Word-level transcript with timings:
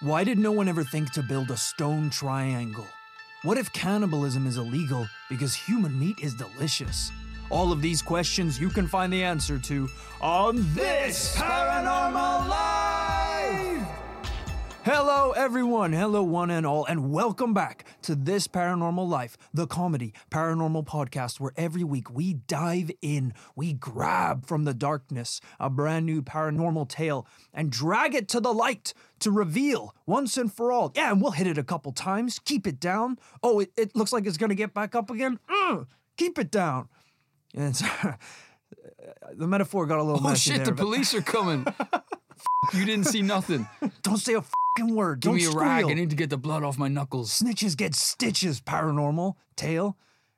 Why 0.00 0.24
did 0.24 0.38
no 0.38 0.52
one 0.52 0.68
ever 0.68 0.84
think 0.84 1.12
to 1.12 1.22
build 1.22 1.50
a 1.50 1.56
stone 1.56 2.10
triangle? 2.10 2.86
What 3.44 3.56
if 3.56 3.72
cannibalism 3.72 4.46
is 4.46 4.58
illegal 4.58 5.08
because 5.30 5.54
human 5.54 5.98
meat 5.98 6.18
is 6.20 6.34
delicious? 6.34 7.10
All 7.48 7.72
of 7.72 7.80
these 7.80 8.02
questions 8.02 8.60
you 8.60 8.68
can 8.68 8.86
find 8.86 9.10
the 9.10 9.22
answer 9.22 9.58
to 9.58 9.88
on 10.20 10.56
this 10.74 11.34
Paranormal 11.36 12.46
Life! 12.46 12.75
Hello, 14.86 15.32
everyone. 15.32 15.92
Hello, 15.92 16.22
one 16.22 16.48
and 16.48 16.64
all, 16.64 16.84
and 16.84 17.10
welcome 17.10 17.52
back 17.52 17.84
to 18.02 18.14
This 18.14 18.46
Paranormal 18.46 19.08
Life, 19.08 19.36
the 19.52 19.66
comedy 19.66 20.14
paranormal 20.30 20.86
podcast 20.86 21.40
where 21.40 21.50
every 21.56 21.82
week 21.82 22.08
we 22.08 22.34
dive 22.34 22.92
in, 23.02 23.34
we 23.56 23.72
grab 23.72 24.46
from 24.46 24.62
the 24.62 24.72
darkness 24.72 25.40
a 25.58 25.68
brand 25.68 26.06
new 26.06 26.22
paranormal 26.22 26.88
tale 26.88 27.26
and 27.52 27.72
drag 27.72 28.14
it 28.14 28.28
to 28.28 28.38
the 28.38 28.54
light 28.54 28.94
to 29.18 29.32
reveal 29.32 29.92
once 30.06 30.36
and 30.36 30.52
for 30.52 30.70
all. 30.70 30.92
Yeah, 30.94 31.10
and 31.10 31.20
we'll 31.20 31.32
hit 31.32 31.48
it 31.48 31.58
a 31.58 31.64
couple 31.64 31.90
times, 31.90 32.38
keep 32.38 32.64
it 32.64 32.78
down. 32.78 33.18
Oh, 33.42 33.58
it, 33.58 33.72
it 33.76 33.96
looks 33.96 34.12
like 34.12 34.24
it's 34.24 34.36
going 34.38 34.50
to 34.50 34.54
get 34.54 34.72
back 34.72 34.94
up 34.94 35.10
again. 35.10 35.40
Ugh, 35.48 35.88
keep 36.16 36.38
it 36.38 36.52
down. 36.52 36.88
And 37.56 37.74
the 39.34 39.48
metaphor 39.48 39.86
got 39.86 39.98
a 39.98 40.04
little 40.04 40.20
Oh 40.24 40.28
messy 40.28 40.50
shit, 40.50 40.58
there, 40.58 40.66
the 40.66 40.72
but- 40.74 40.82
police 40.82 41.12
are 41.12 41.22
coming. 41.22 41.66
You 42.74 42.84
didn't 42.84 43.06
see 43.06 43.22
nothing. 43.22 43.68
Don't 44.02 44.18
say 44.18 44.34
a 44.34 44.42
fucking 44.42 44.94
word. 44.94 45.20
Give 45.20 45.30
Don't 45.30 45.36
me 45.36 45.44
a 45.46 45.50
rag. 45.50 45.84
I 45.86 45.94
need 45.94 46.10
to 46.10 46.16
get 46.16 46.30
the 46.30 46.36
blood 46.36 46.62
off 46.62 46.78
my 46.78 46.88
knuckles. 46.88 47.30
snitches 47.30 47.76
get 47.76 47.94
stitches 47.94 48.60
paranormal 48.60 49.34
tale 49.56 49.96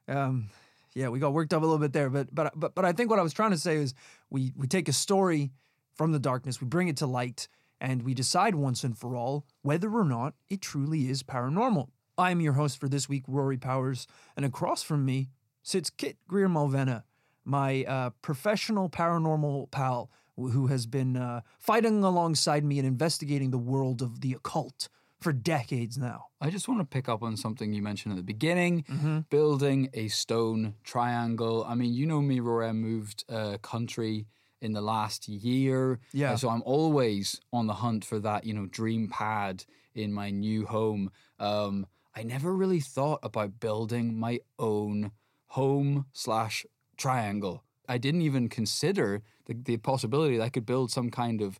um 0.08 0.48
yeah 0.94 1.08
we 1.08 1.18
got 1.18 1.32
worked 1.32 1.52
up 1.52 1.62
a 1.62 1.64
little 1.64 1.78
bit 1.78 1.92
there 1.92 2.08
but 2.08 2.32
but 2.34 2.52
but 2.58 2.74
but 2.74 2.84
i 2.84 2.92
think 2.92 3.10
what 3.10 3.18
i 3.18 3.22
was 3.22 3.32
trying 3.32 3.50
to 3.50 3.58
say 3.58 3.76
is 3.76 3.94
we 4.30 4.52
we 4.56 4.66
take 4.66 4.88
a 4.88 4.92
story 4.92 5.50
from 5.94 6.12
the 6.12 6.18
darkness 6.18 6.60
we 6.60 6.66
bring 6.66 6.88
it 6.88 6.96
to 6.96 7.06
light 7.06 7.48
and 7.80 8.02
we 8.02 8.14
decide 8.14 8.54
once 8.54 8.84
and 8.84 8.96
for 8.96 9.14
all 9.14 9.44
whether 9.62 9.90
or 9.92 10.04
not 10.04 10.34
it 10.48 10.60
truly 10.60 11.08
is 11.10 11.22
paranormal 11.22 11.88
i 12.16 12.30
am 12.30 12.40
your 12.40 12.54
host 12.54 12.78
for 12.80 12.88
this 12.88 13.08
week 13.08 13.24
rory 13.26 13.58
powers 13.58 14.06
and 14.36 14.46
across 14.46 14.82
from 14.82 15.04
me 15.04 15.28
sits 15.62 15.90
kit 15.90 16.16
Grier 16.26 16.48
Mulvenna 16.48 17.04
my 17.44 17.84
uh, 17.84 18.10
professional 18.22 18.88
paranormal 18.88 19.70
pal 19.70 20.10
who 20.38 20.68
has 20.68 20.86
been 20.86 21.16
uh, 21.16 21.40
fighting 21.58 22.02
alongside 22.04 22.64
me 22.64 22.78
and 22.78 22.86
investigating 22.86 23.50
the 23.50 23.58
world 23.58 24.00
of 24.02 24.20
the 24.20 24.32
occult 24.32 24.88
for 25.20 25.32
decades 25.32 25.98
now 25.98 26.26
I 26.40 26.48
just 26.50 26.68
want 26.68 26.80
to 26.80 26.84
pick 26.86 27.08
up 27.08 27.22
on 27.24 27.36
something 27.36 27.72
you 27.72 27.82
mentioned 27.82 28.12
at 28.12 28.16
the 28.18 28.22
beginning 28.22 28.84
Mm-hmm. 28.88 29.18
building 29.30 29.90
a 29.94 30.06
stone 30.08 30.74
triangle. 30.84 31.64
I 31.68 31.74
mean, 31.74 31.92
you 31.92 32.06
know 32.06 32.20
me, 32.22 32.38
Rory, 32.40 32.68
I 32.68 32.72
moved 32.72 33.24
uh, 33.28 33.58
country 33.60 34.26
in 34.60 34.72
the 34.72 34.80
last 34.80 35.28
year. 35.28 35.98
Yeah. 36.12 36.36
So 36.36 36.48
I'm 36.48 36.62
always 36.64 37.40
on 37.52 37.66
the 37.66 37.74
hunt 37.74 38.04
for 38.04 38.18
that, 38.20 38.44
you 38.44 38.54
know, 38.54 38.66
dream 38.66 39.08
pad 39.08 39.64
in 39.94 40.12
my 40.12 40.30
new 40.30 40.66
home. 40.66 41.10
Um, 41.40 41.86
I 42.14 42.22
never 42.22 42.54
really 42.54 42.80
thought 42.80 43.18
about 43.22 43.58
building 43.60 44.16
my 44.18 44.38
own 44.58 45.10
home 45.48 46.06
slash 46.12 46.64
triangle. 46.96 47.64
I 47.88 47.98
didn't 47.98 48.22
even 48.22 48.48
consider 48.48 49.22
the, 49.46 49.54
the 49.54 49.76
possibility 49.78 50.36
that 50.36 50.44
I 50.44 50.48
could 50.48 50.66
build 50.66 50.90
some 50.90 51.10
kind 51.10 51.40
of, 51.40 51.58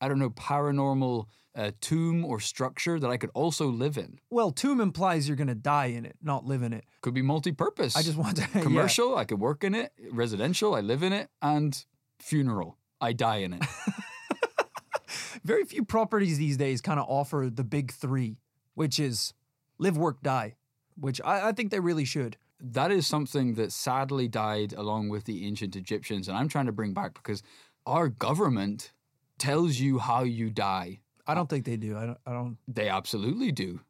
I 0.00 0.08
don't 0.08 0.18
know, 0.18 0.30
paranormal 0.30 1.26
uh, 1.54 1.72
tomb 1.80 2.24
or 2.24 2.40
structure 2.40 2.98
that 2.98 3.10
I 3.10 3.16
could 3.16 3.30
also 3.34 3.66
live 3.66 3.98
in. 3.98 4.18
Well, 4.30 4.50
tomb 4.50 4.80
implies 4.80 5.28
you're 5.28 5.36
going 5.36 5.48
to 5.48 5.54
die 5.54 5.86
in 5.86 6.06
it, 6.06 6.16
not 6.22 6.46
live 6.46 6.62
in 6.62 6.72
it. 6.72 6.84
Could 7.02 7.14
be 7.14 7.22
multi-purpose. 7.22 7.96
I 7.96 8.02
just 8.02 8.16
want 8.16 8.36
to 8.36 8.48
yeah. 8.54 8.62
commercial. 8.62 9.16
I 9.16 9.24
could 9.24 9.40
work 9.40 9.64
in 9.64 9.74
it. 9.74 9.92
Residential. 10.10 10.74
I 10.74 10.80
live 10.80 11.02
in 11.02 11.12
it. 11.12 11.28
And 11.42 11.84
funeral. 12.18 12.78
I 13.00 13.12
die 13.12 13.38
in 13.38 13.54
it. 13.54 13.62
Very 15.44 15.64
few 15.64 15.84
properties 15.84 16.38
these 16.38 16.56
days 16.56 16.80
kind 16.80 17.00
of 17.00 17.06
offer 17.08 17.48
the 17.52 17.64
big 17.64 17.92
three, 17.92 18.36
which 18.74 19.00
is 19.00 19.32
live, 19.78 19.96
work, 19.96 20.22
die, 20.22 20.56
which 20.96 21.20
I, 21.22 21.48
I 21.48 21.52
think 21.52 21.70
they 21.70 21.80
really 21.80 22.04
should. 22.04 22.36
That 22.60 22.90
is 22.90 23.06
something 23.06 23.54
that 23.54 23.72
sadly 23.72 24.28
died 24.28 24.72
along 24.72 25.08
with 25.08 25.24
the 25.24 25.46
ancient 25.46 25.76
Egyptians, 25.76 26.28
and 26.28 26.36
I'm 26.36 26.48
trying 26.48 26.66
to 26.66 26.72
bring 26.72 26.92
back 26.92 27.14
because 27.14 27.42
our 27.86 28.08
government 28.08 28.92
tells 29.38 29.78
you 29.78 29.98
how 29.98 30.22
you 30.22 30.50
die. 30.50 31.00
I 31.26 31.34
don't 31.34 31.48
think 31.48 31.64
they 31.64 31.76
do. 31.76 31.96
I 31.96 32.06
don't. 32.06 32.18
I 32.26 32.32
don't. 32.32 32.58
They 32.68 32.88
absolutely 32.88 33.52
do. 33.52 33.80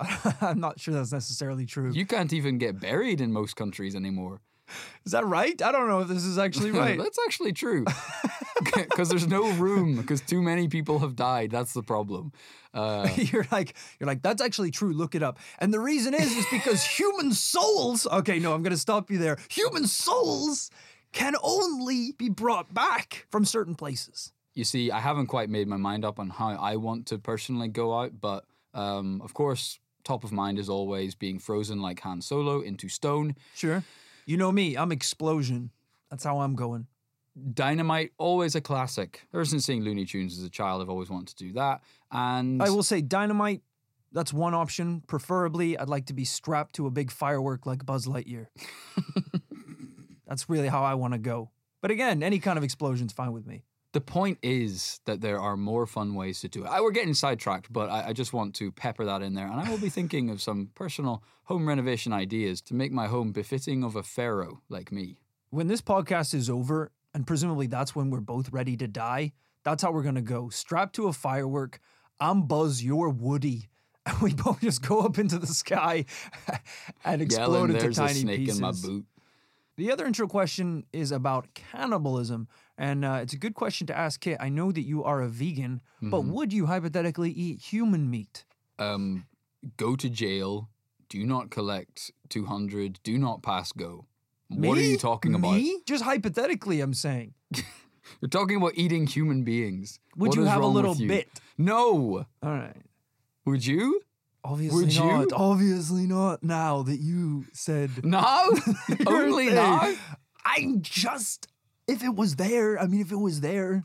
I'm 0.41 0.61
not 0.61 0.79
sure 0.79 0.95
that's 0.95 1.13
necessarily 1.13 1.67
true. 1.67 1.91
You 1.93 2.07
can't 2.07 2.33
even 2.33 2.59
get 2.59 2.81
buried 2.81 3.21
in 3.21 3.33
most 3.33 3.57
countries 3.57 3.97
anymore. 3.97 4.41
Is 5.05 5.13
that 5.13 5.27
right? 5.27 5.61
I 5.63 5.73
don't 5.73 5.89
know 5.89 6.01
if 6.01 6.09
this 6.09 6.25
is 6.25 6.39
actually 6.39 6.71
right. 6.85 6.99
That's 6.99 7.19
actually 7.27 7.53
true. 7.53 7.85
Because 8.75 9.09
there's 9.09 9.27
no 9.27 9.51
room, 9.53 9.97
because 9.97 10.21
too 10.21 10.43
many 10.43 10.69
people 10.69 10.99
have 10.99 11.17
died. 11.17 11.51
That's 11.51 11.73
the 11.73 11.83
problem. 11.83 12.33
Uh, 12.75 13.09
you're 13.17 13.47
like 13.51 13.75
you're 13.99 14.07
like 14.07 14.23
that's 14.23 14.43
actually 14.43 14.71
true. 14.71 14.93
Look 14.93 15.15
it 15.15 15.23
up. 15.23 15.39
And 15.59 15.73
the 15.73 15.81
reason 15.81 16.13
is 16.13 16.31
is 16.37 16.47
because 16.51 16.85
human 16.85 17.33
souls. 17.33 18.07
Okay, 18.07 18.39
no, 18.39 18.53
I'm 18.53 18.63
going 18.63 18.73
to 18.73 18.79
stop 18.79 19.11
you 19.11 19.17
there. 19.19 19.39
Human 19.49 19.87
souls 19.87 20.71
can 21.13 21.35
only 21.43 22.13
be 22.13 22.29
brought 22.29 22.73
back 22.75 23.27
from 23.31 23.45
certain 23.47 23.75
places. 23.75 24.33
you 24.55 24.65
see, 24.65 24.91
I 24.91 25.01
haven't 25.01 25.27
quite 25.29 25.49
made 25.49 25.67
my 25.67 25.79
mind 25.79 26.05
up 26.05 26.19
on 26.19 26.29
how 26.29 26.51
I 26.51 26.77
want 26.77 27.07
to 27.07 27.19
personally 27.19 27.69
go 27.69 27.99
out, 27.99 28.21
but 28.21 28.45
um, 28.75 29.23
of 29.23 29.33
course, 29.33 29.79
top 30.05 30.23
of 30.23 30.33
mind 30.33 30.59
is 30.59 30.69
always 30.69 31.15
being 31.15 31.39
frozen 31.39 31.81
like 31.81 32.01
Han 32.01 32.21
Solo 32.21 32.61
into 32.61 32.89
stone. 32.89 33.37
Sure. 33.55 33.83
You 34.31 34.37
know 34.37 34.53
me. 34.53 34.77
I'm 34.77 34.93
explosion. 34.93 35.73
That's 36.09 36.23
how 36.23 36.39
I'm 36.39 36.55
going. 36.55 36.87
Dynamite, 37.53 38.13
always 38.17 38.55
a 38.55 38.61
classic. 38.61 39.27
Ever 39.35 39.45
since 39.45 39.67
seeing 39.67 39.83
Looney 39.83 40.05
Tunes 40.05 40.39
as 40.39 40.45
a 40.45 40.49
child, 40.49 40.81
I've 40.81 40.89
always 40.89 41.11
wanted 41.11 41.37
to 41.37 41.45
do 41.45 41.53
that. 41.55 41.81
And 42.13 42.63
I 42.63 42.71
will 42.71 42.85
say 42.85 43.01
dynamite. 43.01 43.63
That's 44.13 44.33
one 44.33 44.55
option. 44.55 45.03
Preferably, 45.09 45.77
I'd 45.77 45.89
like 45.89 46.07
to 46.07 46.13
be 46.13 46.25
strapped 46.25 46.77
to 46.77 46.87
a 46.87 46.93
big 46.93 47.11
firework 47.11 47.67
like 47.67 47.85
Buzz 47.85 48.07
Lightyear. 48.07 48.47
that's 50.29 50.49
really 50.49 50.69
how 50.69 50.85
I 50.85 50.95
want 50.95 51.15
to 51.15 51.19
go. 51.19 51.51
But 51.81 51.91
again, 51.91 52.23
any 52.23 52.39
kind 52.39 52.57
of 52.57 52.63
explosion's 52.63 53.13
fine 53.13 53.33
with 53.33 53.49
me. 53.49 53.65
The 53.93 54.01
point 54.01 54.39
is 54.43 55.01
that 55.05 55.21
there 55.21 55.41
are 55.41 55.57
more 55.57 55.87
fun 55.87 56.15
ways 56.15 56.41
to 56.41 56.49
do 56.49 56.65
it. 56.65 56.69
I, 56.69 56.81
we're 56.81 56.93
getting 56.93 57.15
sidetracked, 57.15 57.73
but 57.73 57.91
I, 57.91 58.09
I 58.09 58.13
just 58.13 58.33
want 58.33 58.55
to 58.57 58.71
pepper 58.71 59.05
that 59.05 59.23
in 59.23 59.35
there. 59.35 59.47
And 59.47 59.61
I 59.61 59.69
will 59.69 59.79
be 59.79 59.89
thinking 59.99 60.31
of 60.31 60.41
some 60.41 60.71
personal 60.75 61.25
home 61.45 61.69
renovation 61.69 62.13
ideas 62.13 62.61
to 62.63 62.75
make 62.75 62.93
my 62.93 63.09
home 63.09 63.33
befitting 63.33 63.83
of 63.83 63.97
a 63.97 64.03
pharaoh 64.03 64.61
like 64.69 64.93
me. 64.93 65.17
When 65.51 65.67
this 65.67 65.81
podcast 65.81 66.35
is 66.35 66.49
over, 66.49 66.93
and 67.13 67.27
presumably 67.27 67.67
that's 67.67 67.95
when 67.97 68.11
we're 68.11 68.21
both 68.21 68.53
ready 68.53 68.77
to 68.77 68.87
die, 68.87 69.33
that's 69.65 69.83
how 69.83 69.91
we're 69.91 70.05
gonna 70.05 70.23
go. 70.23 70.49
Strapped 70.49 70.95
to 70.97 71.09
a 71.09 71.13
firework. 71.13 71.81
I'm 72.21 72.43
Buzz. 72.47 72.83
You're 72.83 73.11
Woody. 73.11 73.69
And 74.07 74.19
we 74.23 74.33
both 74.33 74.63
just 74.63 74.81
go 74.81 75.01
up 75.01 75.19
into 75.19 75.39
the 75.39 75.47
sky 75.47 76.07
and 77.05 77.21
explode 77.21 77.53
Yelling, 77.53 77.71
into 77.73 77.83
there's 77.83 77.99
a 77.99 78.07
tiny 78.07 78.21
snake 78.21 78.39
pieces. 78.39 78.57
in 78.57 78.63
my 78.63 78.73
boot. 78.73 79.05
The 79.77 79.93
other 79.93 80.07
intro 80.07 80.27
question 80.27 80.85
is 80.91 81.13
about 81.13 81.53
cannibalism, 81.55 82.49
and 82.81 83.05
uh, 83.05 83.19
it's 83.23 83.33
a 83.35 83.39
good 83.39 83.55
question 83.55 83.87
to 83.89 83.97
ask 83.97 84.21
Kit. 84.21 84.39
I 84.41 84.49
know 84.49 84.73
that 84.73 84.83
you 84.83 85.05
are 85.05 85.21
a 85.23 85.29
vegan, 85.29 85.81
but 86.03 86.23
Mm-hmm. 86.23 86.33
would 86.33 86.53
you 86.53 86.67
hypothetically 86.67 87.31
eat 87.31 87.61
human 87.61 88.11
meat? 88.11 88.45
Um, 88.79 89.27
go 89.77 89.95
to 89.97 90.09
jail. 90.09 90.69
Do 91.09 91.25
not 91.27 91.51
collect 91.51 92.11
200. 92.31 92.99
Do 93.03 93.19
not 93.19 93.43
pass 93.43 93.71
go. 93.73 94.07
What 94.49 94.79
are 94.79 94.83
you 94.83 94.97
talking 94.97 95.35
about? 95.35 95.55
Me? 95.57 95.81
Just 95.87 96.03
hypothetically, 96.05 96.81
I'm 96.81 96.95
saying. 96.95 97.35
You're 98.21 98.29
talking 98.29 98.57
about 98.57 98.73
eating 98.75 99.07
human 99.07 99.45
beings. 99.45 99.99
Would 100.17 100.29
What 100.31 100.37
you 100.37 100.45
have 100.45 100.63
a 100.63 100.67
little 100.67 100.95
bit? 100.97 101.29
No. 101.59 102.25
All 102.43 102.51
right. 102.51 102.83
Would 103.45 103.65
you? 103.67 104.01
Obviously 104.43 104.85
Would 104.85 104.95
you? 104.95 105.05
not. 105.05 105.33
Obviously 105.35 106.07
not. 106.07 106.43
Now 106.43 106.83
that 106.83 106.99
you 106.99 107.45
said 107.53 108.05
Now? 108.05 108.45
Only 109.07 109.51
now? 109.51 109.93
I'm 110.47 110.81
just 110.83 111.47
if 111.91 112.05
it 112.05 112.15
was 112.15 112.37
there. 112.37 112.79
I 112.79 112.87
mean, 112.87 113.01
if 113.01 113.11
it 113.13 113.17
was 113.17 113.41
there, 113.41 113.85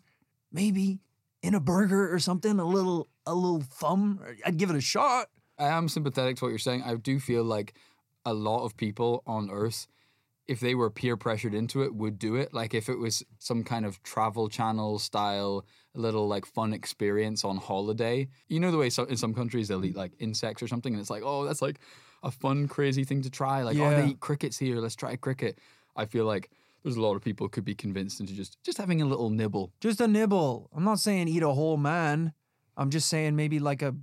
maybe 0.52 1.00
in 1.42 1.54
a 1.56 1.60
burger 1.60 2.14
or 2.14 2.20
something, 2.20 2.60
a 2.60 2.66
little 2.66 3.08
a 3.26 3.34
little 3.34 3.62
thumb. 3.62 4.20
I'd 4.46 4.58
give 4.58 4.70
it 4.70 4.76
a 4.76 4.82
shot. 4.82 5.28
I 5.58 5.68
am 5.68 5.88
sympathetic 5.90 6.38
to 6.38 6.46
what 6.46 6.50
you're 6.50 6.60
saying. 6.60 6.84
I 6.84 6.96
do 6.96 7.20
feel 7.20 7.44
like 7.44 7.74
a 8.26 8.34
lot 8.34 8.66
of 8.66 8.76
people 8.78 9.24
on 9.26 9.50
Earth, 9.50 9.88
if 10.48 10.60
they 10.60 10.76
were 10.76 10.90
peer 10.90 11.16
pressured 11.18 11.54
into 11.54 11.82
it, 11.84 11.96
would 11.96 12.20
do 12.20 12.36
it. 12.36 12.54
Like 12.54 12.74
if 12.74 12.90
it 12.90 12.98
was 13.00 13.24
some 13.40 13.64
kind 13.64 13.86
of 13.86 14.02
travel 14.04 14.50
channel 14.50 15.00
style, 15.00 15.66
a 15.96 16.00
little 16.00 16.28
like 16.28 16.46
fun 16.46 16.74
experience 16.74 17.44
on 17.44 17.58
holiday. 17.58 18.28
You 18.48 18.60
know 18.60 18.72
the 18.72 18.78
way 18.78 18.90
so, 18.90 19.06
in 19.06 19.18
some 19.18 19.34
countries 19.34 19.68
they'll 19.68 19.86
eat 19.86 19.96
like 19.96 20.12
insects 20.20 20.62
or 20.62 20.68
something, 20.68 20.94
and 20.94 21.02
it's 21.02 21.10
like, 21.10 21.24
oh, 21.26 21.46
that's 21.46 21.62
like 21.62 21.80
a 22.22 22.32
fun, 22.32 22.68
crazy 22.68 23.04
thing 23.04 23.22
to 23.22 23.30
try. 23.30 23.64
Like, 23.64 23.78
oh, 23.78 23.90
Yeah. 23.90 24.02
they 24.02 24.08
eat 24.10 24.20
crickets 24.20 24.58
here. 24.58 24.78
Let's 24.80 24.96
try 24.96 25.16
cricket. 25.16 25.60
I 25.96 26.06
feel 26.06 26.26
like 26.26 26.50
there's 26.86 26.98
a 26.98 27.02
lot 27.02 27.16
of 27.16 27.24
people 27.24 27.50
could 27.50 27.66
be 27.66 27.74
convinced 27.74 28.20
into 28.20 28.34
just 28.34 28.64
just 28.64 28.78
having 28.78 29.02
a 29.02 29.06
little 29.06 29.32
nibble. 29.32 29.74
Just 29.82 30.00
a 30.00 30.08
nibble. 30.08 30.70
I'm 30.72 30.84
not 30.84 31.00
saying 31.00 31.28
eat 31.28 31.42
a 31.42 31.50
whole 31.50 31.78
man. 31.78 32.32
I'm 32.78 32.92
just 32.92 33.10
saying 33.10 33.36
maybe 33.36 33.58
like 33.58 33.82
a 33.82 33.96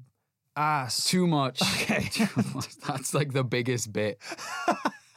ass. 0.56 1.04
Too 1.04 1.26
much. 1.28 1.62
Okay. 1.82 2.08
Too 2.10 2.26
much. 2.54 2.76
That's 2.86 3.14
like 3.14 3.32
the 3.32 3.44
biggest 3.44 3.92
bit. 3.92 4.20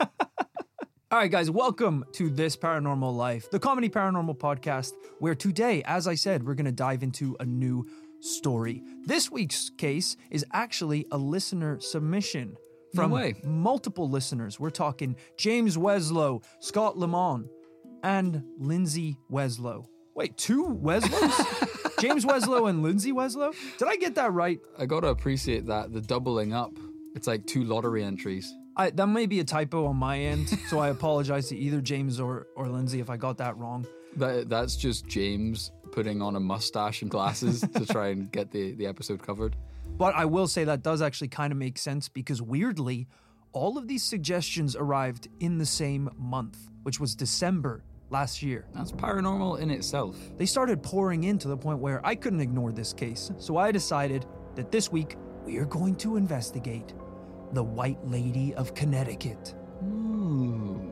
All 1.11 1.21
right, 1.21 1.31
guys, 1.31 1.49
welcome 1.49 2.05
to 2.13 2.29
This 2.29 2.55
Paranormal 2.55 3.15
Life, 3.15 3.49
the 3.49 3.59
comedy 3.59 3.89
paranormal 3.89 4.37
podcast, 4.37 4.91
where 5.19 5.33
today, 5.35 5.81
as 5.85 6.07
I 6.07 6.15
said, 6.15 6.43
we're 6.43 6.55
going 6.55 6.65
to 6.65 6.71
dive 6.71 7.01
into 7.03 7.37
a 7.39 7.45
new 7.45 7.87
story. 8.19 8.83
This 9.05 9.31
week's 9.31 9.69
case 9.77 10.17
is 10.29 10.45
actually 10.51 11.05
a 11.11 11.17
listener 11.17 11.79
submission 11.79 12.57
from 12.95 13.11
way. 13.11 13.35
multiple 13.43 14.09
listeners. 14.09 14.59
We're 14.59 14.71
talking 14.71 15.15
James 15.37 15.77
Weslow, 15.77 16.43
Scott 16.59 16.97
Lemon, 16.97 17.49
and 18.05 18.43
Lindsay 18.59 19.17
Weslow. 19.31 19.87
Wait, 20.13 20.37
two 20.37 20.79
Weslows? 20.81 21.99
James 21.99 22.23
Weslow 22.23 22.69
and 22.69 22.83
Lindsay 22.83 23.11
Weslow? 23.11 23.53
Did 23.79 23.87
I 23.87 23.95
get 23.95 24.13
that 24.15 24.31
right? 24.31 24.59
I 24.77 24.85
gotta 24.85 25.07
appreciate 25.07 25.65
that 25.65 25.91
the 25.91 26.01
doubling 26.01 26.53
up. 26.53 26.71
It's 27.15 27.25
like 27.25 27.47
two 27.47 27.63
lottery 27.63 28.03
entries. 28.03 28.53
I, 28.77 28.91
that 28.91 29.07
may 29.07 29.25
be 29.25 29.39
a 29.39 29.43
typo 29.43 29.87
on 29.87 29.95
my 29.95 30.19
end, 30.19 30.49
so 30.67 30.77
I 30.77 30.89
apologize 30.89 31.47
to 31.49 31.57
either 31.57 31.81
James 31.81 32.19
or, 32.19 32.45
or 32.55 32.67
Lindsay 32.67 32.99
if 32.99 33.09
I 33.09 33.17
got 33.17 33.37
that 33.37 33.57
wrong. 33.57 33.87
That 34.17 34.49
that's 34.49 34.75
just 34.75 35.07
James 35.07 35.71
putting 35.91 36.21
on 36.21 36.35
a 36.35 36.39
mustache 36.39 37.01
and 37.01 37.09
glasses 37.09 37.61
to 37.61 37.85
try 37.87 38.09
and 38.09 38.31
get 38.31 38.51
the, 38.51 38.73
the 38.73 38.85
episode 38.85 39.23
covered. 39.23 39.55
But 39.97 40.13
I 40.13 40.25
will 40.25 40.47
say 40.47 40.63
that 40.65 40.83
does 40.83 41.01
actually 41.01 41.29
kind 41.29 41.51
of 41.51 41.57
make 41.57 41.79
sense 41.79 42.07
because 42.07 42.39
weirdly, 42.39 43.07
all 43.51 43.79
of 43.79 43.87
these 43.87 44.03
suggestions 44.03 44.75
arrived 44.75 45.29
in 45.39 45.57
the 45.57 45.65
same 45.65 46.11
month, 46.17 46.69
which 46.83 46.99
was 46.99 47.15
December 47.15 47.83
last 48.09 48.41
year. 48.43 48.65
That's 48.73 48.91
paranormal 48.91 49.59
in 49.59 49.69
itself. 49.71 50.17
They 50.37 50.45
started 50.45 50.81
pouring 50.83 51.23
in 51.23 51.37
to 51.39 51.47
the 51.47 51.57
point 51.57 51.79
where 51.79 52.05
I 52.05 52.15
couldn't 52.15 52.41
ignore 52.41 52.71
this 52.71 52.93
case, 52.93 53.31
so 53.37 53.57
I 53.57 53.71
decided 53.71 54.25
that 54.55 54.71
this 54.71 54.91
week 54.91 55.17
we 55.43 55.57
are 55.57 55.65
going 55.65 55.95
to 55.97 56.17
investigate 56.17 56.93
the 57.53 57.63
White 57.63 58.05
Lady 58.05 58.53
of 58.55 58.73
Connecticut. 58.73 59.55
Ooh. 59.83 60.91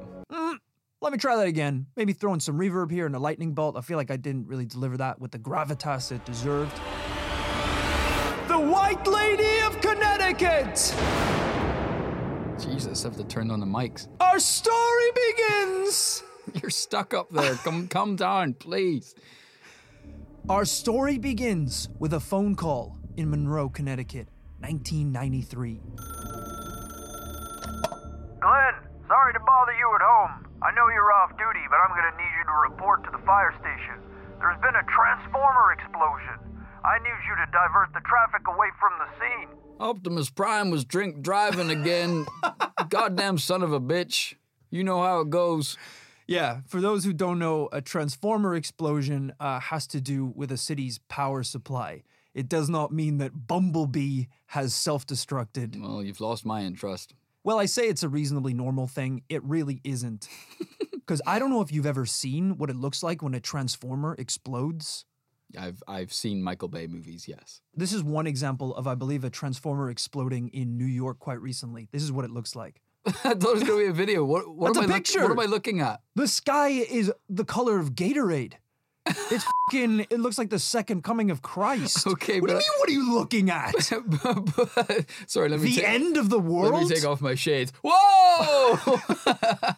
Let 1.01 1.12
me 1.12 1.18
try 1.18 1.36
that 1.36 1.48
again. 1.48 1.88
Maybe 1.98 2.13
throw 2.13 2.33
in 2.33 2.39
some 2.39 2.57
reverb 2.57 2.89
here 2.89 3.06
and 3.06 3.13
a 3.13 3.19
lightning 3.19 3.54
bolt. 3.54 3.75
I 3.75 3.81
feel 3.81 3.98
like 3.98 4.10
I 4.10 4.15
didn't 4.15 4.48
really 4.48 4.65
deliver 4.65 4.95
that 4.98 5.19
with 5.19 5.31
the 5.31 5.38
gravitas 5.38 6.13
it 6.13 6.24
deserved. 6.24 6.77
The 8.48 8.57
White 8.57 9.06
Lady 9.06 9.60
of 9.65 9.81
Connecticut! 9.81 10.95
Jesus, 12.57 13.04
I 13.04 13.10
have 13.10 13.18
to 13.18 13.25
turn 13.25 13.51
on 13.51 13.60
the 13.60 13.65
mics. 13.65 14.07
Our 14.21 14.39
story 14.39 15.12
begins! 15.13 16.24
You're 16.62 16.69
stuck 16.69 17.13
up 17.13 17.30
there. 17.30 17.56
Come 17.56 17.88
come 17.88 18.16
down, 18.16 18.54
please. 18.54 19.16
Our 20.50 20.66
story 20.66 21.18
begins 21.18 21.88
with 22.00 22.13
a 22.13 22.19
phone 22.19 22.56
call 22.56 22.98
in 23.16 23.30
Monroe, 23.30 23.69
Connecticut, 23.69 24.28
1993. 24.60 25.80
Glenn, 28.42 28.75
sorry 29.07 29.34
to 29.34 29.40
bother 29.40 29.72
you 29.80 29.88
at 29.95 30.01
home. 30.04 30.48
I 30.62 30.72
know 30.75 30.88
you're 30.92 31.13
off 31.13 31.31
duty, 31.38 31.63
but 31.69 31.78
I'm 31.80 31.95
gonna 31.95 32.18
need 32.18 32.34
you 32.38 32.44
to 32.46 32.72
report 32.72 33.04
to 33.06 33.12
the 33.12 33.24
fire 33.25 33.54
station. 33.60 34.04
There's 34.39 34.60
been 34.60 34.75
a 34.75 34.84
transformer 34.92 35.72
explosion. 35.72 36.39
I 36.84 37.00
need 37.00 37.19
you 37.28 37.36
to 37.39 37.51
divert 37.51 37.94
the 37.94 38.01
traffic 38.01 38.46
away 38.48 38.68
from 38.80 38.92
the 39.00 39.07
scene. 39.19 39.48
Optimus 39.80 40.30
Prime 40.30 40.69
was 40.69 40.84
drink 40.84 41.22
driving 41.22 41.69
again. 41.69 42.25
Goddamn 42.89 43.38
son 43.38 43.63
of 43.63 43.72
a 43.72 43.80
bitch. 43.80 44.36
You 44.69 44.84
know 44.84 45.01
how 45.01 45.22
it 45.22 45.30
goes. 45.30 45.78
Yeah, 46.28 46.62
for 46.68 46.80
those 46.81 47.04
who 47.04 47.14
don't 47.14 47.40
know, 47.40 47.70
a 47.72 47.81
transformer 47.81 48.56
explosion 48.56 49.34
uh, 49.40 49.60
has 49.60 49.88
to 49.88 50.02
do 50.02 50.25
with 50.36 50.52
a 50.52 50.58
city's 50.58 51.00
power 51.10 51.44
supply. 51.44 52.04
It 52.34 52.50
does 52.50 52.70
not 52.70 52.92
mean 52.92 53.18
that 53.18 53.48
Bumblebee 53.48 54.25
has 54.48 54.74
self 54.74 55.06
destructed. 55.06 55.80
Well, 55.80 56.04
you've 56.04 56.22
lost 56.22 56.46
my 56.46 56.62
interest. 56.62 57.14
Well, 57.44 57.60
I 57.60 57.66
say 57.66 57.84
it's 57.90 58.04
a 58.04 58.10
reasonably 58.10 58.54
normal 58.54 58.88
thing. 58.88 59.24
It 59.30 59.44
really 59.44 59.81
isn't. 59.84 60.28
Because 61.06 61.22
I 61.28 61.38
don't 61.38 61.50
know 61.50 61.60
if 61.60 61.70
you've 61.70 61.86
ever 61.86 62.06
seen 62.06 62.58
what 62.58 62.70
it 62.70 62.78
looks 62.78 63.04
like 63.04 63.22
when 63.22 63.34
a 63.34 63.42
transformer 63.42 64.16
explodes. 64.18 65.04
I've 65.60 65.84
I've 65.86 66.14
seen 66.14 66.42
Michael 66.42 66.70
Bay 66.70 66.88
movies, 66.88 67.28
yes. 67.28 67.60
This 67.75 67.92
is 67.92 68.02
one 68.02 68.25
example 68.25 68.74
of, 68.75 68.88
I 68.88 68.96
believe, 68.96 69.25
a 69.25 69.30
transformer 69.30 69.90
exploding 69.90 70.48
in 70.54 70.78
New 70.78 70.86
York 70.86 71.20
quite 71.20 71.42
recently. 71.42 71.90
This 71.92 72.04
is 72.04 72.12
what 72.12 72.24
it 72.24 72.31
looks 72.31 72.56
like. 72.56 72.81
I 73.08 73.12
thought 73.34 73.44
it 73.50 73.54
was 73.54 73.64
gonna 73.64 73.80
be 73.80 73.86
a 73.88 73.94
video. 73.94 74.24
What, 74.24 74.48
what 74.56 74.70
am 74.72 74.78
a 74.78 74.80
I 74.80 74.86
look- 74.88 74.96
picture. 74.96 75.22
what 75.24 75.32
am 75.32 75.40
I 75.40 75.46
looking 75.46 75.82
at? 75.82 76.02
The 76.16 76.28
sky 76.28 76.70
is 76.70 77.12
the 77.30 77.44
color 77.46 77.78
of 77.80 77.92
Gatorade. 77.96 78.54
It's 79.06 79.44
fucking, 79.70 80.02
it 80.10 80.20
looks 80.20 80.38
like 80.38 80.50
the 80.50 80.60
second 80.60 81.04
coming 81.04 81.30
of 81.32 81.42
Christ. 81.42 82.08
Okay, 82.08 82.40
what 82.40 82.48
do 82.50 82.54
you 82.54 82.60
mean? 82.60 82.70
What 82.80 82.90
are 82.90 82.92
you 82.94 83.14
looking 83.14 83.50
at? 83.50 83.74
Sorry, 85.28 85.50
let 85.50 85.60
me 85.60 85.68
the 85.70 85.76
take, 85.82 85.90
end 85.90 86.18
of 86.18 86.30
the 86.30 86.40
world? 86.40 86.74
Let 86.74 86.84
me 86.88 86.96
take 86.96 87.06
off 87.06 87.20
my 87.22 87.36
shades. 87.36 87.74
Whoa! 87.84 89.00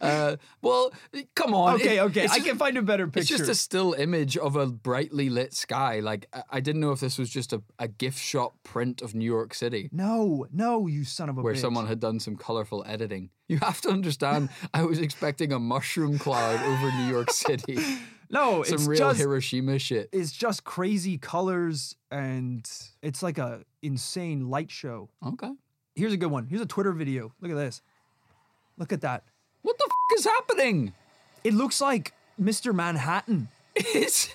uh, 0.00 0.36
well, 0.62 0.92
come 1.34 1.54
on. 1.54 1.74
Okay, 1.76 1.98
It- 1.98 2.00
okay. 2.02 2.24
I 2.24 2.36
just- 2.36 2.46
can 2.46 2.56
find 2.58 2.76
a 2.76 2.82
better 2.82 3.06
picture. 3.06 3.20
It's 3.20 3.28
just 3.28 3.50
a 3.50 3.54
still 3.54 3.92
image 3.94 4.36
of 4.36 4.56
a 4.56 4.66
brightly 4.66 5.28
lit 5.28 5.54
sky. 5.54 6.00
Like 6.00 6.26
I, 6.32 6.42
I 6.50 6.60
didn't 6.60 6.80
know 6.80 6.92
if 6.92 7.00
this 7.00 7.18
was 7.18 7.30
just 7.30 7.52
a, 7.52 7.62
a 7.78 7.88
gift 7.88 8.18
shop 8.18 8.54
print 8.64 9.02
of 9.02 9.14
New 9.14 9.24
York 9.26 9.54
City. 9.54 9.88
no, 9.92 10.46
no, 10.52 10.86
you 10.86 11.04
son 11.04 11.28
of 11.28 11.38
a 11.38 11.42
Where 11.42 11.54
bitch. 11.54 11.58
someone 11.58 11.86
had 11.86 12.00
done 12.00 12.20
some 12.20 12.36
colorful 12.36 12.84
editing. 12.86 13.30
You 13.48 13.58
have 13.58 13.80
to 13.82 13.90
understand, 13.90 14.48
I 14.72 14.84
was 14.84 14.98
expecting 14.98 15.52
a 15.52 15.58
mushroom 15.58 16.18
cloud 16.18 16.58
over 16.60 16.90
New 16.96 17.10
York 17.12 17.30
City. 17.32 17.78
No, 18.32 18.62
Some 18.62 18.74
it's 18.74 18.86
real 18.86 18.98
just 18.98 19.18
Hiroshima 19.20 19.78
shit. 19.78 20.08
it's 20.12 20.32
just 20.32 20.64
crazy 20.64 21.18
colors 21.18 21.94
and 22.10 22.68
it's 23.02 23.22
like 23.22 23.38
a 23.38 23.64
insane 23.82 24.48
light 24.50 24.70
show. 24.70 25.08
Okay. 25.24 25.50
Here's 25.94 26.12
a 26.12 26.16
good 26.16 26.30
one. 26.30 26.46
Here's 26.46 26.62
a 26.62 26.66
Twitter 26.66 26.92
video. 26.92 27.32
Look 27.40 27.50
at 27.50 27.56
this. 27.56 27.82
Look 28.78 28.92
at 28.92 29.02
that. 29.02 29.24
What 29.60 29.76
the 29.78 29.84
f- 29.88 30.18
is 30.18 30.24
happening? 30.24 30.92
It 31.44 31.52
looks 31.54 31.80
like 31.80 32.14
Mr. 32.40 32.74
Manhattan 32.74 33.48
It's 33.74 34.28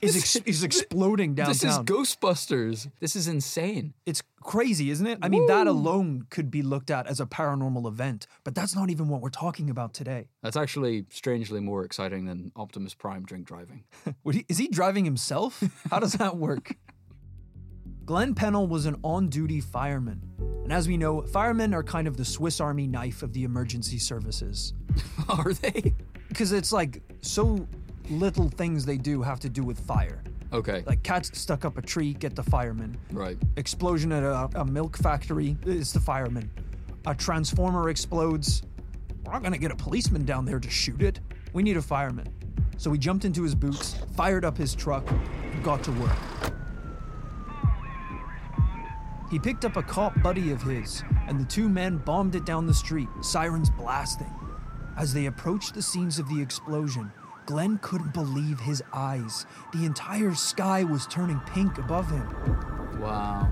is 0.00 0.16
ex- 0.16 0.46
is 0.46 0.64
exploding 0.64 1.34
downtown. 1.34 1.52
This 1.52 1.64
is. 1.64 1.78
Ghostbusters. 1.78 2.90
This 3.00 3.16
is 3.16 3.28
insane. 3.28 3.94
It's 4.04 4.22
crazy, 4.42 4.90
isn't 4.90 5.06
it? 5.06 5.18
I 5.22 5.28
mean, 5.28 5.46
that 5.46 5.66
alone 5.66 6.26
could 6.30 6.50
be 6.50 6.62
looked 6.62 6.90
at 6.90 7.06
as 7.06 7.20
a 7.20 7.26
paranormal 7.26 7.86
event, 7.86 8.26
but 8.42 8.54
that's 8.54 8.74
not 8.74 8.90
even 8.90 9.08
what 9.08 9.20
we're 9.20 9.30
talking 9.30 9.70
about 9.70 9.94
today. 9.94 10.28
That's 10.42 10.56
actually 10.56 11.06
strangely 11.10 11.60
more 11.60 11.84
exciting 11.84 12.26
than 12.26 12.52
Optimus 12.56 12.94
Prime 12.94 13.24
drink 13.24 13.46
driving. 13.46 13.84
He, 14.34 14.44
is 14.48 14.58
he 14.58 14.66
driving 14.66 15.04
himself? 15.04 15.62
How 15.90 16.00
does 16.00 16.14
that 16.14 16.36
work? 16.36 16.76
Glenn 18.04 18.34
Pennell 18.34 18.66
was 18.66 18.84
an 18.86 18.96
on 19.02 19.28
duty 19.28 19.60
fireman. 19.60 20.20
And 20.64 20.72
as 20.72 20.88
we 20.88 20.96
know, 20.96 21.22
firemen 21.22 21.72
are 21.72 21.82
kind 21.82 22.06
of 22.06 22.16
the 22.16 22.24
Swiss 22.24 22.60
Army 22.60 22.86
knife 22.86 23.22
of 23.22 23.32
the 23.32 23.44
emergency 23.44 23.98
services. 23.98 24.74
Are 25.28 25.52
they? 25.52 25.94
Because 26.28 26.52
it's 26.52 26.72
like 26.72 27.02
so 27.22 27.66
little 28.10 28.48
things 28.48 28.84
they 28.84 28.98
do 28.98 29.22
have 29.22 29.40
to 29.40 29.48
do 29.48 29.62
with 29.62 29.78
fire. 29.80 30.22
Okay. 30.52 30.84
Like 30.86 31.02
cats 31.02 31.36
stuck 31.38 31.64
up 31.64 31.78
a 31.78 31.82
tree, 31.82 32.14
get 32.14 32.36
the 32.36 32.42
fireman. 32.42 32.96
right. 33.12 33.36
Explosion 33.56 34.12
at 34.12 34.22
a, 34.22 34.48
a 34.54 34.64
milk 34.64 34.96
factory, 34.96 35.56
it's 35.66 35.92
the 35.92 36.00
fireman. 36.00 36.50
A 37.06 37.14
transformer 37.14 37.90
explodes. 37.90 38.62
We're 39.24 39.32
not 39.32 39.42
gonna 39.42 39.58
get 39.58 39.72
a 39.72 39.76
policeman 39.76 40.24
down 40.24 40.44
there 40.44 40.60
to 40.60 40.70
shoot 40.70 41.02
it. 41.02 41.20
We 41.52 41.62
need 41.62 41.76
a 41.76 41.82
fireman. 41.82 42.28
So 42.76 42.92
he 42.92 42.98
jumped 42.98 43.24
into 43.24 43.42
his 43.42 43.54
boots, 43.54 43.96
fired 44.16 44.44
up 44.44 44.56
his 44.56 44.74
truck, 44.74 45.08
and 45.10 45.62
got 45.64 45.82
to 45.84 45.92
work. 45.92 46.16
He 49.30 49.38
picked 49.38 49.64
up 49.64 49.76
a 49.76 49.82
cop 49.82 50.20
buddy 50.22 50.52
of 50.52 50.62
his, 50.62 51.02
and 51.26 51.40
the 51.40 51.44
two 51.44 51.68
men 51.68 51.98
bombed 51.98 52.34
it 52.34 52.44
down 52.44 52.66
the 52.66 52.74
street, 52.74 53.08
sirens 53.22 53.70
blasting. 53.70 54.32
As 54.96 55.12
they 55.12 55.26
approached 55.26 55.74
the 55.74 55.82
scenes 55.82 56.18
of 56.18 56.28
the 56.28 56.40
explosion, 56.40 57.10
Glenn 57.46 57.78
couldn't 57.82 58.14
believe 58.14 58.60
his 58.60 58.82
eyes. 58.92 59.46
The 59.72 59.84
entire 59.84 60.34
sky 60.34 60.82
was 60.84 61.06
turning 61.06 61.40
pink 61.46 61.78
above 61.78 62.10
him. 62.10 62.26
Wow. 63.00 63.50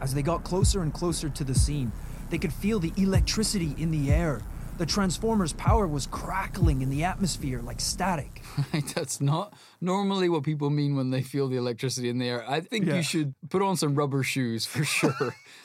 As 0.00 0.12
they 0.14 0.22
got 0.22 0.44
closer 0.44 0.82
and 0.82 0.92
closer 0.92 1.28
to 1.28 1.44
the 1.44 1.54
scene, 1.54 1.92
they 2.30 2.38
could 2.38 2.52
feel 2.52 2.78
the 2.80 2.92
electricity 2.96 3.74
in 3.78 3.90
the 3.90 4.12
air. 4.12 4.40
The 4.78 4.84
Transformer's 4.86 5.54
power 5.54 5.86
was 5.86 6.06
crackling 6.06 6.82
in 6.82 6.90
the 6.90 7.04
atmosphere 7.04 7.62
like 7.62 7.80
static. 7.80 8.42
That's 8.94 9.20
not 9.22 9.54
normally 9.80 10.28
what 10.28 10.42
people 10.42 10.68
mean 10.68 10.96
when 10.96 11.10
they 11.10 11.22
feel 11.22 11.48
the 11.48 11.56
electricity 11.56 12.10
in 12.10 12.18
the 12.18 12.28
air. 12.28 12.44
I 12.50 12.60
think 12.60 12.84
Yeah. 12.86 12.96
you 12.96 13.02
should 13.02 13.34
put 13.48 13.62
on 13.62 13.76
some 13.76 13.94
rubber 13.94 14.22
shoes 14.22 14.66
for 14.66 14.84
sure. 14.84 15.34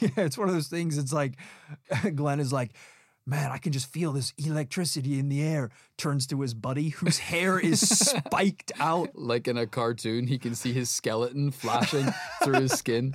yeah, 0.00 0.10
it's 0.16 0.36
one 0.36 0.48
of 0.48 0.54
those 0.54 0.68
things. 0.68 0.98
It's 0.98 1.12
like 1.12 1.34
Glenn 2.14 2.40
is 2.40 2.52
like, 2.52 2.72
man, 3.28 3.52
I 3.52 3.58
can 3.58 3.72
just 3.72 3.92
feel 3.92 4.12
this 4.12 4.32
electricity 4.38 5.18
in 5.18 5.28
the 5.28 5.42
air. 5.42 5.70
Turns 5.98 6.26
to 6.28 6.40
his 6.40 6.54
buddy 6.54 6.88
whose 6.88 7.18
hair 7.18 7.58
is 7.58 7.86
spiked 7.86 8.72
out. 8.80 9.10
like 9.14 9.46
in 9.46 9.58
a 9.58 9.66
cartoon, 9.66 10.26
he 10.26 10.38
can 10.38 10.54
see 10.54 10.72
his 10.72 10.88
skeleton 10.88 11.50
flashing 11.50 12.06
through 12.42 12.60
his 12.60 12.72
skin. 12.72 13.12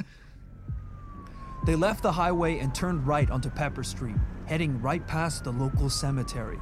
They 1.66 1.76
left 1.76 2.04
the 2.04 2.12
highway 2.12 2.60
and 2.60 2.76
turned 2.76 3.08
right 3.08 3.30
onto 3.32 3.50
Pepper 3.50 3.84
Street, 3.84 4.16
heading 4.46 4.80
right 4.82 5.06
past 5.08 5.46
the 5.46 5.52
local 5.52 5.90
cemetery. 5.90 6.60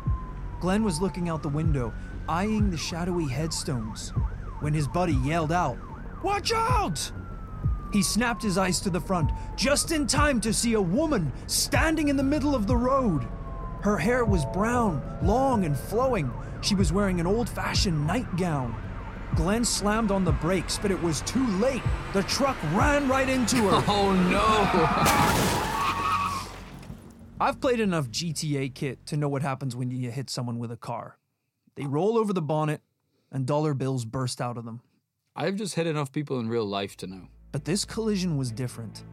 Glenn 0.61 0.83
was 0.83 1.01
looking 1.01 1.27
out 1.27 1.43
the 1.43 1.49
window, 1.49 1.93
eyeing 2.29 2.69
the 2.69 2.77
shadowy 2.77 3.27
headstones, 3.27 4.13
when 4.61 4.73
his 4.73 4.87
buddy 4.87 5.15
yelled 5.15 5.51
out, 5.51 5.77
Watch 6.23 6.53
out! 6.53 7.11
He 7.91 8.03
snapped 8.03 8.43
his 8.43 8.57
eyes 8.57 8.79
to 8.81 8.89
the 8.89 9.01
front, 9.01 9.31
just 9.57 9.91
in 9.91 10.07
time 10.07 10.39
to 10.41 10.53
see 10.53 10.73
a 10.73 10.81
woman 10.81 11.33
standing 11.47 12.07
in 12.07 12.15
the 12.15 12.23
middle 12.23 12.55
of 12.55 12.67
the 12.67 12.77
road. 12.77 13.27
Her 13.81 13.97
hair 13.97 14.25
was 14.25 14.45
brown, 14.45 15.01
long, 15.23 15.65
and 15.65 15.75
flowing. 15.75 16.31
She 16.61 16.75
was 16.75 16.93
wearing 16.93 17.19
an 17.19 17.25
old 17.25 17.49
fashioned 17.49 18.05
nightgown. 18.05 18.75
Glenn 19.35 19.65
slammed 19.65 20.11
on 20.11 20.23
the 20.23 20.33
brakes, 20.33 20.77
but 20.79 20.91
it 20.91 21.01
was 21.01 21.21
too 21.21 21.45
late. 21.57 21.81
The 22.13 22.21
truck 22.23 22.57
ran 22.73 23.07
right 23.09 23.27
into 23.27 23.57
her. 23.69 23.83
Oh 23.87 24.13
no! 24.13 25.67
I've 27.41 27.59
played 27.59 27.79
enough 27.79 28.07
GTA 28.09 28.75
kit 28.75 29.03
to 29.07 29.17
know 29.17 29.27
what 29.27 29.41
happens 29.41 29.75
when 29.75 29.89
you 29.89 30.11
hit 30.11 30.29
someone 30.29 30.59
with 30.59 30.71
a 30.71 30.77
car. 30.77 31.17
They 31.75 31.87
roll 31.87 32.19
over 32.19 32.33
the 32.33 32.41
bonnet, 32.41 32.81
and 33.31 33.47
dollar 33.47 33.73
bills 33.73 34.05
burst 34.05 34.39
out 34.39 34.59
of 34.59 34.65
them. 34.65 34.81
I've 35.35 35.55
just 35.55 35.73
hit 35.73 35.87
enough 35.87 36.11
people 36.11 36.39
in 36.39 36.49
real 36.49 36.65
life 36.65 36.95
to 36.97 37.07
know. 37.07 37.29
But 37.51 37.65
this 37.65 37.83
collision 37.83 38.37
was 38.37 38.51
different. 38.51 39.05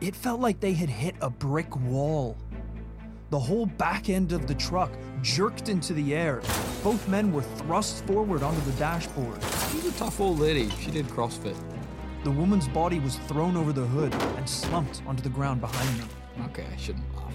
It 0.00 0.16
felt 0.16 0.40
like 0.40 0.60
they 0.60 0.72
had 0.72 0.88
hit 0.88 1.16
a 1.20 1.28
brick 1.28 1.76
wall. 1.76 2.36
The 3.30 3.38
whole 3.40 3.66
back 3.66 4.08
end 4.08 4.30
of 4.30 4.46
the 4.46 4.54
truck 4.54 4.92
jerked 5.20 5.68
into 5.68 5.92
the 5.92 6.14
air. 6.14 6.40
Both 6.84 7.08
men 7.08 7.32
were 7.32 7.42
thrust 7.42 8.04
forward 8.04 8.44
onto 8.44 8.60
the 8.60 8.78
dashboard. 8.78 9.42
She's 9.72 9.84
a 9.84 9.92
tough 9.98 10.20
old 10.20 10.38
lady. 10.38 10.70
She 10.80 10.92
did 10.92 11.06
CrossFit. 11.06 11.56
The 12.22 12.30
woman's 12.30 12.68
body 12.68 13.00
was 13.00 13.16
thrown 13.26 13.56
over 13.56 13.72
the 13.72 13.84
hood 13.84 14.14
and 14.14 14.48
slumped 14.48 15.02
onto 15.08 15.24
the 15.24 15.28
ground 15.28 15.60
behind 15.60 15.98
them. 15.98 16.08
Okay, 16.46 16.66
I 16.72 16.76
shouldn't 16.76 17.04
laugh. 17.16 17.32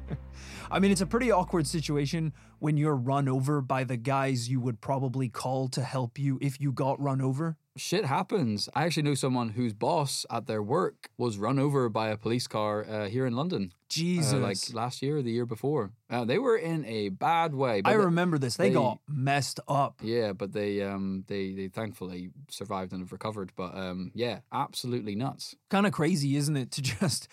I 0.70 0.80
mean, 0.80 0.90
it's 0.90 1.00
a 1.00 1.06
pretty 1.06 1.30
awkward 1.30 1.68
situation 1.68 2.32
when 2.66 2.76
you're 2.76 2.96
run 2.96 3.28
over 3.28 3.60
by 3.60 3.84
the 3.84 3.96
guys 3.96 4.48
you 4.48 4.58
would 4.60 4.80
probably 4.80 5.28
call 5.28 5.68
to 5.68 5.80
help 5.82 6.18
you 6.18 6.36
if 6.42 6.60
you 6.60 6.72
got 6.72 7.00
run 7.00 7.20
over. 7.20 7.56
Shit 7.76 8.04
happens. 8.06 8.68
I 8.74 8.82
actually 8.86 9.04
know 9.04 9.14
someone 9.14 9.50
whose 9.50 9.72
boss 9.72 10.26
at 10.32 10.48
their 10.48 10.60
work 10.60 11.08
was 11.16 11.38
run 11.38 11.60
over 11.60 11.88
by 11.88 12.08
a 12.08 12.16
police 12.16 12.48
car 12.48 12.84
uh, 12.84 13.06
here 13.08 13.24
in 13.24 13.36
London. 13.36 13.72
Jesus. 13.88 14.32
Uh, 14.32 14.38
like 14.38 14.56
last 14.72 15.00
year 15.00 15.18
or 15.18 15.22
the 15.22 15.30
year 15.30 15.46
before. 15.46 15.92
Uh, 16.10 16.24
they 16.24 16.40
were 16.40 16.56
in 16.56 16.84
a 16.86 17.10
bad 17.10 17.54
way. 17.54 17.82
I 17.84 17.92
they- 17.92 17.98
remember 17.98 18.36
this. 18.36 18.56
They, 18.56 18.70
they- 18.70 18.74
got 18.74 18.98
messed 19.06 19.60
up. 19.68 20.00
Yeah, 20.02 20.32
but 20.32 20.52
they 20.52 20.82
um 20.82 21.22
they 21.28 21.52
they 21.52 21.68
thankfully 21.68 22.30
survived 22.50 22.90
and 22.90 23.00
have 23.00 23.12
recovered. 23.12 23.52
But 23.54 23.76
um 23.76 24.10
yeah, 24.12 24.40
absolutely 24.52 25.14
nuts. 25.14 25.54
Kind 25.70 25.86
of 25.86 25.92
crazy, 25.92 26.34
isn't 26.34 26.56
it, 26.56 26.72
to 26.72 26.82
just 26.98 27.28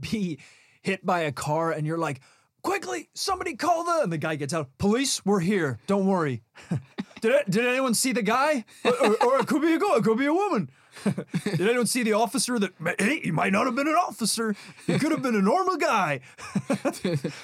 be 0.00 0.38
hit 0.82 1.04
by 1.04 1.20
a 1.22 1.32
car 1.32 1.72
and 1.72 1.84
you're 1.88 1.98
like, 1.98 2.20
quickly, 2.64 3.10
somebody 3.14 3.54
call 3.54 3.84
the. 3.84 4.00
And 4.02 4.12
the 4.12 4.18
guy 4.18 4.34
gets 4.34 4.52
out, 4.52 4.68
police, 4.78 5.24
we're 5.24 5.40
here. 5.40 5.78
Don't 5.86 6.06
worry. 6.06 6.42
did, 7.20 7.32
it, 7.32 7.50
did 7.50 7.64
anyone 7.64 7.94
see 7.94 8.10
the 8.10 8.22
guy? 8.22 8.64
Or, 8.84 8.92
or, 8.92 9.24
or 9.24 9.38
it 9.38 9.46
could 9.46 9.62
be 9.62 9.74
a 9.74 9.78
girl, 9.78 9.94
it 9.94 10.02
could 10.02 10.18
be 10.18 10.26
a 10.26 10.34
woman. 10.34 10.70
did 11.44 11.60
anyone 11.60 11.86
see 11.86 12.02
the 12.02 12.14
officer 12.14 12.58
that, 12.58 12.72
hey, 12.98 13.20
he 13.20 13.30
might 13.30 13.52
not 13.52 13.66
have 13.66 13.76
been 13.76 13.88
an 13.88 13.94
officer. 13.94 14.56
He 14.86 14.98
could 14.98 15.12
have 15.12 15.22
been 15.22 15.36
a 15.36 15.42
normal 15.42 15.76
guy. 15.76 16.20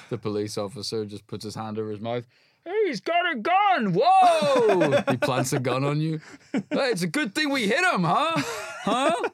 the 0.09 0.19
police 0.21 0.57
officer 0.57 1.05
just 1.05 1.27
puts 1.27 1.45
his 1.45 1.55
hand 1.55 1.79
over 1.79 1.91
his 1.91 2.01
mouth. 2.01 2.25
Hey, 2.65 2.87
he's 2.87 3.01
got 3.01 3.33
a 3.33 3.39
gun! 3.39 3.95
Whoa! 3.95 5.03
he 5.09 5.17
plants 5.17 5.53
a 5.53 5.59
gun 5.59 5.83
on 5.83 6.01
you. 6.01 6.21
Hey, 6.53 6.63
it's 6.71 7.03
a 7.03 7.07
good 7.07 7.35
thing 7.35 7.51
we 7.51 7.67
hit 7.67 7.83
him, 7.83 8.05
huh? 8.05 8.43
Huh? 8.85 9.31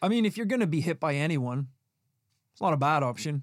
I 0.00 0.08
mean, 0.08 0.26
if 0.26 0.36
you're 0.36 0.46
going 0.46 0.60
to 0.60 0.66
be 0.66 0.80
hit 0.80 1.00
by 1.00 1.14
anyone, 1.14 1.68
it's 2.52 2.60
not 2.60 2.74
a 2.74 2.76
bad 2.76 3.02
option. 3.02 3.42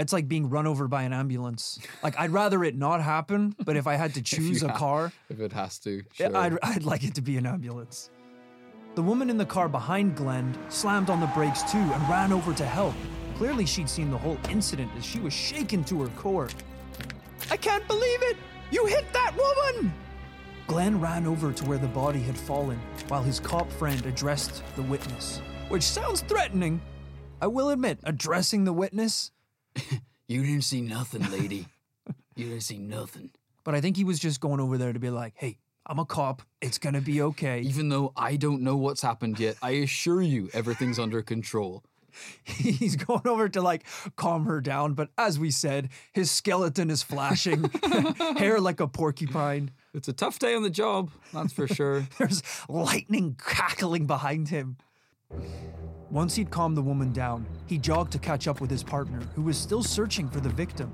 It's 0.00 0.12
like 0.12 0.26
being 0.28 0.48
run 0.48 0.66
over 0.66 0.88
by 0.88 1.02
an 1.02 1.12
ambulance. 1.12 1.78
Like, 2.02 2.18
I'd 2.18 2.30
rather 2.30 2.64
it 2.64 2.76
not 2.76 3.02
happen, 3.02 3.54
but 3.64 3.76
if 3.76 3.86
I 3.86 3.96
had 3.96 4.14
to 4.14 4.22
choose 4.32 4.62
a 4.62 4.68
ha- 4.68 4.78
car, 4.78 5.12
If 5.28 5.40
it 5.40 5.52
has 5.52 5.78
to, 5.80 6.02
sure. 6.12 6.34
I'd, 6.36 6.58
I'd 6.62 6.84
like 6.84 7.04
it 7.04 7.14
to 7.16 7.22
be 7.22 7.36
an 7.36 7.46
ambulance. 7.46 8.10
The 8.94 9.02
woman 9.02 9.30
in 9.30 9.36
the 9.36 9.44
car 9.46 9.68
behind 9.68 10.16
Glenn 10.16 10.56
slammed 10.68 11.10
on 11.10 11.20
the 11.20 11.26
brakes 11.28 11.62
too 11.70 11.78
and 11.78 12.08
ran 12.08 12.32
over 12.32 12.52
to 12.54 12.64
help. 12.64 12.94
Clearly, 13.36 13.64
she'd 13.66 13.88
seen 13.88 14.10
the 14.10 14.18
whole 14.18 14.38
incident 14.48 14.90
as 14.96 15.04
she 15.04 15.20
was 15.20 15.32
shaken 15.32 15.84
to 15.84 16.02
her 16.02 16.08
core. 16.16 16.48
I 17.50 17.56
can't 17.56 17.86
believe 17.86 18.22
it! 18.22 18.36
You 18.70 18.86
hit 18.86 19.12
that 19.12 19.32
woman! 19.36 19.92
Glenn 20.66 21.00
ran 21.00 21.26
over 21.26 21.52
to 21.52 21.64
where 21.66 21.78
the 21.78 21.88
body 21.88 22.20
had 22.20 22.36
fallen 22.36 22.78
while 23.08 23.22
his 23.22 23.38
cop 23.40 23.70
friend 23.72 24.04
addressed 24.06 24.62
the 24.76 24.82
witness, 24.82 25.40
which 25.68 25.82
sounds 25.82 26.22
threatening. 26.22 26.80
I 27.40 27.46
will 27.48 27.70
admit, 27.70 27.98
addressing 28.04 28.64
the 28.64 28.72
witness, 28.72 29.30
You 30.28 30.42
didn't 30.44 30.62
see 30.62 30.80
nothing, 30.80 31.28
lady. 31.32 31.66
you 32.36 32.50
didn't 32.50 32.60
see 32.62 32.78
nothing. 32.78 33.30
but 33.64 33.74
I 33.74 33.80
think 33.80 33.96
he 33.96 34.04
was 34.04 34.20
just 34.20 34.40
going 34.40 34.60
over 34.60 34.78
there 34.78 34.92
to 34.92 35.00
be 35.00 35.10
like, 35.10 35.32
hey, 35.34 35.58
I'm 35.84 35.98
a 35.98 36.04
cop. 36.04 36.42
It's 36.60 36.78
gonna 36.78 37.00
be 37.00 37.20
okay. 37.20 37.62
Even 37.62 37.88
though 37.88 38.12
I 38.16 38.36
don't 38.36 38.62
know 38.62 38.76
what's 38.76 39.02
happened 39.02 39.40
yet, 39.40 39.56
I 39.60 39.70
assure 39.70 40.22
you 40.22 40.48
everything's 40.54 41.00
under 41.00 41.20
control. 41.22 41.82
he's 42.44 42.94
going 42.94 43.26
over 43.26 43.48
to 43.48 43.60
like 43.60 43.82
calm 44.14 44.44
her 44.46 44.60
down, 44.60 44.94
but 44.94 45.08
as 45.18 45.36
we 45.36 45.50
said, 45.50 45.88
his 46.12 46.30
skeleton 46.30 46.90
is 46.90 47.02
flashing, 47.02 47.68
hair 48.36 48.60
like 48.60 48.78
a 48.78 48.86
porcupine. 48.86 49.72
It's 49.94 50.06
a 50.06 50.12
tough 50.12 50.38
day 50.38 50.54
on 50.54 50.62
the 50.62 50.70
job, 50.70 51.10
that's 51.32 51.52
for 51.52 51.66
sure. 51.66 52.06
There's 52.18 52.42
lightning 52.68 53.34
crackling 53.36 54.06
behind 54.06 54.48
him. 54.48 54.76
Once 56.10 56.34
he'd 56.34 56.50
calmed 56.50 56.76
the 56.76 56.82
woman 56.82 57.12
down, 57.12 57.46
he 57.66 57.78
jogged 57.78 58.10
to 58.10 58.18
catch 58.18 58.48
up 58.48 58.60
with 58.60 58.68
his 58.70 58.82
partner, 58.82 59.20
who 59.36 59.42
was 59.42 59.56
still 59.56 59.82
searching 59.82 60.28
for 60.28 60.40
the 60.40 60.48
victim. 60.48 60.92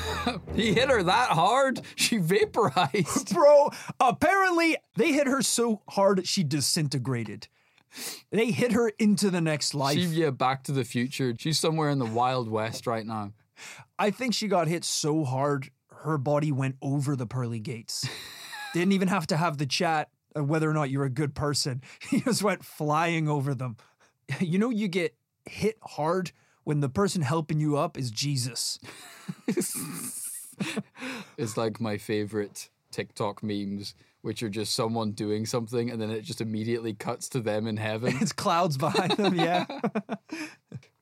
he 0.54 0.74
hit 0.74 0.90
her 0.90 1.02
that 1.02 1.30
hard, 1.30 1.80
she 1.94 2.18
vaporized. 2.18 3.32
Bro, 3.34 3.70
apparently 3.98 4.76
they 4.96 5.12
hit 5.12 5.26
her 5.26 5.40
so 5.40 5.80
hard 5.88 6.26
she 6.26 6.44
disintegrated. 6.44 7.48
They 8.30 8.50
hit 8.50 8.72
her 8.72 8.90
into 8.98 9.30
the 9.30 9.40
next 9.40 9.74
life. 9.74 9.96
She, 9.96 10.04
yeah, 10.04 10.30
back 10.30 10.62
to 10.64 10.72
the 10.72 10.84
future. 10.84 11.34
She's 11.38 11.58
somewhere 11.58 11.88
in 11.88 11.98
the 11.98 12.06
Wild 12.06 12.48
West 12.48 12.86
right 12.86 13.06
now. 13.06 13.32
I 13.98 14.10
think 14.10 14.34
she 14.34 14.46
got 14.46 14.68
hit 14.68 14.84
so 14.84 15.24
hard, 15.24 15.70
her 16.02 16.18
body 16.18 16.52
went 16.52 16.76
over 16.82 17.16
the 17.16 17.26
pearly 17.26 17.60
gates. 17.60 18.08
Didn't 18.74 18.92
even 18.92 19.08
have 19.08 19.26
to 19.28 19.36
have 19.36 19.58
the 19.58 19.66
chat 19.66 20.10
Uh, 20.36 20.44
whether 20.44 20.70
or 20.70 20.74
not 20.74 20.90
you're 20.90 21.04
a 21.04 21.10
good 21.10 21.34
person. 21.34 21.82
He 22.08 22.20
just 22.20 22.42
went 22.42 22.64
flying 22.64 23.28
over 23.28 23.54
them. 23.54 23.76
You 24.38 24.58
know, 24.60 24.70
you 24.70 24.86
get 24.86 25.16
hit 25.44 25.76
hard 25.82 26.30
when 26.62 26.78
the 26.80 26.88
person 26.88 27.22
helping 27.22 27.58
you 27.58 27.76
up 27.76 27.98
is 27.98 28.10
Jesus. 28.10 28.78
It's 31.36 31.56
like 31.56 31.80
my 31.80 31.96
favorite 31.96 32.68
TikTok 32.90 33.42
memes, 33.42 33.94
which 34.20 34.42
are 34.42 34.50
just 34.50 34.74
someone 34.74 35.12
doing 35.12 35.46
something 35.46 35.90
and 35.90 36.00
then 36.00 36.10
it 36.10 36.22
just 36.22 36.40
immediately 36.40 36.92
cuts 36.92 37.28
to 37.30 37.40
them 37.40 37.66
in 37.66 37.78
heaven. 37.78 38.14
It's 38.20 38.32
clouds 38.32 38.76
behind 38.76 39.12
them, 39.12 39.34
yeah. 39.34 39.64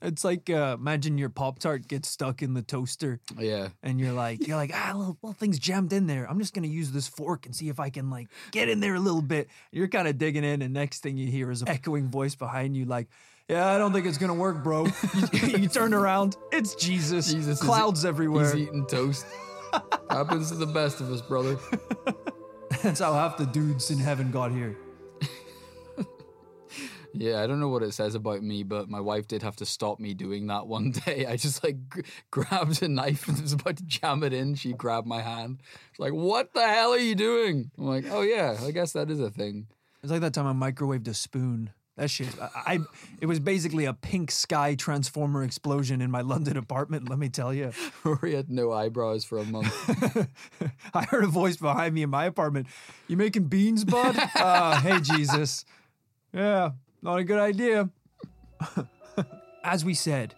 It's 0.01 0.25
like 0.25 0.49
uh, 0.51 0.77
imagine 0.79 1.19
your 1.19 1.29
Pop 1.29 1.59
Tart 1.59 1.89
gets 1.89 2.09
stuck 2.09 2.43
in 2.43 2.55
the 2.55 2.63
toaster 2.63 3.21
yeah. 3.39 3.69
and 3.83 4.01
you're 4.01 4.13
like, 4.13 4.47
you're 4.47 4.57
like, 4.57 4.71
ah, 4.75 4.93
little, 4.95 5.19
little 5.23 5.35
thing's 5.35 5.59
jammed 5.59 5.93
in 5.93 6.07
there. 6.07 6.29
I'm 6.29 6.39
just 6.39 6.55
gonna 6.55 6.69
use 6.69 6.93
this 6.93 7.09
fork 7.09 7.47
and 7.47 7.55
see 7.55 7.69
if 7.69 7.81
I 7.81 7.91
can 7.91 8.11
like 8.11 8.29
get 8.53 8.69
in 8.69 8.81
there 8.81 8.95
a 8.95 9.01
little 9.01 9.23
bit. 9.23 9.49
You're 9.73 9.89
kind 9.89 10.09
of 10.09 10.19
digging 10.19 10.45
in, 10.45 10.63
and 10.63 10.73
next 10.73 11.01
thing 11.01 11.17
you 11.17 11.31
hear 11.31 11.51
is 11.51 11.63
an 11.63 11.69
echoing 11.69 12.09
voice 12.09 12.35
behind 12.35 12.77
you, 12.77 12.85
like, 12.85 13.09
yeah, 13.49 13.69
I 13.69 13.79
don't 13.79 13.93
think 13.93 14.07
it's 14.07 14.19
gonna 14.19 14.35
work, 14.35 14.63
bro. 14.63 14.87
you, 15.33 15.59
you 15.59 15.69
turn 15.69 15.95
around, 15.95 16.37
it's 16.53 16.75
Jesus. 16.75 17.33
Jesus 17.33 17.61
clouds 17.61 18.05
everywhere. 18.05 18.55
He's 18.55 18.69
eating 18.69 18.87
toast. 18.87 19.27
Happens 20.11 20.51
to 20.51 20.57
the 20.57 20.67
best 20.67 21.01
of 21.01 21.11
us, 21.11 21.23
brother. 21.23 21.59
That's 22.83 23.01
how 23.01 23.15
half 23.15 23.37
the 23.37 23.47
dudes 23.47 23.91
in 23.91 23.99
heaven 23.99 24.31
got 24.31 24.53
here. 24.53 24.77
Yeah, 27.21 27.43
I 27.43 27.47
don't 27.49 27.59
know 27.59 27.69
what 27.69 27.83
it 27.83 27.93
says 27.95 28.15
about 28.15 28.43
me, 28.43 28.63
but 28.63 28.89
my 28.89 29.01
wife 29.01 29.27
did 29.27 29.43
have 29.43 29.57
to 29.57 29.67
stop 29.67 29.99
me 29.99 30.15
doing 30.15 30.47
that 30.47 30.67
one 30.69 30.91
day. 31.07 31.27
I 31.27 31.37
just 31.37 31.65
like 31.65 31.77
g- 31.95 32.03
grabbed 32.31 32.81
a 32.83 32.89
knife 32.89 33.27
and 33.29 33.41
was 33.43 33.53
about 33.55 33.77
to 33.79 33.83
jam 33.85 34.23
it 34.23 34.33
in. 34.33 34.55
She 34.55 34.73
grabbed 34.73 35.07
my 35.07 35.21
hand. 35.23 35.59
She's 35.93 35.99
like, 35.99 36.13
"What 36.13 36.55
the 36.55 36.67
hell 36.67 36.91
are 36.93 36.99
you 36.99 37.15
doing?" 37.17 37.71
I'm 37.77 37.87
like, 37.87 38.05
"Oh 38.11 38.21
yeah, 38.23 38.57
I 38.65 38.71
guess 38.71 38.93
that 38.93 39.11
is 39.11 39.21
a 39.21 39.31
thing." 39.31 39.67
It's 40.03 40.13
like 40.13 40.21
that 40.21 40.33
time 40.35 40.47
I 40.47 40.71
microwaved 40.71 41.09
a 41.09 41.15
spoon. 41.15 41.71
That 41.97 42.09
shit. 42.11 42.29
I, 42.41 42.75
I 42.75 42.79
it 43.21 43.27
was 43.27 43.41
basically 43.41 43.85
a 43.87 43.93
pink 43.93 44.31
sky 44.31 44.77
transformer 44.77 45.43
explosion 45.43 46.01
in 46.01 46.13
my 46.13 46.21
London 46.33 46.57
apartment. 46.57 47.09
Let 47.09 47.19
me 47.19 47.29
tell 47.29 47.53
you. 47.53 47.73
Rory 48.05 48.37
had 48.37 48.49
no 48.49 48.71
eyebrows 48.73 49.25
for 49.25 49.39
a 49.39 49.45
month. 49.45 49.75
I 50.95 51.03
heard 51.07 51.25
a 51.25 51.29
voice 51.29 51.57
behind 51.57 51.97
me 51.97 52.03
in 52.05 52.11
my 52.11 52.27
apartment. 52.27 52.69
You 53.09 53.17
making 53.17 53.45
beans, 53.49 53.85
bud? 53.85 54.17
uh, 54.37 54.81
hey, 54.81 55.01
Jesus. 55.01 55.65
Yeah, 56.33 56.71
not 57.03 57.19
a 57.19 57.25
good 57.25 57.39
idea. 57.39 57.89
As 59.65 59.85
we 59.85 59.95
said, 59.95 60.35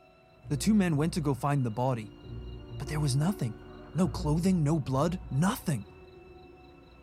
the 0.49 0.57
two 0.57 0.75
men 0.75 0.97
went 0.97 1.13
to 1.15 1.21
go 1.21 1.35
find 1.35 1.65
the 1.65 1.71
body, 1.71 2.11
but 2.79 2.89
there 2.89 3.01
was 3.01 3.17
nothing. 3.17 3.55
No 3.95 4.09
clothing, 4.09 4.63
no 4.63 4.79
blood, 4.79 5.19
nothing. 5.31 5.85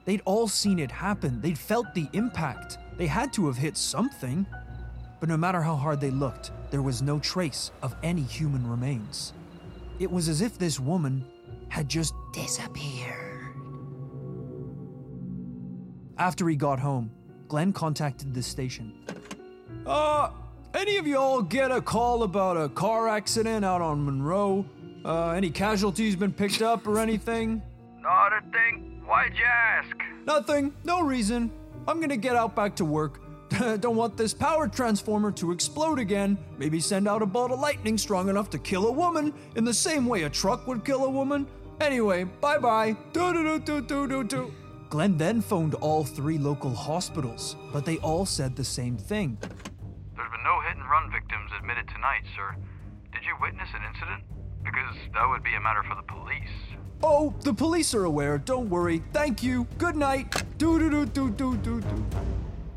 They'd 0.05 0.21
all 0.25 0.47
seen 0.47 0.79
it 0.79 0.91
happen. 0.91 1.41
They'd 1.41 1.57
felt 1.57 1.93
the 1.93 2.07
impact. 2.13 2.77
They 2.97 3.07
had 3.07 3.33
to 3.33 3.47
have 3.47 3.57
hit 3.57 3.77
something. 3.77 4.45
But 5.19 5.29
no 5.29 5.35
matter 5.35 5.61
how 5.61 5.75
hard 5.75 5.99
they 5.99 6.11
looked, 6.11 6.51
there 6.71 6.81
was 6.81 7.01
no 7.01 7.19
trace 7.19 7.71
of 7.81 7.95
any 8.03 8.21
human 8.21 8.69
remains. 8.69 9.33
It 9.99 10.09
was 10.09 10.29
as 10.29 10.41
if 10.41 10.57
this 10.57 10.79
woman 10.79 11.25
had 11.69 11.89
just 11.89 12.13
disappeared. 12.31 13.53
After 16.17 16.47
he 16.47 16.55
got 16.55 16.79
home, 16.79 17.11
Glenn 17.47 17.73
contacted 17.73 18.33
the 18.33 18.43
station. 18.43 18.93
Uh, 19.87 20.31
any 20.73 20.97
of 20.97 21.07
y'all 21.07 21.41
get 21.41 21.71
a 21.71 21.81
call 21.81 22.23
about 22.23 22.57
a 22.57 22.67
car 22.67 23.07
accident 23.07 23.63
out 23.63 23.81
on 23.81 24.03
Monroe? 24.03 24.65
Uh, 25.05 25.29
any 25.29 25.49
casualties 25.49 26.13
been 26.13 26.33
picked 26.33 26.61
up 26.61 26.85
or 26.85 26.99
anything? 26.99 27.61
Not 28.01 28.33
a 28.33 28.41
thing. 28.51 29.01
Why'd 29.05 29.37
you 29.37 29.45
ask? 29.45 29.95
Nothing. 30.25 30.73
No 30.83 31.01
reason. 31.01 31.49
I'm 31.87 32.01
gonna 32.01 32.17
get 32.17 32.35
out 32.35 32.53
back 32.53 32.75
to 32.75 32.85
work. 32.85 33.21
Don't 33.79 33.95
want 33.95 34.17
this 34.17 34.33
power 34.33 34.67
transformer 34.67 35.31
to 35.31 35.53
explode 35.53 35.99
again. 35.99 36.37
Maybe 36.57 36.81
send 36.81 37.07
out 37.07 37.21
a 37.21 37.25
bolt 37.25 37.51
of 37.51 37.61
lightning 37.61 37.97
strong 37.97 38.27
enough 38.27 38.49
to 38.49 38.59
kill 38.59 38.87
a 38.87 38.91
woman 38.91 39.33
in 39.55 39.63
the 39.63 39.73
same 39.73 40.05
way 40.05 40.23
a 40.23 40.29
truck 40.29 40.67
would 40.67 40.83
kill 40.83 41.05
a 41.05 41.09
woman. 41.09 41.47
Anyway, 41.79 42.25
bye 42.25 42.57
bye. 42.57 42.97
Do 43.13 43.31
do 43.31 43.43
do 43.43 43.59
do 43.59 43.81
do 43.81 44.07
do 44.07 44.23
do. 44.25 44.53
Glenn 44.89 45.17
then 45.17 45.41
phoned 45.41 45.75
all 45.75 46.03
three 46.03 46.37
local 46.37 46.73
hospitals, 46.73 47.55
but 47.71 47.85
they 47.85 47.97
all 47.99 48.25
said 48.25 48.55
the 48.55 48.63
same 48.63 48.97
thing. 48.97 49.37
Tonight, 51.97 52.21
sir. 52.35 52.55
Did 53.11 53.23
you 53.25 53.33
witness 53.41 53.67
an 53.73 53.81
incident? 53.91 54.23
Because 54.63 54.95
that 55.13 55.27
would 55.27 55.43
be 55.43 55.55
a 55.55 55.59
matter 55.61 55.81
for 55.83 55.95
the 55.95 56.03
police. 56.03 56.77
Oh, 57.01 57.33
the 57.43 57.53
police 57.53 57.93
are 57.95 58.03
aware. 58.05 58.37
Don't 58.37 58.69
worry. 58.69 59.01
Thank 59.13 59.41
you. 59.41 59.65
Good 59.79 59.95
night. 59.95 60.31
Do 60.59 60.77
do 60.77 60.89
do 60.89 61.05
do 61.05 61.29
do 61.31 61.57
do 61.57 61.81
do. 61.81 62.05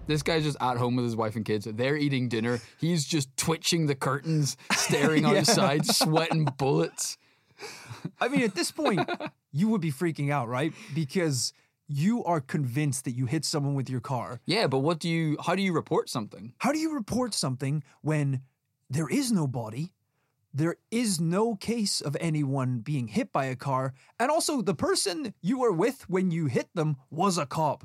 This 0.07 0.23
guy's 0.23 0.45
just 0.45 0.57
at 0.61 0.77
home 0.79 0.97
with 0.97 1.05
his 1.05 1.17
wife 1.17 1.37
and 1.37 1.45
kids. 1.45 1.67
They're 1.71 1.97
eating 1.97 2.29
dinner. 2.29 2.61
He's 2.79 3.05
just 3.05 3.35
twitching 3.37 3.87
the 3.87 3.95
curtains, 3.95 4.57
staring 4.73 5.23
Yeah. 5.27 5.39
outside, 5.41 5.85
sweating 5.87 6.47
bullets. 6.59 7.19
I 8.21 8.29
mean, 8.29 8.43
at 8.43 8.55
this 8.55 8.71
point, 8.73 9.09
you 9.53 9.69
would 9.69 9.81
be 9.83 9.93
freaking 9.93 10.31
out, 10.33 10.49
right? 10.49 10.73
Because 10.95 11.53
you 11.87 12.25
are 12.25 12.41
convinced 12.41 13.05
that 13.05 13.13
you 13.13 13.27
hit 13.27 13.45
someone 13.45 13.75
with 13.75 13.91
your 13.91 14.01
car. 14.01 14.41
Yeah, 14.47 14.67
but 14.67 14.79
what 14.79 14.99
do 14.99 15.09
you? 15.09 15.37
How 15.45 15.55
do 15.55 15.63
you 15.63 15.73
report 15.75 16.09
something? 16.09 16.55
How 16.59 16.73
do 16.73 16.79
you 16.79 16.95
report 16.95 17.35
something 17.35 17.83
when 18.01 18.41
there 18.91 19.09
is 19.09 19.31
no 19.31 19.47
body? 19.47 19.93
There 20.53 20.77
is 20.91 21.21
no 21.21 21.55
case 21.55 22.01
of 22.01 22.17
anyone 22.21 22.81
being 22.81 23.07
hit 23.07 23.33
by 23.33 23.45
a 23.45 23.57
car. 23.57 23.95
And 24.19 24.31
also, 24.31 24.61
the 24.61 24.75
person 24.75 25.33
you 25.41 25.61
were 25.61 25.73
with 25.73 26.11
when 26.11 26.33
you 26.33 26.47
hit 26.47 26.69
them 26.75 26.97
was 27.09 27.39
a 27.39 27.47
cop 27.47 27.85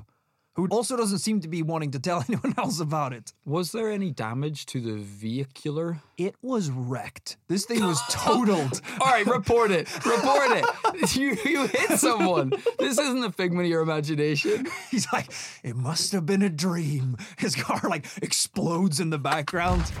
who 0.56 0.66
also 0.68 0.96
doesn't 0.96 1.18
seem 1.18 1.40
to 1.40 1.48
be 1.48 1.62
wanting 1.62 1.90
to 1.92 1.98
tell 1.98 2.24
anyone 2.28 2.54
else 2.58 2.80
about 2.80 3.12
it. 3.12 3.32
Was 3.44 3.72
there 3.72 3.90
any 3.90 4.10
damage 4.10 4.66
to 4.66 4.80
the 4.80 4.94
vehicular? 4.94 6.00
It 6.16 6.34
was 6.42 6.70
wrecked. 6.70 7.36
This 7.48 7.66
thing 7.66 7.84
was 7.84 8.00
totaled. 8.10 8.80
All 9.00 9.06
right, 9.06 9.26
report 9.26 9.70
it. 9.70 9.94
Report 10.04 10.50
it. 10.50 11.16
You 11.16 11.36
you 11.44 11.66
hit 11.66 11.98
someone. 11.98 12.50
This 12.78 12.98
isn't 12.98 13.24
a 13.24 13.30
figment 13.30 13.66
of 13.66 13.70
your 13.70 13.82
imagination. 13.82 14.66
He's 14.90 15.06
like, 15.12 15.30
it 15.62 15.76
must 15.76 16.12
have 16.12 16.26
been 16.26 16.42
a 16.42 16.50
dream. 16.50 17.16
His 17.38 17.54
car 17.54 17.80
like 17.88 18.06
explodes 18.22 18.98
in 18.98 19.10
the 19.10 19.18
background. 19.18 19.92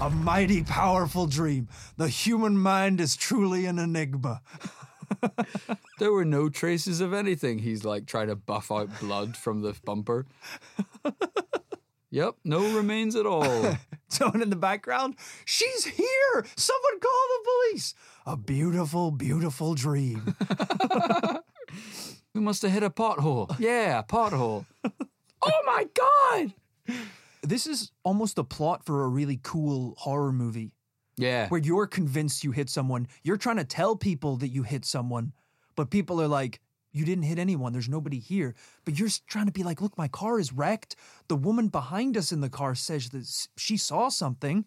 A 0.00 0.10
mighty 0.10 0.64
powerful 0.64 1.26
dream. 1.26 1.68
The 1.96 2.08
human 2.08 2.58
mind 2.58 3.00
is 3.00 3.14
truly 3.14 3.66
an 3.66 3.78
enigma. 3.78 4.42
There 5.98 6.12
were 6.12 6.24
no 6.24 6.48
traces 6.48 7.00
of 7.00 7.12
anything. 7.12 7.60
He's 7.60 7.84
like 7.84 8.06
trying 8.06 8.26
to 8.26 8.34
buff 8.34 8.72
out 8.72 8.88
blood 8.98 9.36
from 9.36 9.62
the 9.62 9.74
bumper. 9.84 10.26
Yep, 12.10 12.36
no 12.44 12.76
remains 12.76 13.16
at 13.16 13.24
all. 13.24 13.78
Someone 14.08 14.42
in 14.42 14.50
the 14.50 14.56
background, 14.56 15.14
she's 15.46 15.86
here. 15.86 16.46
Someone 16.56 17.00
call 17.00 17.20
the 17.28 17.50
police. 17.70 17.94
A 18.26 18.36
beautiful, 18.36 19.10
beautiful 19.10 19.74
dream. 19.74 20.36
We 22.34 22.40
must 22.40 22.62
have 22.62 22.70
hit 22.70 22.82
a 22.82 22.88
pothole. 22.88 23.54
Yeah, 23.58 24.02
pothole. 24.02 24.64
oh 25.42 25.60
my 25.66 25.86
god! 25.94 26.54
this 27.42 27.66
is 27.66 27.92
almost 28.04 28.38
a 28.38 28.44
plot 28.44 28.86
for 28.86 29.04
a 29.04 29.08
really 29.08 29.38
cool 29.42 29.94
horror 29.98 30.32
movie. 30.32 30.72
Yeah. 31.16 31.48
where 31.48 31.60
you're 31.60 31.86
convinced 31.86 32.42
you 32.42 32.52
hit 32.52 32.70
someone. 32.70 33.06
You're 33.22 33.36
trying 33.36 33.58
to 33.58 33.64
tell 33.64 33.96
people 33.96 34.36
that 34.38 34.48
you 34.48 34.62
hit 34.62 34.84
someone, 34.84 35.32
but 35.76 35.90
people 35.90 36.20
are 36.22 36.28
like, 36.28 36.60
you 36.92 37.04
didn't 37.04 37.24
hit 37.24 37.38
anyone. 37.38 37.72
There's 37.72 37.88
nobody 37.88 38.18
here. 38.18 38.54
But 38.84 38.98
you're 38.98 39.08
trying 39.26 39.46
to 39.46 39.52
be 39.52 39.62
like, 39.62 39.80
look, 39.80 39.96
my 39.96 40.08
car 40.08 40.38
is 40.38 40.52
wrecked. 40.52 40.96
The 41.28 41.36
woman 41.36 41.68
behind 41.68 42.16
us 42.16 42.32
in 42.32 42.40
the 42.40 42.50
car 42.50 42.74
says 42.74 43.08
that 43.10 43.48
she 43.56 43.76
saw 43.76 44.08
something. 44.08 44.66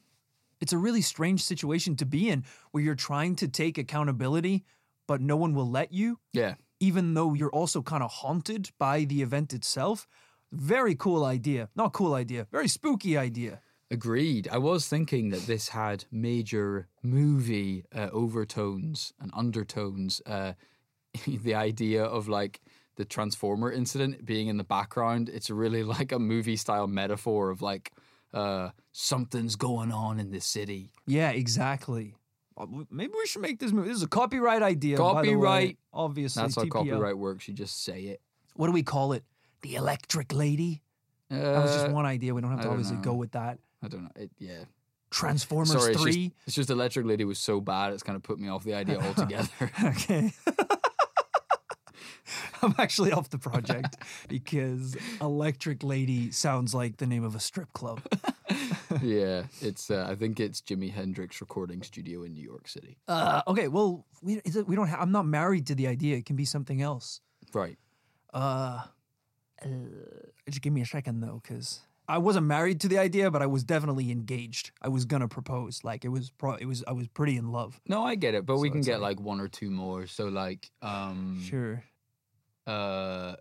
It's 0.59 0.73
a 0.73 0.77
really 0.77 1.01
strange 1.01 1.43
situation 1.43 1.95
to 1.97 2.05
be 2.05 2.29
in 2.29 2.43
where 2.71 2.83
you're 2.83 2.95
trying 2.95 3.35
to 3.37 3.47
take 3.47 3.77
accountability, 3.77 4.63
but 5.07 5.21
no 5.21 5.35
one 5.35 5.53
will 5.53 5.69
let 5.69 5.93
you, 5.93 6.19
yeah. 6.33 6.55
even 6.79 7.13
though 7.13 7.33
you're 7.33 7.51
also 7.51 7.81
kind 7.81 8.01
of 8.01 8.09
haunted 8.11 8.71
by 8.79 9.03
the 9.03 9.21
event 9.21 9.53
itself. 9.53 10.07
Very 10.51 10.95
cool 10.95 11.25
idea. 11.25 11.69
Not 11.75 11.93
cool 11.93 12.13
idea, 12.13 12.47
very 12.51 12.67
spooky 12.67 13.17
idea. 13.17 13.59
Agreed. 13.91 14.47
I 14.51 14.57
was 14.57 14.87
thinking 14.87 15.29
that 15.29 15.45
this 15.45 15.69
had 15.69 16.05
major 16.11 16.87
movie 17.03 17.85
uh, 17.95 18.09
overtones 18.11 19.13
and 19.19 19.31
undertones. 19.33 20.21
Uh, 20.25 20.53
the 21.27 21.53
idea 21.55 22.03
of 22.03 22.27
like 22.27 22.61
the 22.95 23.05
Transformer 23.05 23.71
incident 23.71 24.25
being 24.25 24.47
in 24.47 24.57
the 24.57 24.63
background, 24.63 25.29
it's 25.29 25.49
really 25.49 25.83
like 25.95 26.11
a 26.11 26.19
movie 26.19 26.55
style 26.55 26.87
metaphor 26.87 27.49
of 27.51 27.61
like 27.61 27.91
uh, 28.33 28.69
something's 28.91 29.55
going 29.55 29.91
on 29.91 30.19
in 30.19 30.31
the 30.31 30.41
city. 30.41 30.91
Yeah, 31.05 31.29
exactly. 31.29 32.15
Uh, 32.57 32.65
Maybe 32.89 33.13
we 33.17 33.27
should 33.27 33.41
make 33.41 33.59
this 33.59 33.71
movie. 33.71 33.89
This 33.89 33.97
is 33.97 34.03
a 34.03 34.07
copyright 34.07 34.63
idea. 34.63 34.97
the 34.97 35.03
way. 35.03 35.09
Copyright. 35.13 35.77
obviously. 35.93 36.41
That's 36.41 36.55
how 36.55 36.63
TPO. 36.63 36.69
copyright 36.71 37.17
works. 37.17 37.47
You 37.47 37.53
just 37.53 37.83
say 37.83 38.01
it. 38.03 38.21
What 38.55 38.67
do 38.67 38.73
we 38.73 38.83
call 38.83 39.13
it? 39.13 39.23
The 39.61 39.75
Electric 39.75 40.33
Lady. 40.33 40.81
Uh, 41.29 41.35
That 41.37 41.61
was 41.63 41.73
just 41.75 41.91
one 41.91 42.05
idea. 42.05 42.33
We 42.33 42.41
don't 42.41 42.51
have 42.51 42.59
to 42.61 42.65
don't 42.65 42.73
obviously 42.73 42.97
go 42.97 43.13
with 43.13 43.31
that. 43.33 43.59
I 43.85 43.87
don't 43.87 44.03
know. 44.03 44.11
It, 44.15 44.31
yeah. 44.39 44.63
Transformers 45.11 45.71
Sorry, 45.71 45.93
it's 45.93 46.01
just, 46.01 46.13
Three. 46.13 46.33
it's 46.45 46.55
just 46.55 46.69
Electric 46.69 47.05
Lady 47.05 47.23
was 47.23 47.39
so 47.39 47.61
bad, 47.61 47.93
it's 47.93 48.03
kind 48.03 48.15
of 48.15 48.23
put 48.23 48.39
me 48.39 48.49
off 48.49 48.63
the 48.63 48.73
idea 48.73 48.99
altogether. 49.01 49.49
okay. 49.83 50.33
I'm 52.61 52.73
actually 52.79 53.11
off 53.11 53.29
the 53.29 53.37
project 53.37 53.97
because 54.27 54.97
Electric 55.21 55.83
Lady 55.83 56.31
sounds 56.31 56.73
like 56.73 56.97
the 56.97 57.05
name 57.05 57.23
of 57.23 57.35
a 57.35 57.39
strip 57.39 57.71
club. 57.73 58.01
yeah, 59.01 59.43
it's. 59.61 59.91
Uh, 59.91 60.07
I 60.09 60.15
think 60.15 60.39
it's 60.39 60.61
Jimi 60.61 60.91
Hendrix 60.91 61.39
Recording 61.41 61.83
Studio 61.83 62.23
in 62.23 62.33
New 62.33 62.43
York 62.43 62.67
City. 62.67 62.97
Uh, 63.07 63.43
okay, 63.47 63.67
well, 63.67 64.05
we, 64.23 64.41
it, 64.43 64.67
we 64.67 64.75
don't. 64.75 64.87
Ha- 64.87 64.97
I'm 64.99 65.11
not 65.11 65.27
married 65.27 65.67
to 65.67 65.75
the 65.75 65.85
idea. 65.87 66.17
It 66.17 66.25
can 66.25 66.35
be 66.35 66.45
something 66.45 66.81
else. 66.81 67.21
Right. 67.53 67.77
Uh, 68.33 68.81
uh, 69.63 69.67
just 70.49 70.61
give 70.61 70.73
me 70.73 70.81
a 70.81 70.85
second 70.85 71.19
though, 71.19 71.41
because 71.43 71.81
I 72.07 72.17
wasn't 72.19 72.45
married 72.45 72.81
to 72.81 72.87
the 72.87 72.97
idea, 72.99 73.31
but 73.31 73.41
I 73.41 73.45
was 73.47 73.63
definitely 73.63 74.11
engaged. 74.11 74.71
I 74.81 74.89
was 74.89 75.05
gonna 75.05 75.27
propose. 75.27 75.83
Like 75.83 76.05
it 76.05 76.09
was, 76.09 76.29
pro- 76.31 76.55
it 76.55 76.65
was. 76.65 76.83
I 76.87 76.91
was 76.93 77.07
pretty 77.07 77.35
in 77.37 77.51
love. 77.51 77.79
No, 77.87 78.03
I 78.03 78.15
get 78.15 78.33
it, 78.35 78.45
but 78.45 78.57
we 78.57 78.69
can 78.69 78.81
get 78.81 78.99
like- 79.01 79.17
like 79.17 79.25
one 79.25 79.39
or 79.41 79.47
two 79.47 79.69
more. 79.71 80.05
So 80.07 80.27
like, 80.27 80.69
um, 80.81 81.41
Sure. 81.43 81.83
uh, 82.67 83.35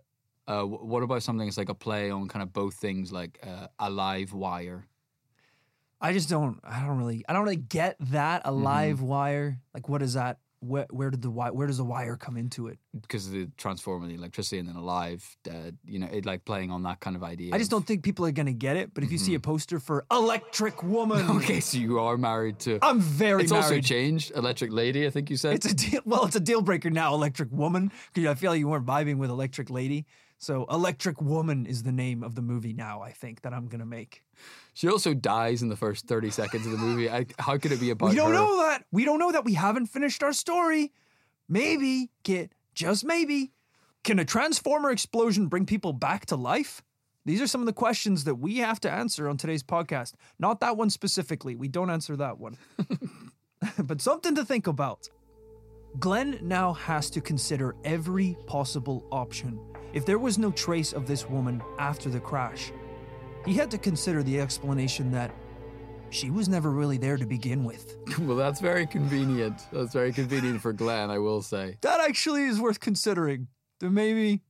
uh, 0.47 0.63
what 0.63 1.01
about 1.03 1.23
something 1.23 1.47
that's 1.47 1.57
like 1.57 1.69
a 1.69 1.73
play 1.75 2.11
on 2.11 2.27
kind 2.27 2.43
of 2.43 2.53
both 2.53 2.75
things, 2.75 3.11
like 3.11 3.39
uh, 3.45 3.67
a 3.79 3.89
live 3.89 4.33
wire? 4.33 4.85
I 6.01 6.13
just 6.13 6.29
don't. 6.29 6.59
I 6.63 6.85
don't 6.85 6.97
really. 6.97 7.23
I 7.27 7.33
don't 7.33 7.43
really 7.43 7.55
get 7.55 7.95
that 8.11 8.43
a 8.45 8.51
live 8.51 9.01
wire. 9.01 9.59
Like, 9.73 9.89
what 9.89 10.01
is 10.01 10.13
that? 10.13 10.39
Where, 10.65 10.85
where 10.89 11.09
did 11.11 11.21
the 11.21 11.29
wire? 11.29 11.53
Where 11.53 11.67
does 11.67 11.77
the 11.77 11.83
wire 11.85 12.15
come 12.15 12.37
into 12.37 12.67
it? 12.67 12.79
Because 12.99 13.27
of 13.27 13.33
the 13.33 13.47
transformer, 13.57 14.07
the 14.07 14.15
electricity, 14.15 14.57
and 14.59 14.67
then 14.67 14.75
alive. 14.75 15.23
Uh, 15.49 15.71
you 15.85 15.99
know, 15.99 16.07
it 16.11 16.25
like 16.25 16.45
playing 16.45 16.71
on 16.71 16.83
that 16.83 16.99
kind 16.99 17.15
of 17.15 17.23
idea. 17.23 17.53
I 17.53 17.57
just 17.57 17.71
of- 17.71 17.79
don't 17.79 17.87
think 17.87 18.03
people 18.03 18.25
are 18.25 18.31
gonna 18.31 18.53
get 18.53 18.75
it. 18.77 18.93
But 18.93 19.03
if 19.03 19.11
you 19.11 19.17
see 19.17 19.35
a 19.35 19.39
poster 19.39 19.79
for 19.79 20.05
Electric 20.11 20.81
Woman, 20.83 21.29
Okay, 21.37 21.59
so 21.59 21.77
you 21.77 21.99
are 21.99 22.17
married 22.17 22.59
to. 22.59 22.79
I'm 22.81 22.99
very 22.99 23.43
it's 23.43 23.51
married. 23.51 23.63
also 23.63 23.79
changed. 23.81 24.31
Electric 24.35 24.71
Lady, 24.71 25.05
I 25.05 25.09
think 25.09 25.29
you 25.29 25.37
said. 25.37 25.55
It's 25.55 25.65
a 25.71 25.73
deal. 25.75 26.01
Well, 26.05 26.25
it's 26.25 26.35
a 26.35 26.39
deal 26.39 26.61
breaker 26.61 26.89
now. 26.89 27.13
Electric 27.13 27.51
Woman, 27.51 27.91
because 28.13 28.29
I 28.29 28.33
feel 28.35 28.51
like 28.51 28.59
you 28.59 28.67
weren't 28.67 28.85
vibing 28.85 29.17
with 29.17 29.29
Electric 29.29 29.69
Lady. 29.69 30.05
So, 30.37 30.65
Electric 30.69 31.21
Woman 31.21 31.65
is 31.65 31.83
the 31.83 31.93
name 31.93 32.21
of 32.21 32.35
the 32.35 32.41
movie 32.41 32.73
now. 32.73 33.01
I 33.01 33.11
think 33.11 33.41
that 33.43 33.53
I'm 33.53 33.67
gonna 33.67 33.85
make. 33.85 34.21
She 34.75 34.89
also 34.89 35.13
dies 35.13 35.61
in 35.61 35.69
the 35.69 35.77
first 35.77 36.05
30 36.05 36.29
seconds 36.31 36.65
of 36.65 36.73
the 36.73 36.77
movie. 36.77 37.09
I, 37.09 37.25
how 37.39 37.57
could 37.57 37.71
it 37.71 37.79
be 37.79 37.91
about 37.91 38.09
We 38.09 38.15
don't 38.15 38.27
her? 38.31 38.33
know 38.33 38.57
that. 38.57 38.83
We 38.91 39.05
don't 39.05 39.19
know 39.19 39.31
that. 39.31 39.45
We 39.45 39.53
haven't 39.53 39.85
finished 39.85 40.21
our 40.21 40.33
story. 40.33 40.91
Maybe, 41.47 42.11
Kit, 42.23 42.51
just 42.73 43.05
maybe, 43.05 43.53
can 44.03 44.19
a 44.19 44.25
transformer 44.25 44.91
explosion 44.91 45.47
bring 45.47 45.65
people 45.65 45.93
back 45.93 46.25
to 46.25 46.35
life? 46.35 46.83
These 47.23 47.41
are 47.41 47.47
some 47.47 47.61
of 47.61 47.67
the 47.67 47.73
questions 47.73 48.25
that 48.25 48.35
we 48.35 48.57
have 48.57 48.81
to 48.81 48.91
answer 48.91 49.29
on 49.29 49.37
today's 49.37 49.63
podcast. 49.63 50.13
Not 50.39 50.59
that 50.59 50.75
one 50.75 50.89
specifically. 50.89 51.55
We 51.55 51.69
don't 51.69 51.89
answer 51.89 52.17
that 52.17 52.37
one. 52.37 52.57
but 53.79 54.01
something 54.01 54.35
to 54.35 54.43
think 54.43 54.67
about. 54.67 55.09
Glenn 55.99 56.37
now 56.41 56.73
has 56.73 57.09
to 57.11 57.21
consider 57.21 57.75
every 57.85 58.35
possible 58.45 59.07
option. 59.09 59.57
If 59.93 60.05
there 60.05 60.19
was 60.19 60.37
no 60.37 60.51
trace 60.51 60.91
of 60.91 61.07
this 61.07 61.29
woman 61.29 61.63
after 61.79 62.09
the 62.09 62.19
crash, 62.19 62.73
he 63.45 63.53
had 63.53 63.69
to 63.71 63.77
consider 63.77 64.23
the 64.23 64.39
explanation 64.39 65.11
that 65.11 65.31
she 66.09 66.29
was 66.29 66.47
never 66.47 66.71
really 66.71 66.97
there 66.97 67.17
to 67.17 67.25
begin 67.25 67.63
with. 67.63 67.97
Well, 68.19 68.37
that's 68.37 68.61
very 68.61 68.85
convenient. 68.87 69.67
That's 69.73 69.91
very 69.93 70.13
convenient 70.13 70.61
for 70.61 70.71
Glenn, 70.71 71.09
I 71.09 71.19
will 71.19 71.41
say. 71.41 71.77
That 71.81 71.99
actually 71.99 72.43
is 72.45 72.61
worth 72.61 72.79
considering. 72.79 73.47
That 73.79 73.89
maybe 73.89 74.41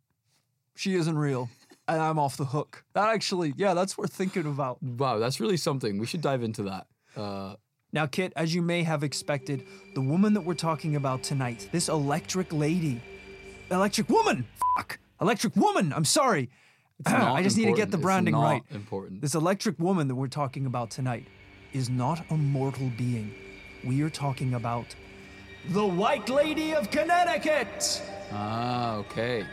she 0.76 0.94
isn't 0.96 1.18
real 1.18 1.50
and 1.88 2.02
I'm 2.02 2.20
off 2.20 2.38
the 2.38 2.46
hook. 2.46 2.84
That 2.94 3.10
actually, 3.10 3.54
yeah, 3.58 3.74
that's 3.74 3.98
worth 3.98 4.14
thinking 4.14 4.46
about. 4.46 4.82
Wow, 4.84 5.18
that's 5.20 5.40
really 5.40 5.58
something. 5.58 5.98
We 6.00 6.06
should 6.06 6.22
dive 6.22 6.44
into 6.44 6.64
that. 6.64 6.88
Uh, 7.16 7.56
Now, 7.92 8.06
Kit, 8.06 8.34
as 8.36 8.54
you 8.54 8.62
may 8.62 8.84
have 8.84 9.04
expected, 9.04 9.66
the 9.94 10.02
woman 10.02 10.34
that 10.34 10.42
we're 10.42 10.54
talking 10.54 10.96
about 10.96 11.24
tonight, 11.24 11.70
this 11.72 11.90
electric 11.90 12.52
lady, 12.54 13.02
electric 13.72 14.10
woman, 14.10 14.46
fuck, 14.78 15.00
Electric 15.22 15.56
Woman. 15.56 15.94
I'm 15.94 16.06
sorry. 16.06 16.50
I 17.06 17.44
just 17.44 17.58
need 17.58 17.66
to 17.66 17.72
get 17.72 17.74
important. 17.74 17.92
the 17.92 17.98
branding 17.98 18.36
right. 18.36 18.64
important. 18.72 19.22
This 19.22 19.36
electric 19.36 19.78
woman 19.80 20.08
that 20.08 20.16
we're 20.16 20.28
talking 20.28 20.66
about 20.66 20.90
tonight 20.90 21.28
is 21.74 21.90
not 21.90 22.24
a 22.30 22.38
mortal 22.38 22.90
being. 22.98 23.34
We 23.84 24.02
are 24.02 24.10
talking 24.10 24.54
about 24.54 24.96
the 25.70 25.86
White 25.86 26.30
Lady 26.30 26.74
of 26.74 26.90
Connecticut. 26.90 28.02
Ah, 28.32 28.96
okay. 28.96 29.46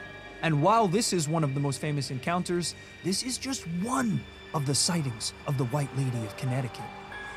And 0.43 0.63
while 0.63 0.87
this 0.87 1.13
is 1.13 1.29
one 1.29 1.43
of 1.43 1.55
the 1.55 1.61
most 1.61 1.81
famous 1.81 2.11
encounters, 2.11 2.75
this 3.03 3.23
is 3.23 3.39
just 3.39 3.63
one 3.83 4.21
of 4.55 4.67
the 4.67 4.75
sightings 4.75 5.33
of 5.47 5.59
the 5.59 5.65
White 5.67 5.95
Lady 5.97 6.19
of 6.25 6.37
Connecticut. 6.37 6.85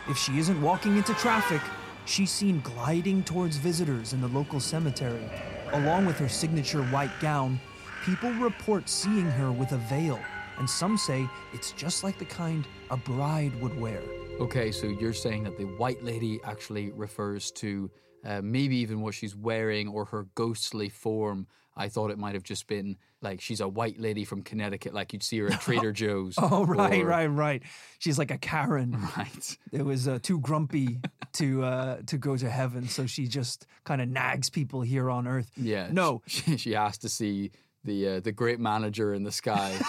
If 0.07 0.17
she 0.17 0.37
isn't 0.37 0.61
walking 0.61 0.97
into 0.97 1.13
traffic, 1.15 1.61
she's 2.05 2.31
seen 2.31 2.61
gliding 2.61 3.23
towards 3.23 3.57
visitors 3.57 4.13
in 4.13 4.21
the 4.21 4.27
local 4.27 4.59
cemetery. 4.59 5.23
Along 5.71 6.05
with 6.05 6.17
her 6.19 6.29
signature 6.29 6.83
white 6.85 7.19
gown, 7.19 7.59
people 8.05 8.31
report 8.33 8.87
seeing 8.89 9.25
her 9.25 9.51
with 9.51 9.71
a 9.71 9.77
veil, 9.77 10.19
and 10.57 10.69
some 10.69 10.97
say 10.97 11.27
it's 11.53 11.71
just 11.73 12.03
like 12.03 12.17
the 12.17 12.25
kind 12.25 12.67
a 12.91 12.97
bride 12.97 13.59
would 13.61 13.79
wear. 13.79 14.01
Okay, 14.39 14.71
so 14.71 14.87
you're 14.87 15.13
saying 15.13 15.43
that 15.43 15.57
the 15.57 15.63
white 15.65 16.03
lady 16.03 16.39
actually 16.43 16.91
refers 16.91 17.51
to 17.51 17.89
uh, 18.25 18.41
maybe 18.43 18.75
even 18.77 19.01
what 19.01 19.13
she's 19.13 19.35
wearing 19.35 19.87
or 19.87 20.05
her 20.05 20.27
ghostly 20.35 20.89
form. 20.89 21.47
I 21.77 21.89
thought 21.89 22.09
it 22.11 22.17
might 22.17 22.35
have 22.35 22.43
just 22.43 22.67
been 22.67 22.95
like 23.21 23.41
she's 23.41 23.59
a 23.59 23.67
white 23.67 23.99
lady 23.99 24.23
from 24.23 24.43
Connecticut, 24.43 24.93
like 24.93 25.11
you'd 25.13 25.23
see 25.23 25.39
her 25.39 25.51
at 25.51 25.59
Trader 25.61 25.91
Joe's. 26.01 26.35
Oh, 26.37 26.65
right, 26.65 27.01
or- 27.01 27.05
right, 27.05 27.25
right. 27.27 27.63
She's 27.99 28.17
like 28.17 28.31
a 28.31 28.37
Karen. 28.37 28.97
Right. 29.17 29.57
It 29.71 29.83
was 29.83 30.07
uh, 30.07 30.19
too 30.21 30.39
grumpy 30.39 30.99
to 31.33 31.63
uh, 31.63 31.97
to 32.07 32.17
go 32.17 32.37
to 32.37 32.49
heaven, 32.49 32.87
so 32.87 33.05
she 33.07 33.27
just 33.27 33.65
kind 33.83 33.99
of 34.01 34.07
nags 34.09 34.49
people 34.49 34.81
here 34.81 35.09
on 35.09 35.27
Earth. 35.27 35.51
Yeah. 35.57 35.89
No, 35.91 36.21
She, 36.27 36.55
she 36.57 36.71
has 36.73 36.97
to 36.99 37.09
see 37.09 37.51
the 37.85 38.07
uh, 38.07 38.19
the 38.19 38.31
great 38.31 38.59
manager 38.59 39.13
in 39.13 39.23
the 39.23 39.31
sky. 39.31 39.77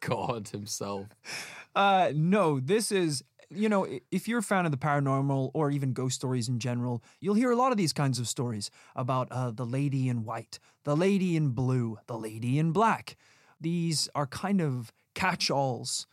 God 0.00 0.48
himself. 0.48 1.06
Uh, 1.74 2.12
no, 2.14 2.58
this 2.58 2.90
is, 2.90 3.22
you 3.48 3.68
know, 3.68 3.86
if 4.10 4.26
you're 4.26 4.40
a 4.40 4.42
fan 4.42 4.64
of 4.64 4.72
the 4.72 4.78
paranormal 4.78 5.50
or 5.54 5.70
even 5.70 5.92
ghost 5.92 6.16
stories 6.16 6.48
in 6.48 6.58
general, 6.58 7.02
you'll 7.20 7.34
hear 7.34 7.50
a 7.50 7.56
lot 7.56 7.70
of 7.70 7.78
these 7.78 7.92
kinds 7.92 8.18
of 8.18 8.26
stories 8.26 8.70
about 8.96 9.28
uh, 9.30 9.50
the 9.50 9.66
lady 9.66 10.08
in 10.08 10.24
white, 10.24 10.58
the 10.84 10.96
lady 10.96 11.36
in 11.36 11.50
blue, 11.50 11.98
the 12.06 12.18
lady 12.18 12.58
in 12.58 12.72
black. 12.72 13.16
These 13.60 14.08
are 14.14 14.26
kind 14.26 14.60
of 14.60 14.92
catch 15.14 15.50
alls 15.50 16.06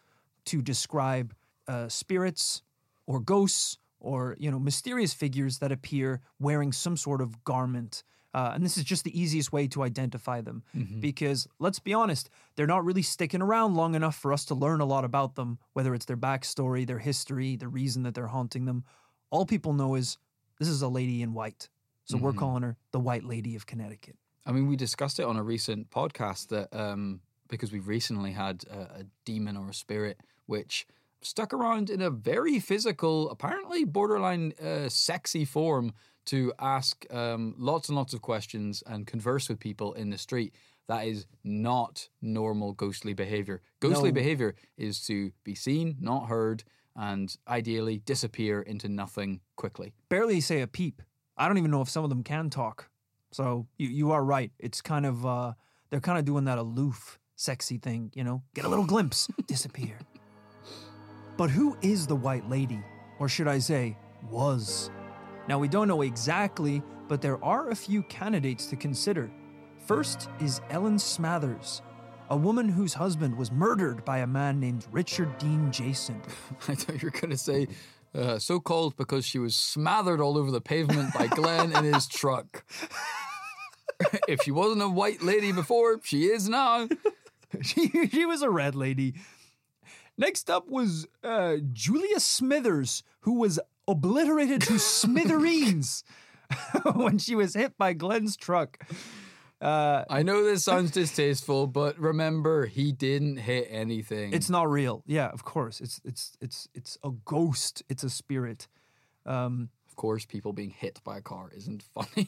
to 0.45 0.61
describe 0.61 1.33
uh, 1.67 1.87
spirits 1.87 2.61
or 3.05 3.19
ghosts 3.19 3.77
or, 3.99 4.35
you 4.39 4.51
know, 4.51 4.59
mysterious 4.59 5.13
figures 5.13 5.59
that 5.59 5.71
appear 5.71 6.21
wearing 6.39 6.71
some 6.71 6.97
sort 6.97 7.21
of 7.21 7.43
garment. 7.43 8.03
Uh, 8.37 8.51
and 8.53 8.63
this 8.63 8.77
is 8.77 8.83
just 8.83 9.03
the 9.03 9.19
easiest 9.19 9.51
way 9.51 9.67
to 9.67 9.81
identify 9.81 10.41
them 10.41 10.61
because 10.99 11.47
let's 11.57 11.79
be 11.79 11.91
honest, 11.91 12.29
they're 12.55 12.67
not 12.67 12.85
really 12.85 13.01
sticking 13.01 13.41
around 13.41 13.73
long 13.73 13.95
enough 13.95 14.15
for 14.15 14.31
us 14.31 14.45
to 14.45 14.53
learn 14.53 14.79
a 14.79 14.85
lot 14.85 15.03
about 15.03 15.33
them, 15.33 15.57
whether 15.73 15.95
it's 15.95 16.05
their 16.05 16.17
backstory, 16.17 16.85
their 16.85 16.99
history, 16.99 17.55
the 17.55 17.67
reason 17.67 18.03
that 18.03 18.13
they're 18.13 18.27
haunting 18.27 18.65
them. 18.65 18.83
All 19.31 19.47
people 19.47 19.73
know 19.73 19.95
is 19.95 20.19
this 20.59 20.67
is 20.67 20.83
a 20.83 20.87
lady 20.87 21.23
in 21.23 21.33
white. 21.33 21.67
So 22.05 22.17
we're 22.17 22.31
calling 22.33 22.61
her 22.61 22.77
the 22.91 22.99
White 22.99 23.23
Lady 23.23 23.55
of 23.55 23.65
Connecticut. 23.65 24.15
I 24.45 24.51
mean, 24.51 24.67
we 24.67 24.75
discussed 24.75 25.19
it 25.19 25.23
on 25.25 25.35
a 25.35 25.43
recent 25.43 25.89
podcast 25.89 26.49
that 26.49 26.71
um, 26.71 27.21
because 27.49 27.71
we 27.71 27.79
recently 27.79 28.33
had 28.33 28.65
a, 28.69 28.99
a 28.99 29.03
demon 29.25 29.57
or 29.57 29.69
a 29.69 29.73
spirit 29.73 30.21
which 30.45 30.85
stuck 31.23 31.53
around 31.53 31.89
in 31.89 32.03
a 32.03 32.11
very 32.11 32.59
physical, 32.59 33.31
apparently 33.31 33.83
borderline 33.83 34.53
uh, 34.63 34.89
sexy 34.89 35.43
form 35.43 35.93
to 36.27 36.53
ask 36.59 37.05
um, 37.13 37.55
lots 37.57 37.89
and 37.89 37.97
lots 37.97 38.13
of 38.13 38.21
questions 38.21 38.83
and 38.87 39.05
converse 39.07 39.49
with 39.49 39.59
people 39.59 39.93
in 39.93 40.09
the 40.09 40.17
street. 40.17 40.53
That 40.87 41.05
is 41.05 41.25
not 41.43 42.07
normal 42.21 42.71
ghostly 42.73 43.13
behavior. 43.13 43.61
Ghostly 43.81 44.09
No. 44.09 44.13
behavior 44.15 44.55
is 44.77 45.01
to 45.07 45.31
be 45.43 45.53
seen, 45.55 45.97
not 45.99 46.27
heard, 46.27 46.63
and 46.95 47.35
ideally 47.47 47.97
disappear 47.99 48.61
into 48.61 48.87
nothing 48.87 49.41
quickly. 49.57 49.93
Barely 50.09 50.39
say 50.39 50.61
a 50.61 50.67
peep. 50.67 51.01
I 51.37 51.47
don't 51.47 51.57
even 51.57 51.71
know 51.71 51.81
if 51.81 51.89
some 51.89 52.03
of 52.03 52.09
them 52.09 52.23
can 52.23 52.49
talk. 52.49 52.89
So 53.31 53.67
you, 53.77 53.89
you 53.89 54.11
are 54.11 54.23
right. 54.23 54.51
It's 54.59 54.81
kind 54.81 55.05
of, 55.05 55.25
uh, 55.25 55.53
they're 55.89 55.99
kind 55.99 56.17
of 56.17 56.23
doing 56.25 56.45
that 56.45 56.57
aloof, 56.57 57.19
sexy 57.35 57.77
thing, 57.77 58.11
you 58.15 58.23
know? 58.23 58.43
Get 58.53 58.63
a 58.65 58.69
little 58.69 58.85
glimpse, 58.93 59.27
disappear. 59.45 59.97
But 61.35 61.49
who 61.51 61.77
is 61.81 62.07
the 62.07 62.15
White 62.15 62.49
Lady? 62.49 62.81
Or 63.19 63.27
should 63.29 63.47
I 63.47 63.59
say, 63.59 63.97
was? 64.31 64.89
Now, 65.47 65.57
we 65.59 65.67
don't 65.67 65.87
know 65.87 66.01
exactly, 66.01 66.81
but 67.07 67.21
there 67.21 67.43
are 67.43 67.69
a 67.69 67.75
few 67.75 68.03
candidates 68.03 68.67
to 68.67 68.75
consider. 68.75 69.31
First 69.85 70.29
is 70.41 70.59
Ellen 70.69 70.97
Smathers, 70.97 71.81
a 72.29 72.35
woman 72.35 72.67
whose 72.67 72.93
husband 72.93 73.37
was 73.37 73.51
murdered 73.51 74.03
by 74.03 74.19
a 74.19 74.27
man 74.27 74.59
named 74.59 74.85
Richard 74.91 75.37
Dean 75.37 75.71
Jason. 75.71 76.21
I 76.67 76.75
thought 76.75 77.01
you 77.01 77.07
were 77.07 77.19
going 77.19 77.31
to 77.31 77.37
say 77.37 77.67
uh, 78.13 78.39
so 78.39 78.59
called 78.59 78.97
because 78.97 79.25
she 79.25 79.39
was 79.39 79.55
smothered 79.55 80.19
all 80.19 80.37
over 80.37 80.51
the 80.51 80.59
pavement 80.59 81.13
by 81.13 81.27
Glenn 81.27 81.73
in 81.73 81.93
his 81.93 82.07
truck. 82.07 82.65
if 84.27 84.43
she 84.43 84.51
wasn't 84.51 84.81
a 84.81 84.89
white 84.89 85.21
lady 85.21 85.53
before, 85.53 85.99
she 86.03 86.25
is 86.25 86.49
now. 86.49 86.89
she, 87.61 88.09
she 88.09 88.25
was 88.25 88.41
a 88.41 88.49
red 88.49 88.75
lady. 88.75 89.15
Next 90.17 90.49
up 90.49 90.67
was 90.67 91.07
uh, 91.23 91.57
Julia 91.71 92.19
Smithers, 92.19 93.03
who 93.21 93.33
was 93.33 93.59
obliterated 93.87 94.61
to 94.61 94.79
smithereens 94.79 96.03
when 96.93 97.17
she 97.17 97.35
was 97.35 97.53
hit 97.53 97.77
by 97.77 97.93
Glenn's 97.93 98.37
truck. 98.37 98.79
Uh, 99.59 100.05
I 100.09 100.21
know 100.21 100.43
this 100.43 100.63
sounds 100.63 100.91
distasteful, 100.91 101.65
but 101.65 101.97
remember, 101.97 102.67
he 102.67 102.91
didn't 102.91 103.37
hit 103.37 103.67
anything. 103.71 104.31
it's 104.33 104.49
not 104.51 104.69
real. 104.69 105.03
Yeah, 105.07 105.27
of 105.29 105.43
course. 105.43 105.81
It's 105.81 105.99
it's 106.05 106.37
it's 106.39 106.67
it's 106.75 106.97
a 107.03 107.09
ghost. 107.25 107.81
It's 107.89 108.03
a 108.03 108.09
spirit. 108.09 108.67
Um, 109.25 109.69
of 109.89 109.95
course, 109.95 110.25
people 110.27 110.53
being 110.53 110.69
hit 110.69 111.01
by 111.03 111.17
a 111.17 111.21
car 111.21 111.49
isn't 111.55 111.81
funny. 111.95 112.27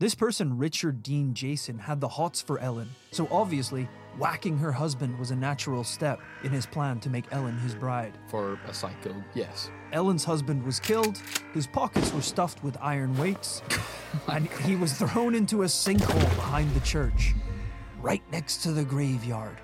this 0.00 0.14
person, 0.14 0.58
Richard 0.58 1.02
Dean 1.02 1.32
Jason, 1.32 1.78
had 1.78 2.02
the 2.02 2.08
hots 2.08 2.42
for 2.42 2.58
Ellen. 2.58 2.90
So 3.10 3.26
obviously, 3.30 3.88
whacking 4.18 4.58
her 4.58 4.70
husband 4.70 5.18
was 5.18 5.30
a 5.30 5.36
natural 5.36 5.82
step 5.82 6.20
in 6.42 6.50
his 6.50 6.66
plan 6.66 7.00
to 7.00 7.08
make 7.08 7.24
Ellen 7.30 7.56
his 7.58 7.74
bride. 7.74 8.12
For 8.28 8.58
a 8.68 8.74
psycho, 8.74 9.14
yes. 9.34 9.70
Ellen's 9.94 10.24
husband 10.24 10.62
was 10.64 10.80
killed, 10.80 11.22
his 11.54 11.66
pockets 11.66 12.12
were 12.12 12.20
stuffed 12.20 12.62
with 12.64 12.76
iron 12.80 13.16
weights, 13.16 13.62
and 14.28 14.48
he 14.64 14.74
was 14.74 14.92
thrown 14.92 15.34
into 15.34 15.62
a 15.62 15.66
sinkhole 15.66 16.36
behind 16.36 16.74
the 16.74 16.80
church, 16.80 17.32
right 18.02 18.22
next 18.32 18.62
to 18.64 18.72
the 18.72 18.84
graveyard. 18.84 19.56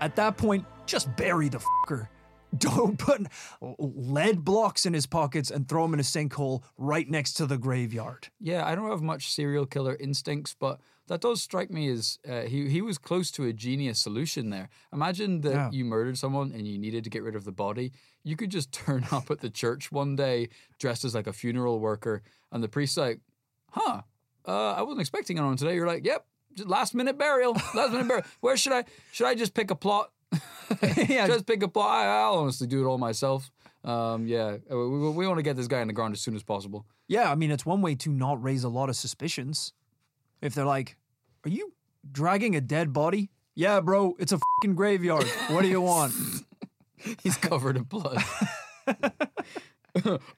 At 0.00 0.16
that 0.16 0.36
point, 0.38 0.64
just 0.86 1.14
bury 1.16 1.48
the 1.50 1.58
fucker. 1.58 2.08
Don't 2.58 2.98
put 2.98 3.26
lead 3.78 4.44
blocks 4.44 4.86
in 4.86 4.94
his 4.94 5.06
pockets 5.06 5.50
and 5.50 5.68
throw 5.68 5.84
him 5.84 5.94
in 5.94 6.00
a 6.00 6.04
sinkhole 6.04 6.62
right 6.78 7.08
next 7.08 7.34
to 7.34 7.46
the 7.46 7.58
graveyard. 7.58 8.28
Yeah, 8.40 8.64
I 8.64 8.76
don't 8.76 8.90
have 8.90 9.02
much 9.02 9.32
serial 9.32 9.66
killer 9.66 9.96
instincts, 9.98 10.54
but 10.56 10.78
that 11.08 11.20
does 11.20 11.42
strike 11.42 11.70
me 11.70 11.88
as 11.90 12.18
uh, 12.28 12.42
he 12.42 12.68
he 12.68 12.80
was 12.82 12.98
close 12.98 13.30
to 13.32 13.44
a 13.44 13.52
genius 13.52 13.98
solution 13.98 14.50
there. 14.50 14.68
Imagine 14.92 15.40
that 15.42 15.52
Yeah. 15.52 15.70
you 15.72 15.84
murdered 15.84 16.16
someone 16.18 16.52
and 16.52 16.66
you 16.66 16.78
needed 16.78 17.04
to 17.04 17.10
get 17.10 17.22
rid 17.22 17.36
of 17.36 17.44
the 17.44 17.52
body. 17.52 17.92
You 18.22 18.36
could 18.36 18.50
just 18.50 18.72
turn 18.84 19.06
up 19.12 19.30
at 19.30 19.40
the 19.40 19.50
church 19.50 19.92
one 19.92 20.16
day 20.16 20.48
dressed 20.78 21.04
as 21.04 21.14
like 21.14 21.26
a 21.26 21.32
funeral 21.32 21.78
worker, 21.80 22.22
and 22.52 22.62
the 22.62 22.68
priest's 22.68 22.96
like, 22.96 23.20
"Huh, 23.70 24.02
uh, 24.46 24.72
I 24.72 24.82
wasn't 24.82 25.00
expecting 25.00 25.38
anyone 25.38 25.56
today." 25.56 25.74
You're 25.74 25.86
like, 25.86 26.04
"Yep, 26.06 26.24
just 26.54 26.68
last 26.68 26.94
minute 26.94 27.18
burial, 27.18 27.52
last 27.74 27.92
minute 27.92 28.08
burial. 28.08 28.26
Where 28.40 28.56
should 28.56 28.72
I 28.72 28.84
should 29.12 29.26
I 29.26 29.34
just 29.34 29.54
pick 29.54 29.70
a 29.70 29.76
plot?" 29.76 30.10
yeah, 31.08 31.26
just 31.26 31.46
pick 31.46 31.62
a 31.62 31.68
plot. 31.68 31.90
I, 31.90 32.22
I'll 32.22 32.38
honestly 32.38 32.66
do 32.66 32.82
it 32.84 32.88
all 32.88 32.98
myself. 32.98 33.50
Um, 33.84 34.26
yeah, 34.26 34.56
we, 34.70 34.76
we, 34.88 35.10
we 35.10 35.26
want 35.26 35.38
to 35.38 35.42
get 35.42 35.56
this 35.56 35.68
guy 35.68 35.80
in 35.82 35.86
the 35.88 35.92
ground 35.92 36.14
as 36.14 36.20
soon 36.22 36.34
as 36.34 36.42
possible. 36.42 36.86
yeah, 37.06 37.30
I 37.30 37.34
mean, 37.34 37.50
it's 37.50 37.66
one 37.66 37.82
way 37.82 37.94
to 37.96 38.10
not 38.10 38.42
raise 38.42 38.64
a 38.64 38.68
lot 38.70 38.88
of 38.88 38.96
suspicions. 38.96 39.74
If 40.44 40.54
they're 40.54 40.66
like, 40.66 40.96
Are 41.44 41.48
you 41.48 41.72
dragging 42.12 42.54
a 42.54 42.60
dead 42.60 42.92
body? 42.92 43.30
Yeah, 43.56 43.80
bro, 43.80 44.14
it's 44.18 44.32
a 44.32 44.38
fucking 44.38 44.74
graveyard. 44.74 45.24
What 45.48 45.62
do 45.62 45.68
you 45.68 45.80
want? 45.80 46.12
He's 47.22 47.36
covered 47.36 47.76
in 47.76 47.84
blood. 47.84 48.22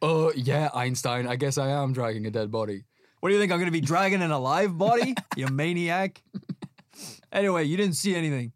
oh, 0.03 0.33
yeah, 0.37 0.71
Einstein. 0.73 1.27
I 1.27 1.35
guess 1.37 1.59
I 1.59 1.71
am 1.71 1.92
dragging 1.92 2.25
a 2.27 2.31
dead 2.31 2.53
body. 2.53 2.85
What 3.21 3.31
do 3.31 3.35
you 3.35 3.40
think? 3.40 3.51
I'm 3.51 3.59
going 3.59 3.66
to 3.66 3.73
be 3.73 3.81
dragging 3.81 4.23
an 4.23 4.31
alive 4.31 4.79
body? 4.79 5.14
You 5.37 5.49
maniac. 5.49 6.23
Anyway, 7.33 7.64
you 7.64 7.77
didn't 7.77 7.97
see 7.97 8.14
anything. 8.14 8.53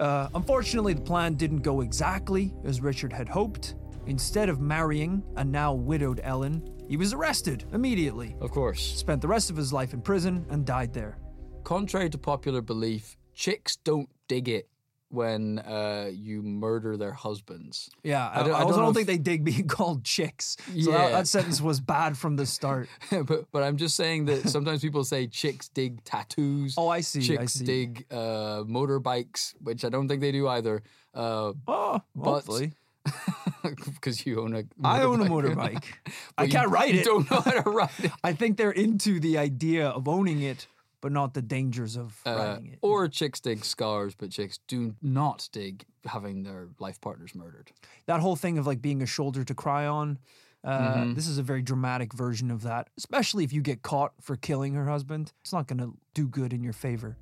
uh, 0.00 0.28
unfortunately, 0.34 0.94
the 0.94 1.00
plan 1.00 1.34
didn't 1.34 1.58
go 1.62 1.80
exactly 1.82 2.54
as 2.64 2.80
Richard 2.80 3.12
had 3.12 3.28
hoped. 3.28 3.74
Instead 4.06 4.48
of 4.48 4.58
marrying 4.60 5.22
a 5.36 5.44
now 5.44 5.74
widowed 5.74 6.20
Ellen, 6.24 6.77
he 6.88 6.96
was 6.96 7.12
arrested 7.12 7.64
immediately, 7.72 8.34
Of 8.40 8.50
course. 8.50 8.82
spent 8.98 9.20
the 9.22 9.28
rest 9.28 9.50
of 9.50 9.56
his 9.56 9.72
life 9.72 9.92
in 9.94 10.00
prison, 10.00 10.46
and 10.50 10.64
died 10.64 10.92
there. 10.94 11.18
Contrary 11.64 12.08
to 12.10 12.18
popular 12.18 12.62
belief, 12.62 13.16
chicks 13.34 13.76
don't 13.76 14.08
dig 14.28 14.48
it. 14.48 14.68
when 15.10 15.58
uh, 15.60 16.10
you 16.12 16.42
murder 16.42 16.94
their 16.98 17.12
husbands. 17.14 17.88
Yeah, 18.04 18.28
I, 18.30 18.42
don't- 18.42 18.52
I 18.52 18.58
I 18.58 18.60
also 18.60 18.64
don't 18.64 18.76
know 18.76 18.76
don't 18.82 18.90
if- 18.90 18.96
think 18.96 19.06
they 19.06 19.16
dig 19.16 19.42
being 19.42 19.66
called 19.78 20.04
chicks. 20.04 20.58
So 20.66 20.72
that, 20.72 20.76
Yeah. 20.84 21.08
that 21.16 21.26
sentence 21.26 21.62
was 21.62 21.80
bad 21.80 22.18
from 22.18 22.36
the 22.36 22.44
start. 22.44 22.90
but 23.24 23.50
but 23.50 23.62
I'm 23.62 23.78
just 23.78 23.96
saying 23.96 24.26
that 24.26 24.50
sometimes 24.50 24.82
people 24.82 25.04
say 25.04 25.26
chicks 25.26 25.70
dig 25.70 26.04
tattoos. 26.04 26.74
Oh, 26.76 26.88
I 26.90 27.00
see. 27.00 27.22
chicks 27.22 27.40
I 27.42 27.46
see. 27.46 27.64
dig 27.64 28.04
uh, 28.10 28.64
motorbikes, 28.68 29.54
which 29.62 29.82
I 29.82 29.88
don't 29.88 30.08
think 30.08 30.20
they 30.20 30.30
do 30.32 30.46
either. 30.46 30.82
Uh, 31.14 31.52
Oh, 31.66 32.02
But- 32.14 32.24
hopefully. 32.44 32.72
because 33.94 34.24
you 34.26 34.40
own 34.40 34.54
a 34.54 34.64
I 34.82 35.02
own 35.02 35.20
a 35.20 35.24
motorbike. 35.24 35.84
I 36.38 36.46
can't 36.46 36.70
ride 36.70 36.94
it. 36.94 37.04
Don't 37.04 37.30
know 37.30 37.40
how 37.40 37.50
to 37.62 37.70
ride 37.70 37.90
it. 38.02 38.12
I 38.24 38.32
think 38.32 38.56
they're 38.56 38.70
into 38.70 39.20
the 39.20 39.38
idea 39.38 39.88
of 39.88 40.08
owning 40.08 40.42
it, 40.42 40.66
but 41.00 41.12
not 41.12 41.34
the 41.34 41.42
dangers 41.42 41.96
of 41.96 42.20
Uh, 42.26 42.34
riding 42.54 42.72
it. 42.72 42.78
or 42.82 43.08
chicks 43.08 43.40
dig 43.40 43.64
scars, 43.64 44.14
but 44.14 44.30
chicks 44.30 44.58
do 44.68 44.94
not 45.02 45.48
dig 45.52 45.84
having 46.06 46.42
their 46.42 46.68
life 46.78 47.00
partners 47.00 47.34
murdered. 47.34 47.70
that 48.06 48.20
whole 48.20 48.36
thing 48.36 48.58
of 48.58 48.66
like 48.66 48.80
being 48.80 49.02
a 49.02 49.06
shoulder 49.06 49.44
to 49.44 49.54
cry 49.54 49.86
on. 49.86 50.18
Uh, 50.64 50.78
Mm-hmm. 50.96 51.14
This 51.14 51.28
is 51.28 51.38
a 51.38 51.42
very 51.42 51.62
dramatic 51.62 52.12
version 52.12 52.50
of 52.50 52.62
that, 52.62 52.88
especially 52.98 53.44
if 53.44 53.52
you 53.52 53.62
get 53.62 53.82
caught 53.82 54.12
for 54.20 54.34
killing 54.36 54.74
her 54.74 54.86
husband. 54.86 55.32
It's 55.42 55.52
not 55.52 55.68
going 55.68 55.78
to 55.78 55.96
do 56.14 56.26
good 56.26 56.52
in 56.52 56.64
your 56.64 56.72
favor. 56.72 57.16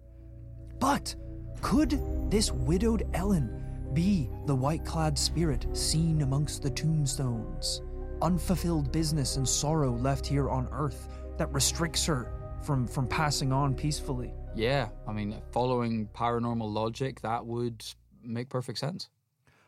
But 0.80 1.14
could 1.60 2.00
this 2.30 2.50
widowed 2.50 3.06
Ellen 3.12 3.62
be 3.96 4.28
the 4.44 4.54
white 4.54 4.84
clad 4.84 5.18
spirit 5.18 5.66
seen 5.72 6.20
amongst 6.20 6.62
the 6.62 6.68
tombstones? 6.68 7.80
Unfulfilled 8.20 8.92
business 8.92 9.36
and 9.36 9.48
sorrow 9.48 9.90
left 9.90 10.26
here 10.26 10.50
on 10.50 10.68
earth 10.70 11.08
that 11.38 11.50
restricts 11.50 12.04
her 12.04 12.30
from, 12.62 12.86
from 12.86 13.08
passing 13.08 13.52
on 13.52 13.74
peacefully. 13.74 14.34
Yeah, 14.54 14.90
I 15.08 15.12
mean, 15.12 15.40
following 15.50 16.08
paranormal 16.14 16.70
logic, 16.70 17.22
that 17.22 17.44
would 17.46 17.82
make 18.22 18.50
perfect 18.50 18.78
sense. 18.78 19.08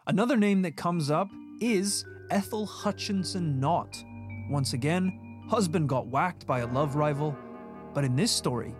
Another 0.06 0.36
name 0.36 0.60
that 0.62 0.76
comes 0.76 1.10
up 1.10 1.30
is 1.62 2.04
Ethel 2.30 2.66
Hutchinson 2.66 3.58
Knott. 3.58 4.04
Once 4.50 4.74
again, 4.74 5.46
husband 5.48 5.88
got 5.88 6.06
whacked 6.06 6.46
by 6.46 6.60
a 6.60 6.66
love 6.66 6.96
rival, 6.96 7.34
but 7.94 8.04
in 8.04 8.14
this 8.14 8.30
story, 8.30 8.74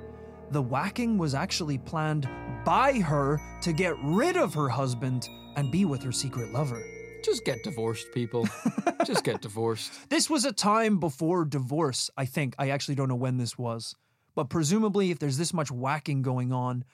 the 0.51 0.63
whacking 0.63 1.17
was 1.17 1.35
actually 1.35 1.79
planned 1.79 2.29
by 2.65 3.01
her 3.01 3.41
to 3.63 3.73
get 3.73 3.97
rid 4.03 4.37
of 4.37 4.55
her 4.55 4.69
husband 4.69 5.29
and 5.57 5.71
be 5.71 5.85
with 5.85 6.03
her 6.03 6.13
secret 6.13 6.53
lover. 6.53 6.83
Just 7.25 7.45
get 7.45 7.63
divorced, 7.63 8.13
people. 8.13 8.49
Just 9.05 9.25
get 9.25 9.41
divorced. 9.41 10.09
This 10.09 10.31
was 10.31 10.45
a 10.45 10.53
time 10.53 10.99
before 10.99 11.45
divorce, 11.45 12.11
I 12.17 12.25
think. 12.25 12.55
I 12.59 12.71
actually 12.71 12.95
don't 12.95 13.09
know 13.09 13.17
when 13.17 13.37
this 13.37 13.59
was. 13.59 13.95
But 14.35 14.51
presumably, 14.51 15.11
if 15.11 15.19
there's 15.19 15.37
this 15.37 15.53
much 15.53 15.71
whacking 15.71 16.23
going 16.23 16.53
on, 16.53 16.85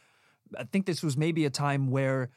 I 0.58 0.64
think 0.64 0.86
this 0.86 1.02
was 1.02 1.16
maybe 1.16 1.44
a 1.44 1.50
time 1.50 1.90
where 1.90 2.30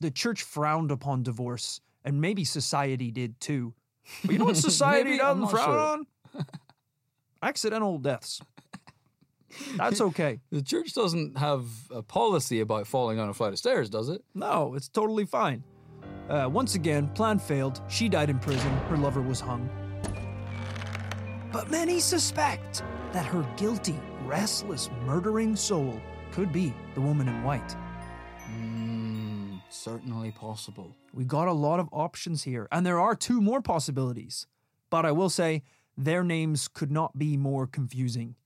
the 0.00 0.10
church 0.10 0.42
frowned 0.42 0.90
upon 0.90 1.22
divorce, 1.22 1.80
and 2.04 2.20
maybe 2.20 2.44
society 2.44 3.10
did 3.10 3.40
too. 3.40 3.74
But 4.22 4.32
you 4.32 4.38
know 4.38 4.46
what 4.46 4.56
society 4.58 5.16
doesn't 5.16 5.48
frown 5.48 5.64
sure. 5.64 5.78
on? 5.78 6.46
Accidental 7.42 7.98
deaths. 7.98 8.40
That's 9.76 10.00
okay. 10.00 10.40
The 10.50 10.62
church 10.62 10.94
doesn't 10.94 11.38
have 11.38 11.64
a 11.90 12.02
policy 12.02 12.60
about 12.60 12.86
falling 12.86 13.16
down 13.16 13.28
a 13.28 13.34
flight 13.34 13.52
of 13.52 13.58
stairs, 13.58 13.88
does 13.88 14.08
it? 14.08 14.22
No, 14.34 14.74
it's 14.74 14.88
totally 14.88 15.24
fine. 15.24 15.64
Uh, 16.28 16.48
once 16.50 16.74
again, 16.74 17.08
plan 17.08 17.38
failed. 17.38 17.80
She 17.88 18.08
died 18.08 18.30
in 18.30 18.38
prison. 18.38 18.70
Her 18.88 18.96
lover 18.96 19.20
was 19.20 19.40
hung. 19.40 19.68
But 21.52 21.70
many 21.70 21.98
suspect 21.98 22.82
that 23.12 23.26
her 23.26 23.44
guilty, 23.56 23.98
restless, 24.24 24.88
murdering 25.04 25.56
soul 25.56 26.00
could 26.32 26.52
be 26.52 26.72
the 26.94 27.00
woman 27.00 27.28
in 27.28 27.42
white. 27.42 27.76
Mm, 28.48 29.60
certainly 29.68 30.30
possible. 30.30 30.94
We 31.12 31.24
got 31.24 31.48
a 31.48 31.52
lot 31.52 31.80
of 31.80 31.88
options 31.90 32.44
here, 32.44 32.68
and 32.70 32.86
there 32.86 33.00
are 33.00 33.16
two 33.16 33.40
more 33.40 33.60
possibilities. 33.60 34.46
But 34.90 35.04
I 35.04 35.12
will 35.12 35.30
say, 35.30 35.62
their 35.96 36.22
names 36.22 36.68
could 36.68 36.90
not 36.90 37.18
be 37.18 37.36
more 37.36 37.66
confusing. 37.66 38.36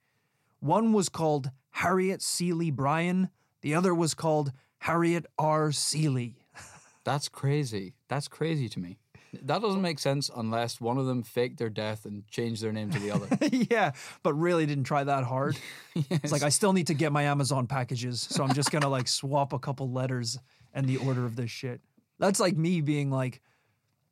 One 0.65 0.95
was 0.95 1.11
called 1.11 1.51
Harriet 1.73 2.23
Seeley 2.23 2.71
Bryan, 2.71 3.29
the 3.61 3.75
other 3.75 3.95
was 3.95 4.15
called 4.15 4.51
Harriet 4.79 5.27
R. 5.39 5.73
Seeley. 5.73 6.47
That's 7.05 7.29
crazy. 7.29 7.97
That's 8.09 8.29
crazy 8.29 8.71
to 8.71 8.81
me. 8.81 8.97
That 9.43 9.61
doesn't 9.61 9.83
make 9.83 9.99
sense 9.99 10.31
unless 10.35 10.81
one 10.81 10.97
of 10.97 11.05
them 11.05 11.23
faked 11.23 11.59
their 11.59 11.69
death 11.69 12.07
and 12.07 12.27
changed 12.29 12.63
their 12.63 12.73
name 12.73 12.91
to 12.93 12.99
the 12.99 13.11
other. 13.11 13.29
yeah, 13.71 13.93
but 14.23 14.33
really 14.33 14.65
didn't 14.65 14.85
try 14.85 15.05
that 15.05 15.25
hard. 15.25 15.59
It's 16.09 16.33
like 16.33 16.43
I 16.43 16.49
still 16.49 16.73
need 16.73 16.87
to 16.87 16.95
get 16.95 17.13
my 17.13 17.25
Amazon 17.25 17.67
packages, 17.67 18.23
so 18.23 18.43
I'm 18.43 18.55
just 18.55 18.71
gonna 18.71 18.89
like 18.89 19.07
swap 19.07 19.53
a 19.53 19.59
couple 19.59 19.91
letters 19.91 20.39
and 20.73 20.87
the 20.87 20.97
order 20.97 21.27
of 21.27 21.37
this 21.37 21.51
shit. 21.51 21.83
That's 22.19 22.41
like 22.41 22.57
me 22.57 22.81
being 22.81 23.11
like, 23.11 23.43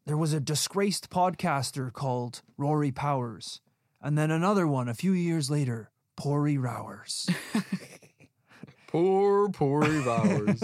there 0.05 0.19
was 0.19 0.35
a 0.35 0.41
disgraced 0.41 1.09
podcaster 1.09 1.91
called 1.91 2.43
Rory 2.59 2.93
Powers, 2.93 3.63
and 4.03 4.19
then 4.19 4.31
another 4.31 4.67
one 4.67 4.91
a 4.91 4.95
few 4.95 5.13
years 5.13 5.51
later, 5.51 5.92
Pori 6.17 6.61
Rowers. 6.61 7.29
poor, 8.87 9.49
poor 9.49 9.83
Rowers. 9.83 10.63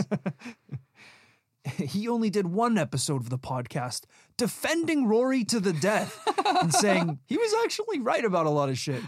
he 1.77 2.09
only 2.09 2.31
did 2.31 2.47
one 2.47 2.79
episode 2.79 3.23
of 3.23 3.31
the 3.31 3.39
podcast 3.39 4.05
defending 4.37 5.07
Rory 5.07 5.45
to 5.45 5.61
the 5.61 5.73
death 5.73 6.23
and 6.63 6.73
saying 6.73 7.19
he 7.27 7.37
was 7.37 7.55
actually 7.65 8.01
right 8.01 8.25
about 8.25 8.47
a 8.47 8.51
lot 8.51 8.69
of 8.69 8.79
shit. 8.79 9.03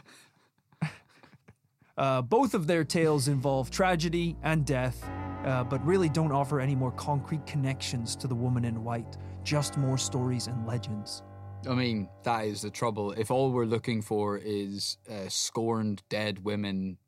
Uh, 1.96 2.22
both 2.22 2.55
of 2.55 2.66
their 2.66 2.83
tales 2.83 3.29
involve 3.29 3.70
tragedy 3.70 4.35
and 4.42 4.64
death, 4.64 5.07
uh, 5.44 5.62
but 5.62 5.85
really 5.85 6.09
don't 6.09 6.33
offer 6.33 6.59
any 6.59 6.74
more 6.74 6.92
concrete 6.92 7.44
connections 7.46 8.16
to 8.16 8.26
the 8.26 8.35
woman 8.35 8.64
in 8.64 8.83
white, 8.83 9.18
just 9.44 9.76
more 9.76 9.98
stories 9.98 10.46
and 10.46 10.66
legends. 10.66 11.22
I 11.68 11.75
mean, 11.75 12.09
that 12.25 12.46
is 12.46 12.62
the 12.62 12.70
trouble. 12.70 13.12
If 13.12 13.31
all 13.31 13.53
we're 13.53 13.66
looking 13.66 14.03
for 14.03 14.38
is 14.38 14.96
uh, 15.11 15.29
scorned 15.29 16.03
dead 16.09 16.44
women, 16.44 16.99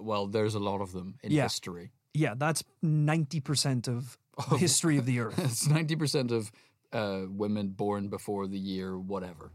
well, 0.00 0.26
there's 0.26 0.54
a 0.54 0.58
lot 0.60 0.80
of 0.80 0.92
them 0.92 1.16
in 1.22 1.32
Yeah. 1.32 1.44
history. 1.44 1.90
Yeah, 2.14 2.34
that's 2.36 2.62
90% 2.84 3.88
of 3.88 4.16
the 4.50 4.56
history 4.58 4.96
of 4.96 5.06
the 5.06 5.20
earth. 5.24 5.38
It's 5.38 5.66
90% 5.68 6.30
of 6.30 6.52
uh, 6.92 7.26
women 7.28 7.68
born 7.70 8.08
before 8.08 8.46
the 8.46 8.58
year 8.58 8.98
whatever. 8.98 9.50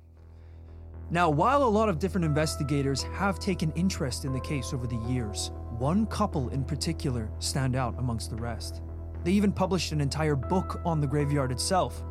Now, 1.10 1.30
while 1.30 1.64
a 1.64 1.66
lot 1.66 1.90
of 1.90 2.00
different 2.00 2.24
investigators 2.26 3.04
have 3.04 3.38
taken 3.40 3.72
interest 3.72 4.24
in 4.26 4.32
the 4.32 4.40
case 4.40 4.74
over 4.74 4.88
the 4.88 4.98
years, 5.10 5.52
one 5.78 6.06
couple 6.06 6.50
in 6.50 6.64
particular 6.64 7.30
stand 7.40 7.76
out 7.76 7.96
amongst 7.98 8.30
the 8.30 8.36
rest. 8.38 8.82
They 9.24 9.32
even 9.32 9.52
published 9.52 9.92
an 9.92 10.00
entire 10.02 10.36
book 10.36 10.80
on 10.86 11.02
the 11.02 11.08
graveyard 11.08 11.52
itself 11.52 12.04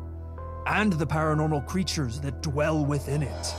and 0.65 0.93
the 0.93 1.05
paranormal 1.07 1.65
creatures 1.67 2.19
that 2.21 2.41
dwell 2.41 2.83
within 2.85 3.23
it. 3.23 3.55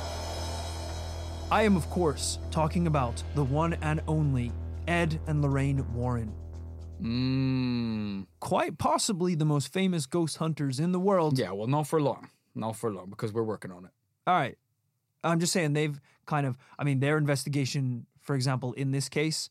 I 1.51 1.63
am, 1.63 1.77
of 1.77 1.89
course, 1.91 2.39
talking 2.51 2.87
about 2.87 3.23
the 3.35 3.45
one 3.45 3.75
and 3.83 4.01
only 4.09 4.53
Ed 4.89 5.21
and 5.27 5.43
Lorraine 5.43 5.85
Warren, 5.95 6.33
Mmm. 7.01 8.27
quite 8.41 8.79
possibly 8.79 9.35
the 9.35 9.45
most 9.45 9.73
famous 9.73 10.07
ghost 10.07 10.39
hunters 10.39 10.81
in 10.81 10.93
the 10.93 11.01
world. 11.01 11.39
Yeah, 11.39 11.53
well, 11.53 11.67
not 11.67 11.87
for 11.87 12.01
long. 12.01 12.29
Not 12.55 12.77
for 12.77 12.93
long 12.93 13.11
because 13.11 13.33
we're 13.33 13.43
working 13.43 13.71
on 13.71 13.85
it. 13.85 13.91
All 14.27 14.35
right. 14.35 14.57
I'm 15.25 15.41
just 15.41 15.53
saying 15.53 15.73
they've 15.73 16.01
kind 16.27 16.47
of, 16.47 16.57
I 16.79 16.85
mean, 16.85 17.01
their 17.01 17.17
investigation, 17.17 18.07
for 18.21 18.35
example, 18.35 18.73
in 18.73 18.91
this 18.91 19.09
case, 19.09 19.51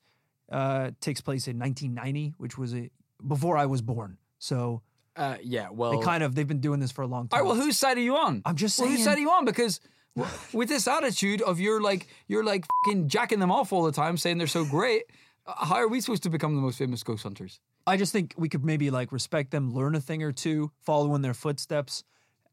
uh, 0.52 0.92
takes 1.00 1.22
place 1.22 1.48
in 1.48 1.58
1990, 1.60 2.34
which 2.38 2.58
was 2.58 2.74
a, 2.76 2.90
before 3.26 3.58
I 3.58 3.66
was 3.66 3.82
born. 3.82 4.18
So 4.40 4.82
Uh, 5.15 5.38
yeah, 5.43 5.69
well. 5.71 6.00
they 6.00 6.06
kind 6.06 6.24
of, 6.24 6.36
they've 6.36 6.47
been 6.47 6.62
doing 6.62 6.80
this 6.80 6.91
for 6.91 7.02
a 7.02 7.08
long 7.08 7.28
time. 7.28 7.38
All 7.39 7.43
right, 7.45 7.54
well, 7.56 7.62
whose 7.63 7.78
side 7.78 7.97
are 7.97 8.02
you 8.02 8.15
on? 8.15 8.41
I'm 8.45 8.56
just 8.56 8.76
saying. 8.78 8.89
Well, 8.89 8.97
whose 8.97 9.06
side 9.06 9.17
are 9.17 9.21
you 9.21 9.30
on? 9.32 9.45
Because 9.45 9.80
with 10.54 10.69
this 10.69 10.88
attitude 10.88 11.41
of 11.41 11.60
you're 11.60 11.82
like 11.82 12.08
you're 12.28 12.43
like 12.43 12.65
fucking 12.86 13.08
jacking 13.10 13.39
them 13.39 13.52
off 13.52 13.74
all 13.74 13.84
the 13.84 13.91
time, 13.91 14.17
saying 14.17 14.38
they're 14.38 14.47
so 14.47 14.65
great. 14.65 15.04
uh, 15.45 15.65
How 15.65 15.76
are 15.76 15.88
we 15.88 16.00
supposed 16.02 16.24
to 16.24 16.30
become 16.30 16.56
the 16.56 16.62
most 16.62 16.78
famous 16.78 17.04
ghost 17.04 17.24
hunters? 17.24 17.60
I 17.88 17.97
just 17.97 18.12
think 18.13 18.34
we 18.38 18.47
could 18.47 18.63
maybe 18.63 18.89
like 18.91 19.12
respect 19.12 19.52
them, 19.52 19.74
learn 19.74 19.95
a 19.95 20.02
thing 20.02 20.21
or 20.24 20.32
two, 20.32 20.71
follow 20.82 21.13
in 21.15 21.21
their 21.21 21.34
footsteps. 21.34 22.04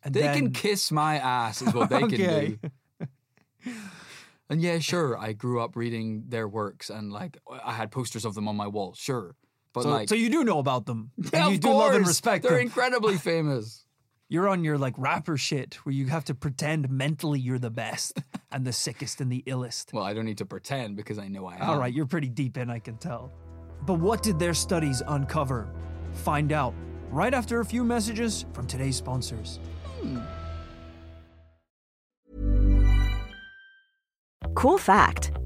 And 0.03 0.15
They 0.15 0.23
then, 0.23 0.35
can 0.37 0.51
kiss 0.53 0.91
my 0.93 1.17
ass, 1.19 1.61
is 1.61 1.75
what 1.75 1.91
they 1.91 1.99
can 2.01 2.09
do. 2.11 2.59
And 4.51 4.63
yeah, 4.63 4.79
sure, 4.79 5.19
I 5.19 5.33
grew 5.35 5.61
up 5.61 5.77
reading 5.77 6.25
their 6.29 6.49
works 6.49 6.89
and 6.89 7.13
like 7.13 7.37
I 7.63 7.73
had 7.73 7.91
posters 7.91 8.25
of 8.25 8.35
them 8.35 8.49
on 8.49 8.57
my 8.57 8.67
wall, 8.67 8.95
sure. 8.97 9.35
But 9.73 9.83
So, 9.83 9.89
like, 9.91 10.09
so 10.09 10.15
you 10.15 10.31
do 10.31 10.45
know 10.45 10.59
about 10.59 10.87
them. 10.87 11.11
Yeah, 11.17 11.29
and 11.45 11.51
you 11.51 11.55
of 11.57 11.61
do 11.61 11.69
love 11.71 11.91
and 11.95 11.99
course, 12.05 12.09
respect 12.09 12.43
They're 12.43 12.53
them. 12.53 12.63
incredibly 12.63 13.17
famous. 13.33 13.85
You're 14.31 14.49
on 14.49 14.63
your 14.63 14.77
like 14.77 14.95
rapper 14.99 15.39
shit 15.39 15.75
where 15.87 15.95
you 15.95 16.07
have 16.07 16.25
to 16.27 16.35
pretend 16.35 16.91
mentally 16.91 17.41
you're 17.41 17.59
the 17.59 17.71
best 17.71 18.21
and 18.53 18.67
the 18.67 18.73
sickest 18.73 19.21
and 19.23 19.33
the 19.33 19.43
illest. 19.47 19.93
Well, 19.93 20.05
I 20.05 20.13
don't 20.13 20.27
need 20.27 20.39
to 20.39 20.47
pretend 20.47 20.97
because 20.97 21.19
I 21.19 21.29
know 21.29 21.47
I 21.47 21.57
am. 21.57 21.63
All 21.63 21.79
right, 21.79 21.93
you're 21.93 22.07
pretty 22.07 22.29
deep 22.29 22.59
in, 22.59 22.69
I 22.69 22.79
can 22.79 22.99
tell. 22.99 23.33
But 23.87 23.95
what 23.95 24.23
did 24.23 24.39
their 24.39 24.53
studies 24.55 25.03
uncover? 25.07 25.71
Find 26.13 26.53
out 26.53 26.75
right 27.11 27.33
after 27.33 27.61
a 27.61 27.65
few 27.65 27.85
messages 27.85 28.45
from 28.53 28.67
today's 28.67 28.97
sponsors. 28.97 29.61
Hmm. 30.03 30.19
Cool 34.55 34.79
fact 34.79 35.31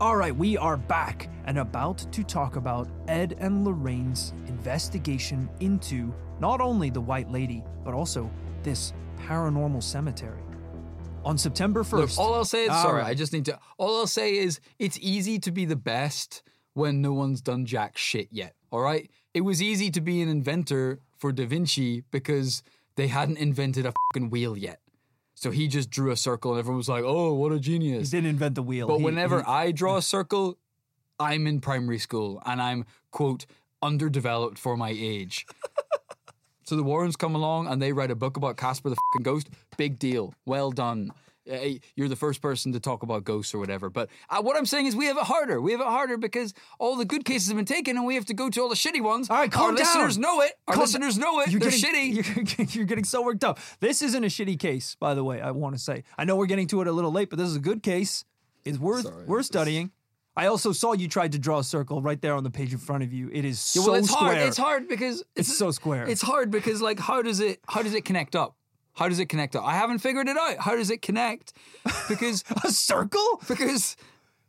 All 0.00 0.16
right, 0.16 0.34
we 0.34 0.56
are 0.58 0.76
back 0.76 1.28
and 1.44 1.58
about 1.58 1.98
to 2.12 2.24
talk 2.24 2.56
about 2.56 2.88
Ed 3.06 3.36
and 3.38 3.64
Lorraine's 3.64 4.32
investigation 4.48 5.48
into 5.60 6.12
not 6.40 6.60
only 6.60 6.90
the 6.90 7.00
White 7.00 7.30
Lady, 7.30 7.62
but 7.84 7.94
also 7.94 8.28
this 8.64 8.92
paranormal 9.20 9.80
cemetery. 9.80 10.42
On 11.24 11.38
September 11.38 11.84
1st. 11.84 11.92
Look, 11.92 12.10
all 12.18 12.34
I'll 12.34 12.44
say 12.44 12.64
is 12.64 12.72
sorry. 12.72 13.02
I 13.02 13.14
just 13.14 13.32
need 13.32 13.44
to. 13.44 13.58
All 13.78 14.00
I'll 14.00 14.08
say 14.08 14.36
is 14.36 14.58
it's 14.80 14.98
easy 15.00 15.38
to 15.38 15.52
be 15.52 15.64
the 15.64 15.76
best 15.76 16.42
when 16.72 17.00
no 17.00 17.12
one's 17.12 17.40
done 17.40 17.64
jack 17.64 17.96
shit 17.96 18.26
yet. 18.32 18.56
All 18.72 18.80
right. 18.80 19.08
It 19.32 19.42
was 19.42 19.62
easy 19.62 19.92
to 19.92 20.00
be 20.00 20.20
an 20.22 20.28
inventor 20.28 20.98
for 21.16 21.30
Da 21.30 21.46
Vinci 21.46 22.02
because 22.10 22.64
they 22.96 23.06
hadn't 23.06 23.38
invented 23.38 23.86
a 23.86 23.92
fucking 24.12 24.30
wheel 24.30 24.56
yet. 24.56 24.80
So 25.44 25.50
he 25.50 25.68
just 25.68 25.90
drew 25.90 26.10
a 26.10 26.16
circle 26.16 26.52
and 26.52 26.58
everyone 26.58 26.78
was 26.78 26.88
like, 26.88 27.04
"Oh, 27.04 27.34
what 27.34 27.52
a 27.52 27.60
genius!" 27.60 28.10
He 28.10 28.16
didn't 28.16 28.30
invent 28.30 28.54
the 28.54 28.62
wheel. 28.62 28.88
But 28.88 28.96
He- 29.00 29.04
whenever 29.04 29.40
he- 29.40 29.46
I 29.46 29.72
draw 29.72 29.98
a 29.98 30.02
circle, 30.02 30.56
I'm 31.20 31.46
in 31.46 31.60
primary 31.60 31.98
school 31.98 32.40
and 32.46 32.62
I'm 32.62 32.86
quote 33.10 33.44
underdeveloped 33.82 34.58
for 34.58 34.74
my 34.74 34.88
age. 34.88 35.46
so 36.64 36.76
the 36.76 36.82
Warrens 36.82 37.14
come 37.16 37.34
along 37.34 37.66
and 37.66 37.82
they 37.82 37.92
write 37.92 38.10
a 38.10 38.14
book 38.14 38.38
about 38.38 38.56
Casper 38.56 38.88
the 38.88 38.96
fucking 39.12 39.22
ghost. 39.22 39.50
Big 39.76 39.98
deal. 39.98 40.32
Well 40.46 40.70
done. 40.70 41.10
Eh, 41.46 41.78
You're 41.94 42.08
the 42.08 42.16
first 42.16 42.40
person 42.40 42.72
to 42.72 42.80
talk 42.80 43.02
about 43.02 43.24
ghosts 43.24 43.54
or 43.54 43.58
whatever. 43.58 43.90
But 43.90 44.08
uh, 44.30 44.40
what 44.42 44.56
I'm 44.56 44.64
saying 44.66 44.86
is 44.86 44.96
we 44.96 45.06
have 45.06 45.16
it 45.18 45.24
harder. 45.24 45.60
We 45.60 45.72
have 45.72 45.80
it 45.80 45.86
harder 45.86 46.16
because 46.16 46.54
all 46.78 46.96
the 46.96 47.04
good 47.04 47.24
cases 47.24 47.48
have 47.48 47.56
been 47.56 47.66
taken 47.66 47.96
and 47.96 48.06
we 48.06 48.14
have 48.14 48.24
to 48.26 48.34
go 48.34 48.48
to 48.48 48.60
all 48.62 48.68
the 48.68 48.74
shitty 48.74 49.02
ones. 49.02 49.28
All 49.28 49.36
right, 49.36 49.50
calm 49.52 49.70
Our 49.72 49.76
down. 49.76 49.84
listeners 49.86 50.18
know 50.18 50.40
it. 50.40 50.52
Our 50.66 50.74
Calm 50.74 50.82
listeners 50.82 51.18
know 51.18 51.40
it. 51.40 51.50
You're 51.50 51.60
They're 51.60 51.70
getting, 51.70 52.16
shitty. 52.16 52.56
You're, 52.58 52.66
you're 52.70 52.84
getting 52.86 53.04
so 53.04 53.22
worked 53.22 53.44
up. 53.44 53.58
This 53.80 54.00
isn't 54.02 54.24
a 54.24 54.28
shitty 54.28 54.58
case, 54.58 54.96
by 54.98 55.14
the 55.14 55.22
way. 55.24 55.40
I 55.40 55.50
want 55.50 55.74
to 55.74 55.78
say. 55.80 56.04
I 56.16 56.24
know 56.24 56.36
we're 56.36 56.46
getting 56.46 56.66
to 56.68 56.80
it 56.80 56.86
a 56.86 56.92
little 56.92 57.12
late, 57.12 57.28
but 57.30 57.38
this 57.38 57.48
is 57.48 57.56
a 57.56 57.60
good 57.60 57.82
case. 57.82 58.24
It's 58.64 58.78
worth 58.78 59.02
Sorry, 59.02 59.24
worth 59.26 59.44
studying. 59.46 59.90
I 60.36 60.46
also 60.46 60.72
saw 60.72 60.94
you 60.94 61.06
tried 61.06 61.32
to 61.32 61.38
draw 61.38 61.58
a 61.60 61.64
circle 61.64 62.02
right 62.02 62.20
there 62.20 62.34
on 62.34 62.42
the 62.42 62.50
page 62.50 62.72
in 62.72 62.78
front 62.78 63.02
of 63.04 63.12
you. 63.12 63.28
It 63.32 63.44
is 63.44 63.72
Yeah, 63.76 63.82
so 63.82 63.90
well, 63.92 64.00
it's 64.00 64.10
square. 64.10 64.34
hard. 64.34 64.48
It's 64.48 64.56
hard 64.56 64.88
because 64.88 65.22
It's 65.36 65.56
so 65.56 65.70
square. 65.70 66.08
It's 66.08 66.22
hard 66.22 66.50
because 66.50 66.80
like 66.82 66.98
how 66.98 67.20
does 67.22 67.38
it 67.40 67.60
how 67.68 67.82
does 67.82 67.94
it 67.94 68.04
connect 68.04 68.34
up? 68.34 68.56
How 68.94 69.08
does 69.08 69.18
it 69.18 69.26
connect? 69.28 69.56
I 69.56 69.74
haven't 69.74 69.98
figured 69.98 70.28
it 70.28 70.36
out. 70.36 70.58
How 70.58 70.76
does 70.76 70.90
it 70.90 71.02
connect? 71.02 71.52
Because 72.08 72.44
a 72.64 72.70
circle. 72.70 73.42
because 73.48 73.96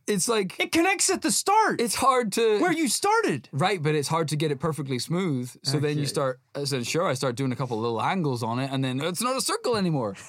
it's 0.07 0.27
like 0.27 0.59
It 0.59 0.71
connects 0.71 1.09
at 1.09 1.23
the 1.23 1.31
start. 1.31 1.81
it's 1.81 1.95
hard 1.95 2.31
to 2.33 2.59
where 2.59 2.71
you 2.71 2.87
started. 2.87 3.49
right, 3.51 3.81
but 3.81 3.95
it's 3.95 4.07
hard 4.07 4.27
to 4.29 4.35
get 4.35 4.51
it 4.51 4.59
perfectly 4.59 4.99
smooth. 4.99 5.51
So 5.63 5.79
then 5.79 5.97
you 5.97 6.05
start. 6.05 6.39
I 6.53 6.65
said, 6.65 6.85
sure. 6.85 7.07
I 7.07 7.15
start 7.15 7.35
doing 7.35 7.51
a 7.51 7.55
couple 7.55 7.79
little 7.79 8.01
angles 8.01 8.43
on 8.43 8.59
it, 8.59 8.69
and 8.71 8.83
then 8.83 8.99
it's 9.01 9.21
not 9.21 9.35
a 9.35 9.41
circle 9.41 9.75
anymore. 9.77 10.15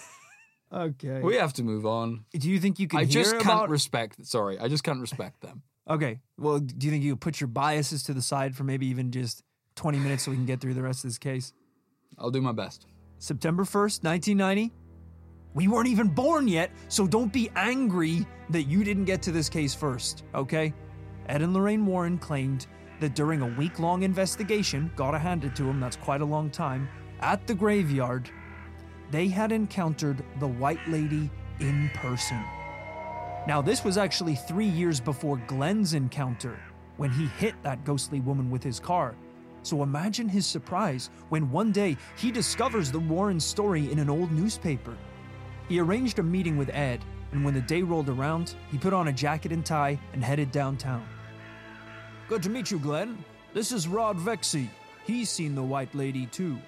Okay. 0.72 1.20
We 1.20 1.36
have 1.36 1.52
to 1.54 1.62
move 1.62 1.86
on. 1.86 2.24
Do 2.32 2.50
you 2.50 2.58
think 2.58 2.80
you 2.80 2.88
can 2.88 2.98
I 2.98 3.04
just 3.04 3.30
can't 3.34 3.44
about? 3.44 3.70
respect. 3.70 4.26
Sorry, 4.26 4.58
I 4.58 4.66
just 4.66 4.82
can't 4.82 5.00
respect 5.00 5.40
them. 5.40 5.62
okay. 5.88 6.18
Well, 6.38 6.58
do 6.58 6.86
you 6.86 6.90
think 6.90 7.04
you 7.04 7.12
could 7.12 7.20
put 7.20 7.40
your 7.40 7.46
biases 7.46 8.02
to 8.04 8.12
the 8.12 8.20
side 8.20 8.56
for 8.56 8.64
maybe 8.64 8.86
even 8.88 9.12
just 9.12 9.44
20 9.76 9.98
minutes 10.00 10.24
so 10.24 10.32
we 10.32 10.36
can 10.36 10.44
get 10.44 10.60
through 10.60 10.74
the 10.74 10.82
rest 10.82 11.04
of 11.04 11.10
this 11.10 11.18
case? 11.18 11.52
I'll 12.18 12.32
do 12.32 12.40
my 12.42 12.50
best. 12.50 12.84
September 13.18 13.64
1st, 13.64 14.04
1990. 14.04 14.72
We 15.54 15.68
weren't 15.68 15.88
even 15.88 16.08
born 16.08 16.48
yet, 16.48 16.70
so 16.88 17.06
don't 17.06 17.32
be 17.32 17.50
angry 17.56 18.26
that 18.50 18.64
you 18.64 18.84
didn't 18.84 19.06
get 19.06 19.22
to 19.22 19.32
this 19.32 19.48
case 19.48 19.74
first, 19.74 20.24
okay? 20.34 20.74
Ed 21.28 21.42
and 21.42 21.54
Lorraine 21.54 21.86
Warren 21.86 22.18
claimed 22.18 22.66
that 23.00 23.14
during 23.14 23.42
a 23.42 23.46
week 23.46 23.78
long 23.78 24.02
investigation, 24.02 24.90
gotta 24.96 25.18
hand 25.18 25.44
it 25.44 25.56
to 25.56 25.64
him, 25.64 25.80
that's 25.80 25.96
quite 25.96 26.20
a 26.20 26.24
long 26.24 26.50
time, 26.50 26.88
at 27.20 27.46
the 27.46 27.54
graveyard, 27.54 28.30
they 29.10 29.28
had 29.28 29.52
encountered 29.52 30.22
the 30.40 30.46
White 30.46 30.86
Lady 30.88 31.30
in 31.60 31.90
person. 31.94 32.42
Now, 33.46 33.62
this 33.62 33.84
was 33.84 33.96
actually 33.96 34.34
three 34.34 34.66
years 34.66 35.00
before 35.00 35.38
Glenn's 35.46 35.94
encounter, 35.94 36.58
when 36.96 37.10
he 37.10 37.26
hit 37.38 37.54
that 37.62 37.84
ghostly 37.84 38.20
woman 38.20 38.50
with 38.50 38.62
his 38.62 38.80
car. 38.80 39.14
So 39.66 39.82
imagine 39.82 40.28
his 40.28 40.46
surprise 40.46 41.10
when 41.28 41.50
one 41.50 41.72
day 41.72 41.96
he 42.16 42.30
discovers 42.30 42.92
the 42.92 43.00
Warren 43.00 43.40
story 43.40 43.90
in 43.90 43.98
an 43.98 44.08
old 44.08 44.30
newspaper. 44.30 44.96
He 45.68 45.80
arranged 45.80 46.20
a 46.20 46.22
meeting 46.22 46.56
with 46.56 46.70
Ed, 46.70 47.04
and 47.32 47.44
when 47.44 47.52
the 47.52 47.60
day 47.62 47.82
rolled 47.82 48.08
around, 48.08 48.54
he 48.70 48.78
put 48.78 48.92
on 48.92 49.08
a 49.08 49.12
jacket 49.12 49.50
and 49.50 49.66
tie 49.66 49.98
and 50.12 50.22
headed 50.22 50.52
downtown. 50.52 51.04
Good 52.28 52.44
to 52.44 52.48
meet 52.48 52.70
you, 52.70 52.78
Glenn. 52.78 53.24
This 53.54 53.72
is 53.72 53.88
Rod 53.88 54.20
Vexy. 54.20 54.70
He's 55.04 55.30
seen 55.30 55.56
the 55.56 55.64
White 55.64 55.92
Lady 55.96 56.26
too. 56.26 56.58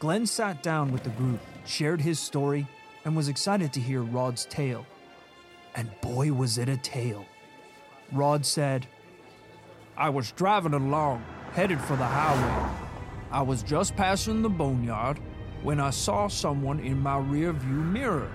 Glenn 0.00 0.26
sat 0.26 0.60
down 0.60 0.90
with 0.90 1.04
the 1.04 1.10
group, 1.10 1.38
shared 1.66 2.00
his 2.00 2.18
story, 2.18 2.66
and 3.04 3.14
was 3.14 3.28
excited 3.28 3.72
to 3.74 3.80
hear 3.80 4.02
Rod's 4.02 4.44
tale. 4.46 4.84
And 5.76 5.88
boy, 6.00 6.32
was 6.32 6.58
it 6.58 6.68
a 6.68 6.78
tale. 6.78 7.24
Rod 8.10 8.44
said, 8.44 8.88
I 9.96 10.08
was 10.10 10.32
driving 10.32 10.74
along, 10.74 11.24
headed 11.52 11.80
for 11.80 11.96
the 11.96 12.06
highway. 12.06 12.74
I 13.30 13.42
was 13.42 13.62
just 13.62 13.96
passing 13.96 14.42
the 14.42 14.48
boneyard 14.48 15.18
when 15.62 15.80
I 15.80 15.90
saw 15.90 16.28
someone 16.28 16.80
in 16.80 16.98
my 16.98 17.18
rear 17.18 17.52
view 17.52 17.70
mirror. 17.70 18.30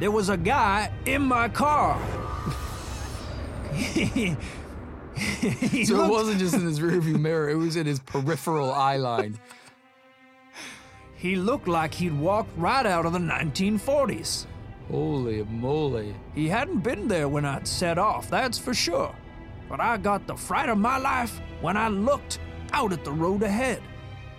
There 0.00 0.10
was 0.10 0.28
a 0.28 0.36
guy 0.36 0.90
in 1.06 1.22
my 1.22 1.48
car. 1.48 2.00
So 5.84 6.04
it 6.04 6.10
wasn't 6.10 6.38
just 6.38 6.54
in 6.54 6.62
his 6.62 6.80
rearview 6.80 7.20
mirror; 7.20 7.50
it 7.50 7.56
was 7.56 7.76
in 7.76 7.86
his 7.86 8.00
peripheral 8.00 8.72
eye 8.72 8.96
line. 8.96 9.38
He 11.16 11.36
looked 11.36 11.68
like 11.68 11.94
he'd 11.94 12.18
walked 12.18 12.56
right 12.56 12.86
out 12.86 13.06
of 13.06 13.12
the 13.12 13.18
1940s. 13.18 14.46
Holy 14.90 15.44
moly! 15.44 16.14
He 16.34 16.48
hadn't 16.48 16.80
been 16.80 17.08
there 17.08 17.28
when 17.28 17.44
I'd 17.44 17.68
set 17.68 17.98
off, 17.98 18.28
that's 18.30 18.58
for 18.58 18.74
sure. 18.74 19.14
But 19.72 19.80
I 19.80 19.96
got 19.96 20.26
the 20.26 20.36
fright 20.36 20.68
of 20.68 20.76
my 20.76 20.98
life 20.98 21.40
when 21.62 21.78
I 21.78 21.88
looked 21.88 22.40
out 22.74 22.92
at 22.92 23.06
the 23.06 23.10
road 23.10 23.42
ahead. 23.42 23.82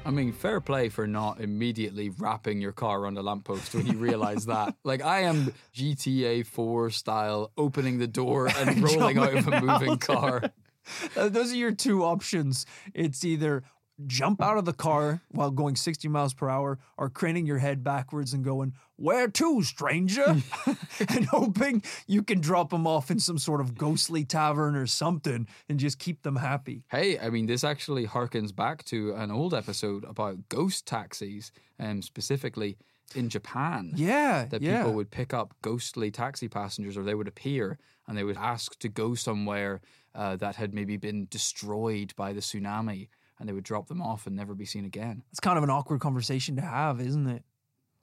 I 0.06 0.12
mean, 0.12 0.32
fair 0.32 0.62
play 0.62 0.90
for 0.90 1.08
not 1.08 1.42
immediately 1.42 2.10
wrapping 2.10 2.62
your 2.62 2.72
car 2.72 3.00
around 3.00 3.18
a 3.18 3.24
lamppost 3.24 3.74
when 3.74 3.88
you 3.88 3.98
realize 3.98 4.46
that. 4.46 4.76
Like, 4.84 5.02
I 5.02 5.22
am 5.22 5.52
GTA 5.74 6.46
4 6.46 6.92
style, 6.92 7.52
opening 7.58 7.98
the 7.98 8.06
door 8.06 8.48
and 8.58 8.84
rolling 8.84 9.18
out 9.18 9.34
of 9.34 9.48
a 9.48 9.60
moving 9.60 9.98
car. 9.98 10.44
Those 11.16 11.52
are 11.52 11.56
your 11.56 11.72
two 11.72 12.04
options. 12.04 12.68
It's 12.94 13.26
either 13.26 13.64
jump 14.06 14.40
out 14.40 14.58
of 14.58 14.66
the 14.66 14.74
car 14.74 15.22
while 15.30 15.50
going 15.50 15.76
60 15.76 16.08
miles 16.10 16.36
per 16.36 16.48
hour 16.48 16.78
or 16.96 17.10
craning 17.10 17.48
your 17.48 17.58
head 17.58 17.84
backwards 17.84 18.34
and 18.34 18.44
going, 18.44 18.74
Where 18.96 19.28
to, 19.28 19.64
stranger? 19.64 20.26
and 21.10 21.26
hoping 21.26 21.84
you 22.08 22.24
can 22.24 22.40
drop 22.40 22.70
them 22.70 22.88
off 22.88 23.10
in 23.12 23.20
some 23.20 23.38
sort 23.38 23.62
of 23.62 23.76
ghostly 23.76 24.24
tavern 24.24 24.76
or 24.76 24.88
something 24.88 25.48
and 25.70 25.80
just 25.80 26.00
keep 26.00 26.24
them 26.24 26.36
happy. 26.36 26.84
Hey, 26.90 27.20
I 27.20 27.30
mean, 27.30 27.46
this 27.46 27.64
actually 27.64 28.08
harkens 28.08 28.56
back 28.56 28.84
to 28.86 29.14
an 29.14 29.32
old 29.32 29.54
episode 29.54 30.04
about 30.06 30.50
ghost 30.50 30.86
taxis, 30.86 31.52
um, 31.80 32.02
specifically 32.02 32.78
in 33.16 33.30
Japan. 33.30 33.94
Yeah. 33.96 34.46
that 34.50 34.62
yeah. 34.62 34.80
people 34.80 34.94
would 34.94 35.12
pick 35.12 35.34
up 35.34 35.54
ghostly 35.62 36.12
taxi 36.12 36.48
passengers 36.48 36.98
or 36.98 37.04
they 37.04 37.16
would 37.16 37.28
appear 37.28 37.80
and 38.08 38.18
they 38.18 38.24
would 38.24 38.38
ask 38.38 38.78
to 38.80 38.90
go 38.90 39.16
somewhere 39.16 39.82
uh, 40.16 40.36
that 40.38 40.56
had 40.56 40.74
maybe 40.74 40.98
been 40.98 41.28
destroyed 41.30 42.14
by 42.16 42.34
the 42.34 42.42
tsunami 42.42 43.10
and 43.40 43.50
they 43.50 43.54
would 43.54 43.64
drop 43.64 43.88
them 43.88 44.02
off 44.02 44.28
and 44.28 44.36
never 44.36 44.54
be 44.54 44.66
seen 44.66 44.86
again. 44.86 45.24
It's 45.32 45.40
kind 45.40 45.58
of 45.58 45.64
an 45.64 45.70
awkward 45.70 46.00
conversation 46.00 46.56
to 46.58 46.62
have, 46.62 47.02
isn't 47.02 47.28
it? 47.28 47.44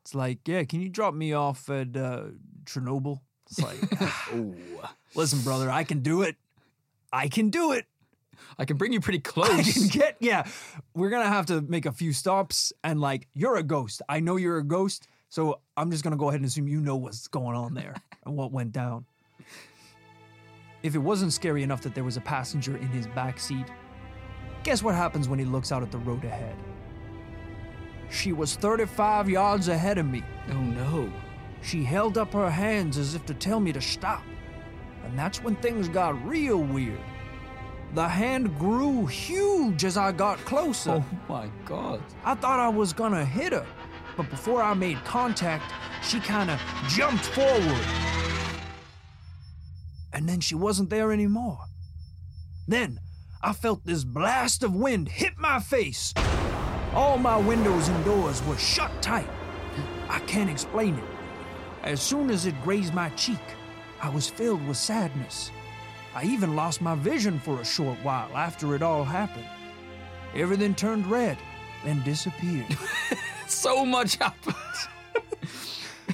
It's 0.02 0.14
like, 0.14 0.46
yeah, 0.46 0.64
can 0.64 0.80
you 0.80 0.88
drop 0.88 1.14
me 1.14 1.32
off 1.32 1.68
at 1.68 1.96
uh, 1.96 2.24
Chernobyl? 2.64 3.20
It's 3.50 3.60
like, 3.60 3.78
Oh, 4.32 4.54
listen, 5.14 5.40
brother, 5.42 5.70
I 5.70 5.84
can 5.84 6.00
do 6.00 6.22
it. 6.22 6.36
I 7.12 7.28
can 7.28 7.50
do 7.50 7.72
it. 7.72 7.86
I 8.58 8.64
can 8.64 8.76
bring 8.76 8.92
you 8.92 9.00
pretty 9.00 9.18
close. 9.20 9.50
I 9.50 9.62
can 9.62 9.88
get, 9.88 10.16
yeah. 10.20 10.46
We're 10.94 11.10
gonna 11.10 11.28
have 11.28 11.46
to 11.46 11.60
make 11.60 11.86
a 11.86 11.92
few 11.92 12.12
stops, 12.12 12.72
and 12.82 13.00
like, 13.00 13.28
you're 13.34 13.56
a 13.56 13.62
ghost. 13.62 14.02
I 14.08 14.20
know 14.20 14.36
you're 14.36 14.58
a 14.58 14.64
ghost, 14.64 15.08
so 15.28 15.60
I'm 15.76 15.90
just 15.90 16.04
gonna 16.04 16.16
go 16.16 16.28
ahead 16.28 16.40
and 16.40 16.46
assume 16.46 16.68
you 16.68 16.80
know 16.80 16.96
what's 16.96 17.28
going 17.28 17.56
on 17.56 17.74
there 17.74 17.94
and 18.24 18.36
what 18.36 18.52
went 18.52 18.72
down. 18.72 19.06
If 20.82 20.94
it 20.94 20.98
wasn't 20.98 21.32
scary 21.32 21.62
enough 21.62 21.82
that 21.82 21.94
there 21.94 22.04
was 22.04 22.16
a 22.16 22.22
passenger 22.22 22.76
in 22.76 22.88
his 22.88 23.06
back 23.08 23.38
seat, 23.38 23.66
guess 24.62 24.82
what 24.82 24.94
happens 24.94 25.28
when 25.28 25.38
he 25.38 25.44
looks 25.44 25.72
out 25.72 25.82
at 25.82 25.90
the 25.90 25.98
road 25.98 26.24
ahead? 26.24 26.56
She 28.10 28.32
was 28.32 28.56
35 28.56 29.28
yards 29.28 29.68
ahead 29.68 29.98
of 29.98 30.06
me. 30.06 30.22
oh 30.50 30.54
no. 30.60 31.12
She 31.62 31.84
held 31.84 32.18
up 32.18 32.32
her 32.32 32.50
hands 32.50 32.96
as 32.98 33.14
if 33.14 33.24
to 33.26 33.34
tell 33.34 33.60
me 33.60 33.72
to 33.72 33.80
stop. 33.80 34.22
And 35.04 35.18
that's 35.18 35.42
when 35.42 35.56
things 35.56 35.88
got 35.88 36.22
real 36.26 36.58
weird. 36.58 37.00
The 37.94 38.06
hand 38.08 38.56
grew 38.58 39.06
huge 39.06 39.84
as 39.84 39.96
I 39.96 40.12
got 40.12 40.38
closer. 40.38 40.90
Oh 40.90 41.04
my 41.28 41.48
god. 41.64 42.02
I 42.24 42.34
thought 42.34 42.60
I 42.60 42.68
was 42.68 42.92
gonna 42.92 43.24
hit 43.24 43.52
her, 43.52 43.66
but 44.16 44.30
before 44.30 44.62
I 44.62 44.74
made 44.74 45.02
contact, 45.04 45.72
she 46.02 46.20
kinda 46.20 46.58
jumped 46.88 47.26
forward. 47.26 47.84
And 50.12 50.28
then 50.28 50.40
she 50.40 50.54
wasn't 50.54 50.90
there 50.90 51.12
anymore. 51.12 51.58
Then 52.66 53.00
I 53.42 53.52
felt 53.52 53.84
this 53.84 54.04
blast 54.04 54.62
of 54.62 54.74
wind 54.74 55.08
hit 55.08 55.38
my 55.38 55.60
face. 55.60 56.12
All 56.94 57.18
my 57.18 57.36
windows 57.36 57.88
and 57.88 58.04
doors 58.04 58.42
were 58.44 58.56
shut 58.56 58.90
tight. 59.00 59.28
I 60.08 60.18
can't 60.20 60.50
explain 60.50 60.96
it. 60.96 61.04
As 61.82 62.02
soon 62.02 62.30
as 62.30 62.46
it 62.46 62.60
grazed 62.62 62.94
my 62.94 63.08
cheek, 63.10 63.38
I 64.02 64.08
was 64.08 64.28
filled 64.28 64.66
with 64.66 64.76
sadness. 64.76 65.50
I 66.14 66.24
even 66.24 66.56
lost 66.56 66.80
my 66.80 66.96
vision 66.96 67.38
for 67.38 67.60
a 67.60 67.64
short 67.64 67.98
while 68.02 68.36
after 68.36 68.74
it 68.74 68.82
all 68.82 69.04
happened. 69.04 69.46
Everything 70.34 70.74
turned 70.74 71.06
red, 71.06 71.38
then 71.84 72.02
disappeared. 72.02 72.76
So 73.50 73.84
much 73.84 74.16
happened. 74.16 74.54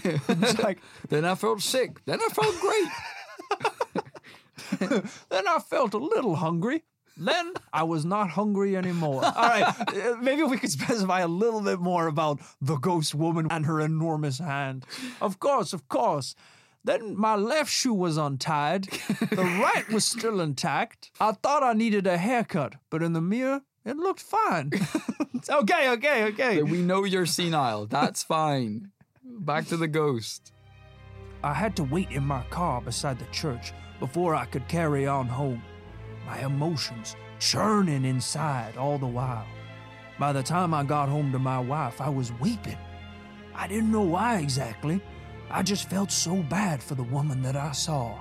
it's 0.02 0.58
like, 0.58 0.80
Then 1.08 1.24
I 1.26 1.34
felt 1.34 1.60
sick. 1.60 2.02
Then 2.06 2.18
I 2.20 2.28
felt 2.32 2.60
great. 2.60 2.88
then 5.28 5.46
I 5.46 5.58
felt 5.58 5.92
a 5.94 5.98
little 5.98 6.36
hungry. 6.36 6.84
Then 7.16 7.54
I 7.72 7.82
was 7.84 8.04
not 8.04 8.30
hungry 8.30 8.76
anymore. 8.76 9.24
All 9.24 9.32
right, 9.32 9.74
uh, 9.78 10.16
maybe 10.20 10.42
we 10.42 10.58
could 10.58 10.70
specify 10.70 11.20
a 11.20 11.28
little 11.28 11.62
bit 11.62 11.80
more 11.80 12.06
about 12.06 12.40
the 12.60 12.76
ghost 12.76 13.14
woman 13.14 13.48
and 13.50 13.64
her 13.66 13.80
enormous 13.80 14.38
hand. 14.38 14.84
Of 15.20 15.38
course, 15.38 15.72
of 15.72 15.88
course. 15.88 16.34
Then 16.84 17.16
my 17.18 17.34
left 17.34 17.70
shoe 17.70 17.94
was 17.94 18.16
untied. 18.16 18.84
The 18.84 19.42
right 19.42 19.88
was 19.90 20.04
still 20.04 20.40
intact. 20.40 21.10
I 21.18 21.32
thought 21.32 21.64
I 21.64 21.72
needed 21.72 22.06
a 22.06 22.16
haircut, 22.16 22.74
but 22.90 23.02
in 23.02 23.12
the 23.12 23.20
mirror, 23.20 23.62
it 23.84 23.96
looked 23.96 24.20
fine. 24.20 24.70
okay, 25.50 25.90
okay, 25.90 26.24
okay. 26.26 26.62
we 26.62 26.82
know 26.82 27.04
you're 27.04 27.26
senile. 27.26 27.86
That's 27.86 28.22
fine. 28.22 28.92
Back 29.24 29.66
to 29.66 29.76
the 29.76 29.88
ghost. 29.88 30.52
I 31.42 31.54
had 31.54 31.76
to 31.76 31.84
wait 31.84 32.10
in 32.10 32.24
my 32.24 32.42
car 32.50 32.80
beside 32.80 33.18
the 33.18 33.26
church 33.26 33.72
before 34.00 34.34
I 34.34 34.44
could 34.44 34.66
carry 34.68 35.06
on 35.06 35.26
home, 35.26 35.62
my 36.26 36.44
emotions 36.44 37.16
churning 37.38 38.04
inside 38.04 38.76
all 38.76 38.98
the 38.98 39.06
while. 39.06 39.46
By 40.18 40.32
the 40.32 40.42
time 40.42 40.74
I 40.74 40.82
got 40.82 41.08
home 41.08 41.30
to 41.32 41.38
my 41.38 41.58
wife, 41.58 42.00
I 42.00 42.08
was 42.08 42.32
weeping. 42.34 42.78
I 43.54 43.68
didn't 43.68 43.92
know 43.92 44.02
why 44.02 44.38
exactly. 44.38 45.00
I 45.50 45.62
just 45.62 45.88
felt 45.88 46.10
so 46.10 46.36
bad 46.36 46.82
for 46.82 46.94
the 46.94 47.04
woman 47.04 47.42
that 47.42 47.56
I 47.56 47.72
saw. 47.72 48.18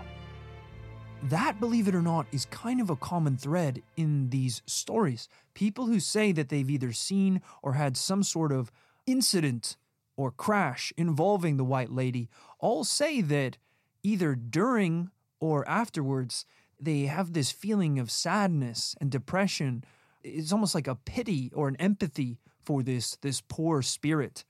That, 1.24 1.60
believe 1.60 1.88
it 1.88 1.96
or 1.96 2.02
not, 2.02 2.28
is 2.32 2.46
kind 2.46 2.80
of 2.80 2.90
a 2.90 2.96
common 2.96 3.38
thread 3.38 3.82
in 3.98 4.30
these 4.30 4.62
stories. 4.68 5.28
People 5.54 5.88
who 5.88 6.00
say 6.00 6.32
that 6.34 6.50
they've 6.50 6.70
either 6.70 6.92
seen 6.92 7.42
or 7.64 7.74
had 7.74 7.98
some 7.98 8.22
sort 8.22 8.52
of 8.52 8.72
incident 9.08 9.78
or 10.18 10.32
crash 10.32 10.94
involving 10.98 11.58
the 11.58 11.64
White 11.64 11.92
Lady 11.92 12.30
all 12.60 12.84
say 12.84 13.22
that 13.22 13.58
either 14.04 14.36
during 14.36 15.10
or 15.40 15.68
afterwards 15.68 16.46
they 16.80 17.04
have 17.04 17.34
this 17.34 17.52
feeling 17.52 18.00
of 18.00 18.12
sadness 18.12 18.96
and 19.00 19.10
depression. 19.10 19.84
It's 20.24 20.52
almost 20.52 20.76
like 20.76 20.88
a 20.88 20.96
pity 20.96 21.52
or 21.54 21.68
an 21.68 21.76
empathy 21.78 22.40
for 22.64 22.84
this 22.84 23.16
this 23.18 23.42
poor 23.42 23.82
spirit, 23.82 24.44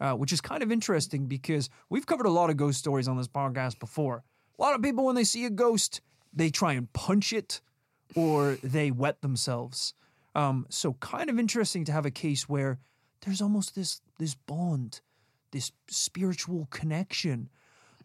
uh, 0.00 0.12
which 0.12 0.32
is 0.32 0.40
kind 0.40 0.62
of 0.62 0.72
interesting 0.72 1.26
because 1.26 1.70
we've 1.88 2.06
covered 2.06 2.26
a 2.26 2.30
lot 2.30 2.50
of 2.50 2.56
ghost 2.56 2.78
stories 2.78 3.08
on 3.08 3.16
this 3.16 3.28
podcast 3.28 3.78
before. 3.78 4.24
A 4.58 4.62
lot 4.62 4.74
of 4.74 4.82
people, 4.82 5.06
when 5.06 5.14
they 5.14 5.24
see 5.24 5.46
a 5.46 5.50
ghost, 5.50 6.00
they 6.32 6.50
try 6.50 6.74
and 6.74 6.92
punch 6.92 7.32
it 7.32 7.60
or 8.14 8.58
they 8.62 8.90
wet 8.90 9.22
themselves. 9.22 9.94
Um, 10.34 10.66
so 10.68 10.94
kind 10.94 11.30
of 11.30 11.38
interesting 11.38 11.84
to 11.84 11.92
have 11.92 12.06
a 12.06 12.10
case 12.10 12.48
where 12.48 12.78
there's 13.22 13.40
almost 13.40 13.74
this 13.74 14.00
this 14.18 14.34
bond, 14.34 15.00
this 15.52 15.72
spiritual 15.88 16.68
connection, 16.70 17.48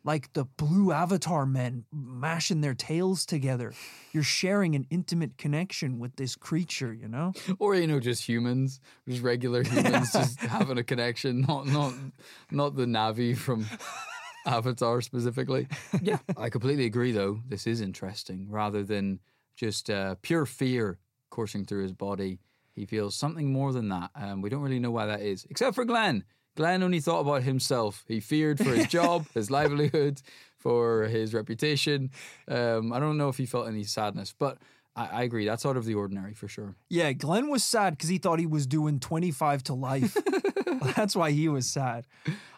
like 0.06 0.32
the 0.34 0.46
blue 0.46 0.92
avatar 0.92 1.46
men 1.46 1.84
mashing 1.92 2.62
their 2.62 2.76
tails 2.76 3.26
together. 3.26 3.74
You're 4.14 4.24
sharing 4.24 4.76
an 4.76 4.86
intimate 4.92 5.38
connection 5.38 6.00
with 6.00 6.16
this 6.16 6.36
creature, 6.36 6.94
you 6.94 7.08
know? 7.10 7.34
Or 7.60 7.76
you 7.76 7.88
know, 7.88 8.00
just 8.00 8.24
humans, 8.24 8.80
just 9.10 9.24
regular 9.24 9.64
humans, 9.64 10.14
just 10.14 10.40
having 10.58 10.78
a 10.78 10.84
connection. 10.84 11.42
Not 11.42 11.66
not 11.66 11.94
not 12.52 12.76
the 12.76 12.86
Na'vi 12.86 13.36
from 13.36 13.66
Avatar 14.46 15.02
specifically. 15.02 15.68
Yeah, 16.02 16.20
I 16.38 16.50
completely 16.50 16.86
agree. 16.86 17.12
Though 17.12 17.40
this 17.48 17.66
is 17.66 17.82
interesting, 17.82 18.48
rather 18.50 18.84
than 18.84 19.20
just 19.56 19.90
uh, 19.90 20.16
pure 20.22 20.46
fear 20.46 21.00
coursing 21.32 21.66
through 21.66 21.84
his 21.84 21.94
body, 21.94 22.40
he 22.74 22.86
feels 22.86 23.16
something 23.16 23.52
more 23.52 23.74
than 23.74 23.90
that. 23.90 24.12
Um, 24.16 24.42
we 24.42 24.50
don't 24.50 24.62
really 24.62 24.80
know 24.80 24.92
why 24.92 25.08
that 25.08 25.22
is, 25.22 25.48
except 25.50 25.76
for 25.76 25.86
Glenn. 25.86 26.24
Glenn 26.56 26.84
only 26.84 27.00
thought 27.00 27.20
about 27.20 27.44
himself. 27.44 28.04
He 28.08 28.20
feared 28.20 28.58
for 28.58 28.72
his 28.72 28.88
job, 29.00 29.26
his 29.34 29.52
livelihood, 29.52 30.22
for 30.58 31.04
his 31.04 31.34
reputation. 31.34 32.12
Um, 32.48 32.94
I 32.94 33.00
don't 33.00 33.18
know 33.18 33.30
if 33.30 33.38
he 33.38 33.46
felt 33.46 33.68
any 33.68 33.84
sadness, 33.84 34.34
but 34.38 34.58
I, 34.96 35.08
I 35.08 35.24
agree. 35.24 35.46
That's 35.46 35.66
out 35.66 35.78
of 35.78 35.86
the 35.86 35.96
ordinary 35.96 36.34
for 36.34 36.48
sure. 36.48 36.76
Yeah, 36.90 37.12
Glenn 37.14 37.50
was 37.50 37.64
sad 37.64 37.92
because 37.92 38.10
he 38.10 38.18
thought 38.18 38.40
he 38.40 38.46
was 38.46 38.66
doing 38.66 39.00
25 39.00 39.64
to 39.64 39.74
life. 39.74 40.18
That's 40.96 41.16
why 41.16 41.32
he 41.32 41.48
was 41.48 41.70
sad. 41.70 42.06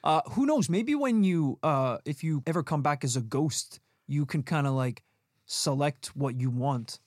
Uh, 0.03 0.21
who 0.31 0.45
knows? 0.45 0.69
Maybe 0.69 0.95
when 0.95 1.23
you, 1.23 1.59
uh, 1.63 1.97
if 2.05 2.23
you 2.23 2.43
ever 2.47 2.63
come 2.63 2.81
back 2.81 3.03
as 3.03 3.15
a 3.15 3.21
ghost, 3.21 3.79
you 4.07 4.25
can 4.25 4.43
kind 4.43 4.67
of 4.67 4.73
like 4.73 5.03
select 5.45 6.15
what 6.15 6.39
you 6.39 6.49
want. 6.49 6.99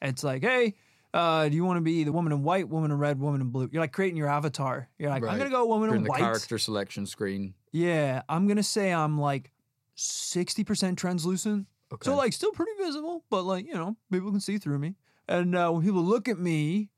It's 0.00 0.24
like, 0.24 0.42
hey, 0.42 0.74
uh, 1.14 1.48
do 1.48 1.54
you 1.54 1.64
want 1.64 1.76
to 1.76 1.82
be 1.82 2.04
the 2.04 2.12
woman 2.12 2.32
in 2.32 2.42
white, 2.42 2.68
woman 2.68 2.90
in 2.90 2.98
red, 2.98 3.20
woman 3.20 3.40
in 3.40 3.48
blue? 3.48 3.68
You're 3.70 3.82
like 3.82 3.92
creating 3.92 4.16
your 4.16 4.28
avatar. 4.28 4.88
You're 4.98 5.10
like, 5.10 5.22
I'm 5.24 5.38
gonna 5.38 5.50
go 5.50 5.66
woman 5.66 5.88
You're 5.88 5.96
in 5.96 6.00
in 6.00 6.04
the 6.04 6.10
white. 6.10 6.20
character 6.20 6.58
selection 6.58 7.06
screen. 7.06 7.54
Yeah, 7.70 8.22
I'm 8.28 8.46
gonna 8.46 8.62
say 8.62 8.92
I'm 8.92 9.18
like 9.20 9.52
60% 9.96 10.96
translucent. 10.96 11.66
Okay. 11.92 12.08
So 12.08 12.16
like 12.16 12.32
still 12.32 12.52
pretty 12.52 12.72
visible, 12.78 13.24
but 13.28 13.42
like, 13.42 13.66
you 13.66 13.74
know, 13.74 13.96
people 14.10 14.30
can 14.30 14.40
see 14.40 14.58
through 14.58 14.78
me. 14.78 14.94
And 15.28 15.54
uh, 15.54 15.70
when 15.70 15.82
people 15.82 16.02
look 16.02 16.28
at 16.28 16.38
me, 16.38 16.88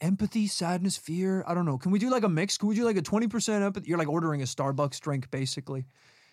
empathy, 0.00 0.46
sadness, 0.46 0.96
fear, 0.96 1.44
I 1.46 1.54
don't 1.54 1.64
know. 1.64 1.78
Can 1.78 1.92
we 1.92 1.98
do 1.98 2.10
like 2.10 2.24
a 2.24 2.28
mix? 2.28 2.58
Can 2.58 2.68
we 2.68 2.74
do 2.74 2.84
like 2.84 2.96
a 2.96 3.02
20% 3.02 3.62
empathy? 3.62 3.88
You're 3.88 3.98
like 3.98 4.08
ordering 4.08 4.42
a 4.42 4.44
Starbucks 4.44 5.00
drink 5.00 5.30
basically. 5.30 5.86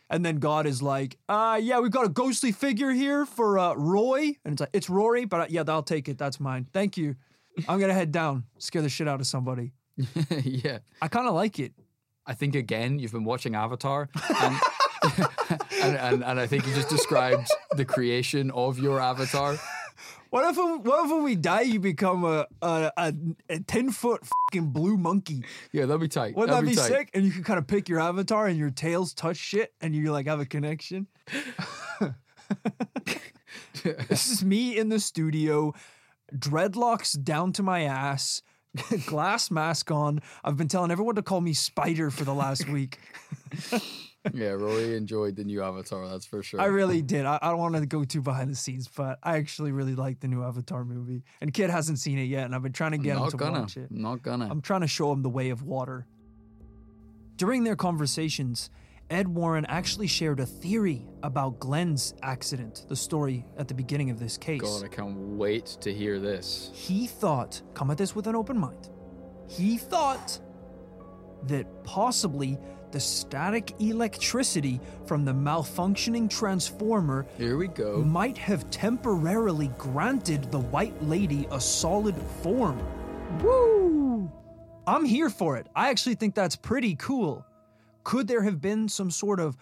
And 0.09 0.23
then 0.23 0.37
God 0.37 0.67
is 0.67 0.81
like, 0.81 1.17
uh, 1.27 1.59
yeah, 1.61 1.79
we've 1.79 1.91
got 1.91 2.05
a 2.05 2.09
ghostly 2.09 2.51
figure 2.51 2.91
here 2.91 3.25
for 3.25 3.57
uh, 3.57 3.73
Roy. 3.73 4.35
And 4.45 4.53
it's 4.53 4.59
like, 4.59 4.69
it's 4.73 4.89
Rory, 4.89 5.25
but 5.25 5.41
uh, 5.41 5.45
yeah, 5.49 5.63
I'll 5.67 5.83
take 5.83 6.07
it. 6.07 6.17
That's 6.17 6.39
mine. 6.39 6.67
Thank 6.71 6.95
you. 6.97 7.15
I'm 7.67 7.79
going 7.79 7.89
to 7.89 7.95
head 7.95 8.11
down, 8.11 8.43
scare 8.59 8.81
the 8.81 8.89
shit 8.89 9.07
out 9.07 9.19
of 9.19 9.27
somebody. 9.27 9.71
yeah. 10.43 10.79
I 11.01 11.07
kind 11.07 11.27
of 11.27 11.33
like 11.33 11.59
it. 11.59 11.73
I 12.27 12.33
think 12.33 12.55
again 12.55 12.97
you've 12.99 13.11
been 13.11 13.23
watching 13.23 13.55
Avatar, 13.55 14.09
and, 14.41 14.55
and, 15.83 15.95
and 15.95 16.23
and 16.23 16.39
I 16.39 16.47
think 16.47 16.65
you 16.65 16.73
just 16.73 16.89
described 16.89 17.47
the 17.75 17.85
creation 17.85 18.49
of 18.51 18.79
your 18.79 18.99
avatar. 18.99 19.57
What 20.35 20.49
if 20.49 20.57
what 20.57 21.05
if 21.05 21.11
when 21.11 21.23
we 21.23 21.37
die 21.37 21.61
you 21.61 21.79
become 21.79 22.25
a 22.25 22.45
a, 22.61 22.91
a, 22.97 23.13
a 23.47 23.59
ten 23.61 23.89
foot 23.89 24.21
fucking 24.25 24.71
blue 24.71 24.97
monkey? 24.97 25.45
Yeah, 25.71 25.85
that'd 25.85 26.01
be 26.01 26.09
tight. 26.09 26.35
Wouldn't 26.35 26.49
that 26.49 26.65
That'd 26.65 26.69
be 26.71 26.75
tight. 26.75 26.87
sick? 26.89 27.09
And 27.13 27.23
you 27.23 27.31
can 27.31 27.45
kind 27.45 27.57
of 27.57 27.67
pick 27.67 27.87
your 27.87 28.01
avatar 28.01 28.45
and 28.45 28.57
your 28.57 28.69
tails 28.69 29.13
touch 29.13 29.37
shit 29.37 29.73
and 29.79 29.95
you 29.95 30.11
like 30.11 30.27
have 30.27 30.41
a 30.41 30.45
connection. 30.45 31.07
this 33.81 34.29
is 34.29 34.43
me 34.43 34.77
in 34.77 34.89
the 34.89 34.99
studio, 34.99 35.73
dreadlocks 36.35 37.17
down 37.23 37.53
to 37.53 37.63
my 37.63 37.83
ass, 37.83 38.41
glass 39.05 39.49
mask 39.49 39.89
on. 39.89 40.21
I've 40.43 40.57
been 40.57 40.67
telling 40.67 40.91
everyone 40.91 41.15
to 41.15 41.23
call 41.23 41.39
me 41.39 41.53
Spider 41.53 42.11
for 42.11 42.25
the 42.25 42.33
last 42.33 42.67
week. 42.67 42.99
Yeah, 44.33 44.49
Rory 44.49 44.95
enjoyed 44.95 45.35
the 45.35 45.43
new 45.43 45.61
Avatar. 45.61 46.07
That's 46.09 46.25
for 46.25 46.41
sure. 46.41 46.59
I 46.59 46.65
really 46.65 47.01
did. 47.01 47.25
I, 47.25 47.39
I 47.41 47.49
don't 47.49 47.59
want 47.59 47.75
to 47.75 47.85
go 47.85 48.03
too 48.03 48.21
behind 48.21 48.49
the 48.51 48.55
scenes, 48.55 48.87
but 48.87 49.19
I 49.23 49.37
actually 49.37 49.71
really 49.71 49.95
like 49.95 50.19
the 50.19 50.27
new 50.27 50.43
Avatar 50.43 50.83
movie. 50.83 51.23
And 51.41 51.53
Kit 51.53 51.69
hasn't 51.69 51.99
seen 51.99 52.17
it 52.17 52.23
yet, 52.23 52.45
and 52.45 52.55
I've 52.55 52.63
been 52.63 52.73
trying 52.73 52.91
to 52.91 52.97
get 52.97 53.17
him 53.17 53.29
to 53.29 53.37
gonna. 53.37 53.61
watch 53.61 53.77
it. 53.77 53.91
Not 53.91 54.21
gonna. 54.21 54.49
I'm 54.49 54.61
trying 54.61 54.81
to 54.81 54.87
show 54.87 55.11
him 55.11 55.21
the 55.21 55.29
way 55.29 55.49
of 55.49 55.63
water. 55.63 56.07
During 57.37 57.63
their 57.63 57.75
conversations, 57.75 58.69
Ed 59.09 59.27
Warren 59.27 59.65
actually 59.67 60.07
shared 60.07 60.39
a 60.39 60.45
theory 60.45 61.05
about 61.21 61.59
Glenn's 61.59 62.15
accident, 62.23 62.85
the 62.87 62.95
story 62.95 63.45
at 63.57 63.67
the 63.67 63.73
beginning 63.73 64.09
of 64.09 64.19
this 64.19 64.37
case. 64.37 64.61
God, 64.61 64.83
I 64.83 64.87
can't 64.87 65.15
wait 65.15 65.65
to 65.81 65.93
hear 65.93 66.19
this. 66.19 66.71
He 66.73 67.05
thought, 67.05 67.61
come 67.73 67.91
at 67.91 67.97
this 67.97 68.15
with 68.15 68.25
an 68.27 68.35
open 68.35 68.57
mind, 68.57 68.89
he 69.47 69.77
thought 69.77 70.39
that 71.43 71.83
possibly 71.83 72.57
the 72.95 72.99
static 73.01 73.73
electricity 73.81 74.79
from 75.05 75.25
the 75.25 75.33
malfunctioning 75.33 76.29
transformer 76.29 77.25
Here 77.37 77.57
we 77.57 77.67
go. 77.67 78.01
might 78.01 78.37
have 78.37 78.69
temporarily 78.69 79.69
granted 79.77 80.49
the 80.49 80.61
white 80.61 80.95
lady 81.03 81.45
a 81.51 81.59
solid 81.59 82.15
form. 82.41 82.81
Woo! 83.43 84.31
I'm 84.87 85.03
here 85.03 85.29
for 85.29 85.57
it. 85.57 85.67
I 85.75 85.89
actually 85.89 86.15
think 86.15 86.35
that's 86.35 86.55
pretty 86.55 86.95
cool. 86.95 87.45
Could 88.05 88.29
there 88.29 88.43
have 88.43 88.61
been 88.61 88.87
some 88.87 89.11
sort 89.11 89.41
of 89.41 89.57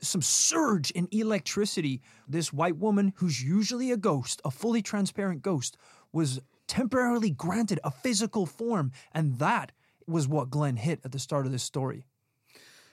some 0.00 0.22
surge 0.22 0.92
in 0.92 1.08
electricity? 1.10 2.02
This 2.28 2.52
white 2.52 2.76
woman, 2.76 3.14
who's 3.16 3.42
usually 3.42 3.90
a 3.90 3.96
ghost, 3.96 4.40
a 4.44 4.52
fully 4.52 4.80
transparent 4.80 5.42
ghost, 5.42 5.76
was 6.12 6.40
temporarily 6.68 7.30
granted 7.30 7.80
a 7.82 7.90
physical 7.90 8.46
form, 8.46 8.92
and 9.12 9.40
that 9.40 9.72
was 10.06 10.28
what 10.28 10.50
Glenn 10.50 10.76
hit 10.76 11.00
at 11.04 11.10
the 11.10 11.18
start 11.18 11.46
of 11.46 11.52
this 11.52 11.64
story. 11.64 12.04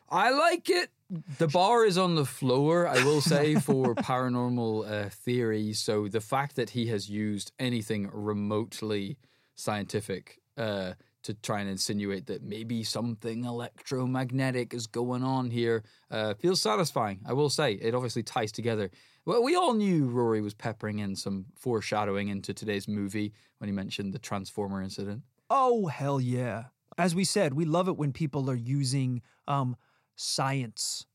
I 0.10 0.32
like 0.32 0.70
it. 0.70 0.90
The 1.38 1.48
bar 1.48 1.86
is 1.86 1.98
on 1.98 2.16
the 2.16 2.26
floor, 2.26 2.88
I 2.88 3.04
will 3.04 3.22
say, 3.22 3.56
for 3.68 3.96
paranormal 3.96 4.90
uh, 4.90 5.10
theories. 5.10 5.80
So 5.80 6.08
the 6.08 6.22
fact 6.22 6.56
that 6.56 6.72
he 6.72 6.88
has 6.88 7.10
used 7.10 7.52
anything 7.60 8.10
remotely 8.12 9.18
scientific 9.56 10.40
uh, 10.58 10.94
to 11.24 11.34
try 11.34 11.60
and 11.60 11.70
insinuate 11.70 12.28
that 12.28 12.44
maybe 12.44 12.84
something 12.84 13.44
electromagnetic 13.44 14.74
is 14.74 14.88
going 14.88 15.24
on 15.24 15.50
here 15.50 15.84
uh, 16.10 16.34
feels 16.36 16.62
satisfying. 16.62 17.20
I 17.26 17.34
will 17.34 17.50
say 17.50 17.74
it 17.74 17.94
obviously 17.94 18.24
ties 18.24 18.52
together. 18.52 18.90
Well, 19.26 19.44
we 19.44 19.56
all 19.56 19.74
knew 19.74 20.08
Rory 20.08 20.40
was 20.40 20.54
peppering 20.54 21.00
in 21.00 21.16
some 21.16 21.48
foreshadowing 21.56 22.30
into 22.30 22.54
today's 22.54 22.88
movie 22.88 23.34
when 23.58 23.68
he 23.68 23.74
mentioned 23.74 24.14
the 24.14 24.20
Transformer 24.20 24.82
incident. 24.82 25.24
Oh, 25.50 25.88
hell 25.88 26.22
yeah. 26.22 26.66
As 26.98 27.14
we 27.14 27.26
said, 27.26 27.54
we 27.54 27.66
love 27.66 27.88
it 27.88 27.98
when 27.98 28.14
people 28.14 28.50
are 28.50 28.56
using 28.56 29.22
um, 29.48 29.76
science, 30.18 31.06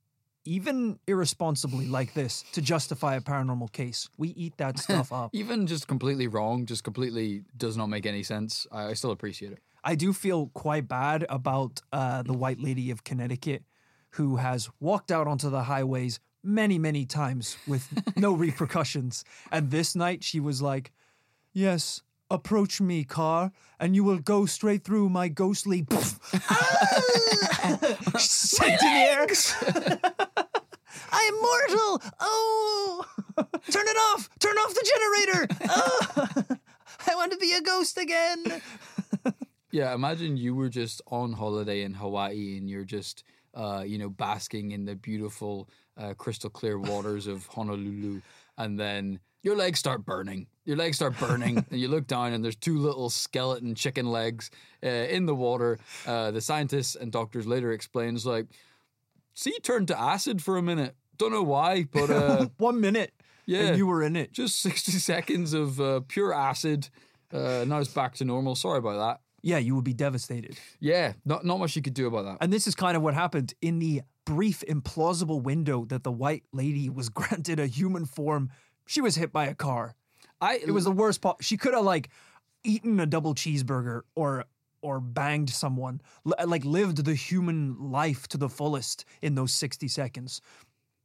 even 0.46 0.98
irresponsibly 1.06 1.86
like 1.86 2.14
this, 2.14 2.42
to 2.52 2.62
justify 2.62 3.16
a 3.16 3.20
paranormal 3.20 3.70
case. 3.72 4.08
We 4.16 4.28
eat 4.30 4.56
that 4.56 4.78
stuff 4.86 5.12
up. 5.12 5.30
Even 5.34 5.66
just 5.66 5.86
completely 5.86 6.26
wrong, 6.26 6.64
just 6.64 6.84
completely 6.84 7.42
does 7.56 7.76
not 7.76 7.88
make 7.88 8.06
any 8.06 8.22
sense. 8.22 8.66
I, 8.72 8.86
I 8.86 8.92
still 8.94 9.10
appreciate 9.10 9.52
it. 9.52 9.58
I 9.84 9.96
do 9.96 10.12
feel 10.12 10.46
quite 10.54 10.88
bad 10.88 11.26
about 11.28 11.80
uh, 11.92 12.22
the 12.22 12.32
White 12.32 12.60
Lady 12.60 12.90
of 12.90 13.04
Connecticut 13.04 13.64
who 14.10 14.36
has 14.36 14.68
walked 14.78 15.10
out 15.10 15.26
onto 15.26 15.50
the 15.50 15.64
highways 15.64 16.20
many, 16.42 16.78
many 16.78 17.04
times 17.06 17.56
with 17.66 17.88
no 18.16 18.32
repercussions. 18.46 19.24
And 19.50 19.70
this 19.70 19.94
night 19.94 20.22
she 20.22 20.40
was 20.40 20.62
like, 20.62 20.92
Yes, 21.54 22.02
approach 22.32 22.80
me, 22.80 23.04
car, 23.04 23.52
and 23.78 23.94
you 23.94 24.02
will 24.02 24.18
go 24.18 24.46
straight 24.46 24.82
through 24.84 25.10
my 25.10 25.28
ghostly. 25.28 25.86
Sent 28.18 28.72
in 28.72 28.78
the 28.78 28.86
air. 28.86 29.26
I 31.12 31.20
am 31.24 31.34
mortal. 31.40 32.02
Oh, 32.20 33.04
turn 33.70 33.86
it 33.86 33.96
off. 33.96 34.30
Turn 34.40 34.56
off 34.56 34.74
the 34.74 34.90
generator. 34.94 35.46
Oh, 35.68 36.56
I 37.06 37.14
want 37.14 37.32
to 37.32 37.38
be 37.38 37.52
a 37.52 37.60
ghost 37.60 37.98
again. 37.98 38.44
Yeah, 39.74 39.94
imagine 39.94 40.36
you 40.36 40.54
were 40.54 40.68
just 40.68 41.00
on 41.06 41.32
holiday 41.32 41.80
in 41.80 41.94
Hawaii 41.94 42.58
and 42.58 42.68
you're 42.68 42.84
just, 42.84 43.24
uh, 43.54 43.82
you 43.86 43.96
know, 43.96 44.10
basking 44.10 44.72
in 44.72 44.84
the 44.84 44.94
beautiful, 44.94 45.66
uh, 45.96 46.12
crystal 46.12 46.50
clear 46.50 46.78
waters 46.78 47.26
of 47.26 47.46
Honolulu, 47.46 48.20
and 48.58 48.78
then 48.78 49.18
your 49.42 49.56
legs 49.56 49.78
start 49.78 50.04
burning. 50.04 50.46
Your 50.64 50.76
legs 50.76 50.96
start 50.96 51.18
burning, 51.18 51.64
and 51.70 51.80
you 51.80 51.88
look 51.88 52.06
down, 52.06 52.32
and 52.32 52.44
there's 52.44 52.56
two 52.56 52.78
little 52.78 53.10
skeleton 53.10 53.74
chicken 53.74 54.06
legs 54.06 54.50
uh, 54.84 54.86
in 54.88 55.26
the 55.26 55.34
water. 55.34 55.78
Uh, 56.06 56.30
the 56.30 56.40
scientists 56.40 56.94
and 56.94 57.10
doctors 57.10 57.46
later 57.46 57.72
explains 57.72 58.24
like, 58.24 58.46
"See, 59.34 59.58
turned 59.62 59.88
to 59.88 59.98
acid 60.00 60.40
for 60.42 60.56
a 60.56 60.62
minute. 60.62 60.94
Don't 61.16 61.32
know 61.32 61.42
why, 61.42 61.84
but 61.84 62.10
uh, 62.10 62.46
One 62.58 62.80
minute. 62.80 63.12
Yeah. 63.44 63.66
And 63.66 63.76
you 63.76 63.88
were 63.88 64.04
in 64.04 64.14
it. 64.14 64.32
just 64.32 64.60
60 64.62 64.92
seconds 64.92 65.52
of 65.52 65.80
uh, 65.80 66.00
pure 66.06 66.32
acid. 66.32 66.88
Uh, 67.32 67.64
now 67.66 67.78
it's 67.78 67.92
back 67.92 68.14
to 68.16 68.24
normal. 68.24 68.54
Sorry 68.54 68.78
about 68.78 68.98
that." 68.98 69.20
Yeah, 69.44 69.58
you 69.58 69.74
would 69.74 69.84
be 69.84 69.92
devastated. 69.94 70.56
Yeah, 70.78 71.14
not 71.24 71.44
not 71.44 71.58
much 71.58 71.74
you 71.74 71.82
could 71.82 71.94
do 71.94 72.06
about 72.06 72.24
that. 72.24 72.38
And 72.40 72.52
this 72.52 72.68
is 72.68 72.76
kind 72.76 72.96
of 72.96 73.02
what 73.02 73.14
happened 73.14 73.54
in 73.60 73.80
the 73.80 74.02
brief, 74.24 74.62
implausible 74.68 75.42
window 75.42 75.84
that 75.86 76.04
the 76.04 76.12
white 76.12 76.44
lady 76.52 76.88
was 76.88 77.08
granted 77.18 77.58
a 77.58 77.66
human 77.66 78.06
form. 78.06 78.50
She 78.86 79.00
was 79.00 79.16
hit 79.16 79.32
by 79.32 79.46
a 79.46 79.54
car. 79.56 79.96
I 80.42 80.54
It 80.56 80.70
was 80.72 80.84
the 80.84 80.90
worst 80.90 81.20
part. 81.20 81.42
She 81.42 81.56
could 81.56 81.72
have 81.74 81.84
like 81.84 82.10
eaten 82.64 83.00
a 83.00 83.06
double 83.06 83.34
cheeseburger 83.34 84.02
or 84.14 84.44
or 84.82 84.98
banged 85.00 85.48
someone, 85.48 86.00
L- 86.26 86.48
like 86.48 86.64
lived 86.64 87.04
the 87.04 87.14
human 87.14 87.90
life 87.92 88.26
to 88.28 88.36
the 88.36 88.48
fullest 88.48 89.04
in 89.22 89.36
those 89.36 89.54
60 89.54 89.86
seconds. 89.88 90.40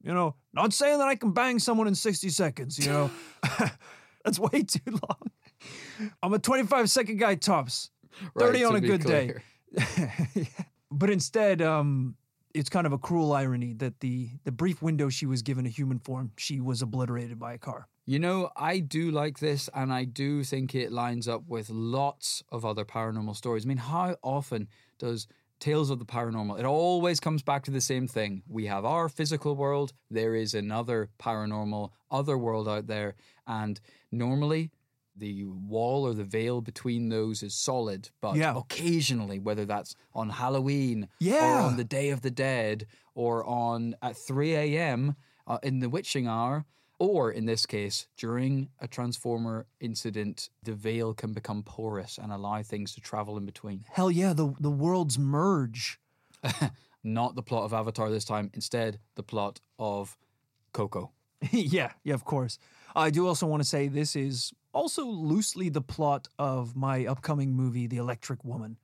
You 0.02 0.14
know, 0.14 0.36
not 0.54 0.74
saying 0.74 0.98
that 1.00 1.08
I 1.08 1.16
can 1.16 1.32
bang 1.32 1.60
someone 1.60 1.88
in 1.88 1.96
60 1.96 2.30
seconds, 2.30 2.80
you 2.80 2.92
know. 2.92 3.12
That's 4.26 4.40
way 4.40 4.64
too 4.64 4.92
long. 4.92 5.32
I'm 6.24 6.34
a 6.34 6.40
25 6.40 6.90
second 6.90 7.18
guy 7.18 7.36
tops. 7.36 7.92
30 8.40 8.64
Right, 8.64 8.66
on 8.66 8.76
a 8.76 8.82
good 8.82 9.04
day. 9.04 9.36
clear. 9.74 10.48
But 10.92 11.10
instead, 11.10 11.62
um, 11.62 12.16
it's 12.54 12.70
kind 12.70 12.88
of 12.88 12.94
a 12.94 12.98
cruel 12.98 13.34
irony 13.34 13.74
that 13.74 14.00
the 14.00 14.30
the 14.46 14.52
brief 14.52 14.82
window 14.82 15.10
she 15.10 15.26
was 15.26 15.42
given 15.42 15.66
a 15.66 15.70
human 15.70 16.00
form, 16.00 16.32
she 16.38 16.62
was 16.62 16.82
obliterated 16.82 17.38
by 17.38 17.54
a 17.54 17.58
car. 17.58 17.88
You 18.10 18.20
know, 18.20 18.50
I 18.56 18.80
do 18.80 19.12
like 19.12 19.40
this, 19.40 19.70
and 19.76 19.92
I 19.92 20.06
do 20.06 20.42
think 20.46 20.74
it 20.74 20.94
lines 20.94 21.28
up 21.28 21.44
with 21.46 21.70
lots 21.70 22.42
of 22.54 22.64
other 22.64 22.86
paranormal 22.86 23.36
stories. 23.36 23.66
I 23.66 23.68
mean, 23.68 23.78
how 23.78 24.16
often 24.24 24.70
does 24.98 25.28
Tales 25.60 25.90
of 25.90 26.00
the 26.00 26.06
Paranormal? 26.06 26.58
It 26.58 26.64
always 26.64 27.20
comes 27.20 27.44
back 27.44 27.66
to 27.66 27.72
the 27.72 27.82
same 27.82 28.08
thing. 28.08 28.44
We 28.48 28.68
have 28.68 28.86
our 28.86 29.10
physical 29.10 29.58
world. 29.58 29.92
There 30.10 30.36
is 30.36 30.54
another 30.54 31.10
paranormal, 31.20 31.90
other 32.10 32.38
world 32.38 32.70
out 32.70 32.88
there, 32.88 33.16
and 33.46 33.78
normally. 34.10 34.72
The 35.20 35.46
wall 35.46 36.06
or 36.08 36.14
the 36.14 36.24
veil 36.24 36.62
between 36.62 37.10
those 37.10 37.42
is 37.42 37.56
solid, 37.56 38.10
but 38.22 38.36
Yeah. 38.36 38.56
occasionally, 38.56 39.40
whether 39.40 39.66
that's 39.66 39.96
on 40.14 40.30
Halloween 40.30 41.06
or 41.06 41.08
Yeah. 41.20 41.64
on 41.66 41.76
the 41.76 41.84
Day 41.84 42.12
of 42.12 42.22
the 42.22 42.30
Dead 42.30 42.86
or 43.16 43.44
on 43.44 43.96
at 44.02 44.16
3 44.16 44.54
a.m. 44.54 45.16
Uh, 45.48 45.58
in 45.64 45.80
the 45.80 45.90
witching 45.90 46.28
hour, 46.28 46.66
or 47.00 47.32
in 47.32 47.46
this 47.46 47.66
case, 47.66 48.08
during 48.18 48.70
a 48.80 48.88
transformer 48.88 49.68
incident, 49.80 50.50
the 50.64 50.74
veil 50.74 51.14
can 51.14 51.34
become 51.34 51.64
porous 51.64 52.18
and 52.18 52.32
allow 52.32 52.64
things 52.64 52.94
to 52.96 53.02
travel 53.02 53.38
in 53.38 53.46
between. 53.46 53.86
Hell 53.92 54.10
yeah, 54.12 54.34
the 54.34 54.54
the 54.60 54.72
worlds 54.72 55.18
merge. 55.20 56.00
Not 57.04 57.36
the 57.36 57.44
plot 57.44 57.64
of 57.64 57.74
Avatar 57.74 58.10
this 58.10 58.26
time, 58.26 58.50
instead, 58.54 59.00
the 59.16 59.24
plot 59.24 59.62
of 59.80 60.18
Coco. 60.74 61.12
yeah, 61.52 61.92
yeah, 62.04 62.14
of 62.14 62.26
course. 62.26 62.58
I 62.96 63.12
do 63.12 63.28
also 63.28 63.46
want 63.46 63.62
to 63.62 63.68
say 63.70 63.88
this 63.88 64.16
is 64.16 64.52
also 64.74 65.06
loosely 65.06 65.70
the 65.70 65.82
plot 65.82 66.28
of 66.40 66.76
my 66.76 67.06
upcoming 67.06 67.54
movie, 67.54 67.88
The 67.88 67.98
Electric 67.98 68.44
Woman, 68.44 68.78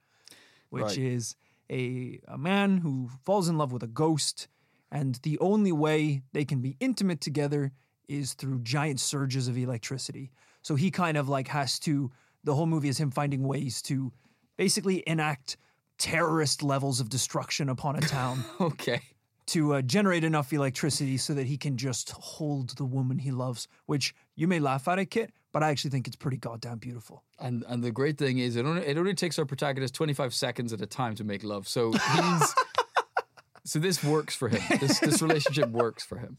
which 0.70 0.84
Right. 0.84 0.98
is 0.98 1.36
a, 1.70 2.20
a 2.28 2.38
man 2.38 2.78
who 2.78 3.10
falls 3.26 3.48
in 3.50 3.58
love 3.58 3.72
with 3.72 3.84
a 3.84 3.88
ghost, 3.88 4.48
and 4.92 5.16
the 5.24 5.40
only 5.40 5.72
way 5.72 6.22
they 6.32 6.46
can 6.46 6.62
be 6.62 6.78
intimate 6.80 7.22
together 7.22 7.72
is 8.08 8.34
through 8.34 8.60
giant 8.60 9.00
surges 9.00 9.48
of 9.48 9.58
electricity. 9.58 10.32
So 10.62 10.76
he 10.76 10.92
kind 10.92 11.18
of 11.18 11.30
like 11.30 11.48
has 11.50 11.80
to, 11.80 12.12
the 12.44 12.54
whole 12.56 12.66
movie 12.66 12.90
is 12.90 12.98
him 13.00 13.12
finding 13.12 13.44
ways 13.44 13.82
to 13.84 14.12
basically 14.58 15.04
enact 15.08 15.58
terrorist 15.98 16.64
levels 16.64 17.00
of 17.00 17.10
destruction 17.10 17.70
upon 17.70 17.96
a 17.96 18.02
town 18.02 18.44
Okay. 18.62 19.02
to 19.48 19.76
uh, 19.76 19.82
generate 19.82 20.24
enough 20.24 20.52
electricity 20.54 21.18
so 21.18 21.34
that 21.34 21.46
he 21.48 21.58
can 21.58 21.78
just 21.78 22.12
hold 22.12 22.76
the 22.78 22.86
woman 22.86 23.20
he 23.20 23.32
loves. 23.32 23.68
Which 23.86 24.14
you 24.36 24.48
may 24.48 24.60
laugh 24.60 24.88
at 24.88 25.00
it, 25.00 25.08
Kit, 25.08 25.32
but 25.52 25.64
I 25.64 25.70
actually 25.70 25.92
think 25.92 26.08
it's 26.08 26.16
pretty 26.16 26.38
goddamn 26.38 26.80
beautiful. 26.80 27.24
And 27.40 27.64
and 27.68 27.84
the 27.84 27.92
great 27.92 28.18
thing 28.18 28.40
is 28.40 28.56
it 28.56 28.66
only 28.66 28.82
it 28.86 28.98
only 28.98 29.14
takes 29.14 29.38
our 29.40 29.46
protagonist 29.46 29.94
25 29.94 30.34
seconds 30.34 30.74
at 30.74 30.82
a 30.82 30.86
time 30.88 31.16
to 31.16 31.24
make 31.24 31.44
love. 31.44 31.68
So 31.68 31.92
he's 31.92 32.56
So 33.66 33.80
this 33.80 34.04
works 34.04 34.36
for 34.36 34.50
him. 34.50 34.62
This 34.80 35.00
this 35.00 35.22
relationship 35.22 35.70
works 35.70 36.04
for 36.04 36.18
him. 36.18 36.38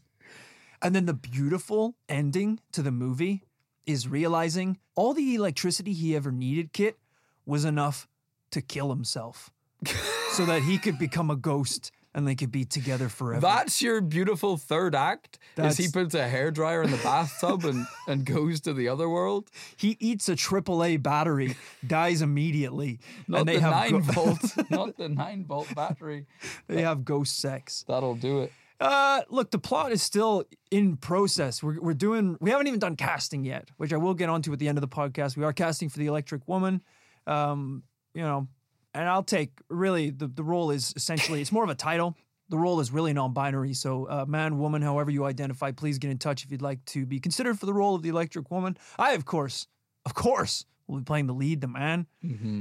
And 0.81 0.95
then 0.95 1.05
the 1.05 1.13
beautiful 1.13 1.95
ending 2.09 2.59
to 2.73 2.81
the 2.81 2.91
movie 2.91 3.43
is 3.85 4.07
realizing 4.07 4.77
all 4.95 5.13
the 5.13 5.35
electricity 5.35 5.93
he 5.93 6.15
ever 6.15 6.31
needed, 6.31 6.73
Kit, 6.73 6.97
was 7.45 7.65
enough 7.65 8.07
to 8.51 8.61
kill 8.61 8.89
himself 8.89 9.51
so 10.31 10.45
that 10.45 10.63
he 10.63 10.77
could 10.77 10.97
become 10.97 11.29
a 11.29 11.35
ghost 11.35 11.91
and 12.13 12.25
they 12.25 12.33
could 12.35 12.51
be 12.51 12.63
together 12.63 13.09
forever. 13.09 13.41
That's 13.41 13.81
your 13.81 13.99
beautiful 13.99 14.55
third 14.55 14.95
act. 14.95 15.37
Is 15.57 15.75
he 15.75 15.89
puts 15.89 16.15
a 16.15 16.19
hairdryer 16.29 16.81
in 16.85 16.89
the 16.91 16.97
bathtub 16.97 17.65
and, 17.65 17.85
and 18.07 18.25
goes 18.25 18.61
to 18.61 18.73
the 18.73 18.87
other 18.87 19.09
world? 19.09 19.49
he 19.75 19.97
eats 19.99 20.29
a 20.29 20.35
AAA 20.35 21.03
battery, 21.03 21.55
dies 21.85 22.21
immediately, 22.21 22.99
Not 23.27 23.41
and 23.41 23.49
they 23.49 23.55
the 23.55 23.61
have 23.61 23.71
nine 23.71 23.91
go- 23.91 23.99
volt, 23.99 24.39
not 24.71 24.97
the 24.97 25.09
nine 25.09 25.43
volt 25.45 25.75
battery. 25.75 26.25
they 26.67 26.81
have 26.83 27.03
ghost 27.03 27.37
sex. 27.37 27.83
That'll 27.87 28.15
do 28.15 28.39
it. 28.43 28.53
Uh, 28.79 29.21
look, 29.29 29.51
the 29.51 29.59
plot 29.59 29.91
is 29.91 30.01
still 30.01 30.43
in 30.69 30.97
process. 30.97 31.63
We're, 31.63 31.79
we're 31.79 31.93
doing, 31.93 32.37
we 32.41 32.49
haven't 32.49 32.67
even 32.67 32.79
done 32.79 32.95
casting 32.95 33.45
yet, 33.45 33.69
which 33.77 33.93
I 33.93 33.97
will 33.97 34.13
get 34.13 34.29
onto 34.29 34.51
at 34.51 34.59
the 34.59 34.67
end 34.67 34.77
of 34.77 34.81
the 34.81 34.87
podcast. 34.87 35.37
We 35.37 35.43
are 35.43 35.53
casting 35.53 35.89
for 35.89 35.99
the 35.99 36.07
Electric 36.07 36.47
Woman. 36.47 36.81
Um, 37.25 37.83
you 38.13 38.21
know, 38.21 38.47
and 38.93 39.07
I'll 39.07 39.23
take 39.23 39.51
really 39.69 40.09
the, 40.09 40.27
the 40.27 40.43
role 40.43 40.71
is 40.71 40.93
essentially, 40.95 41.41
it's 41.41 41.51
more 41.51 41.63
of 41.63 41.69
a 41.69 41.75
title. 41.75 42.17
The 42.49 42.57
role 42.57 42.79
is 42.79 42.91
really 42.91 43.13
non 43.13 43.33
binary. 43.33 43.73
So, 43.73 44.05
uh, 44.05 44.25
man, 44.27 44.59
woman, 44.59 44.81
however 44.81 45.09
you 45.09 45.25
identify, 45.25 45.71
please 45.71 45.97
get 45.97 46.11
in 46.11 46.17
touch 46.17 46.43
if 46.43 46.51
you'd 46.51 46.61
like 46.61 46.83
to 46.85 47.05
be 47.05 47.19
considered 47.19 47.59
for 47.59 47.65
the 47.65 47.73
role 47.73 47.95
of 47.95 48.03
the 48.03 48.09
Electric 48.09 48.51
Woman. 48.51 48.77
I, 48.99 49.13
of 49.13 49.25
course, 49.25 49.67
of 50.05 50.13
course, 50.13 50.65
will 50.87 50.99
be 50.99 51.03
playing 51.03 51.25
the 51.25 51.33
lead, 51.33 51.61
the 51.61 51.67
man. 51.67 52.05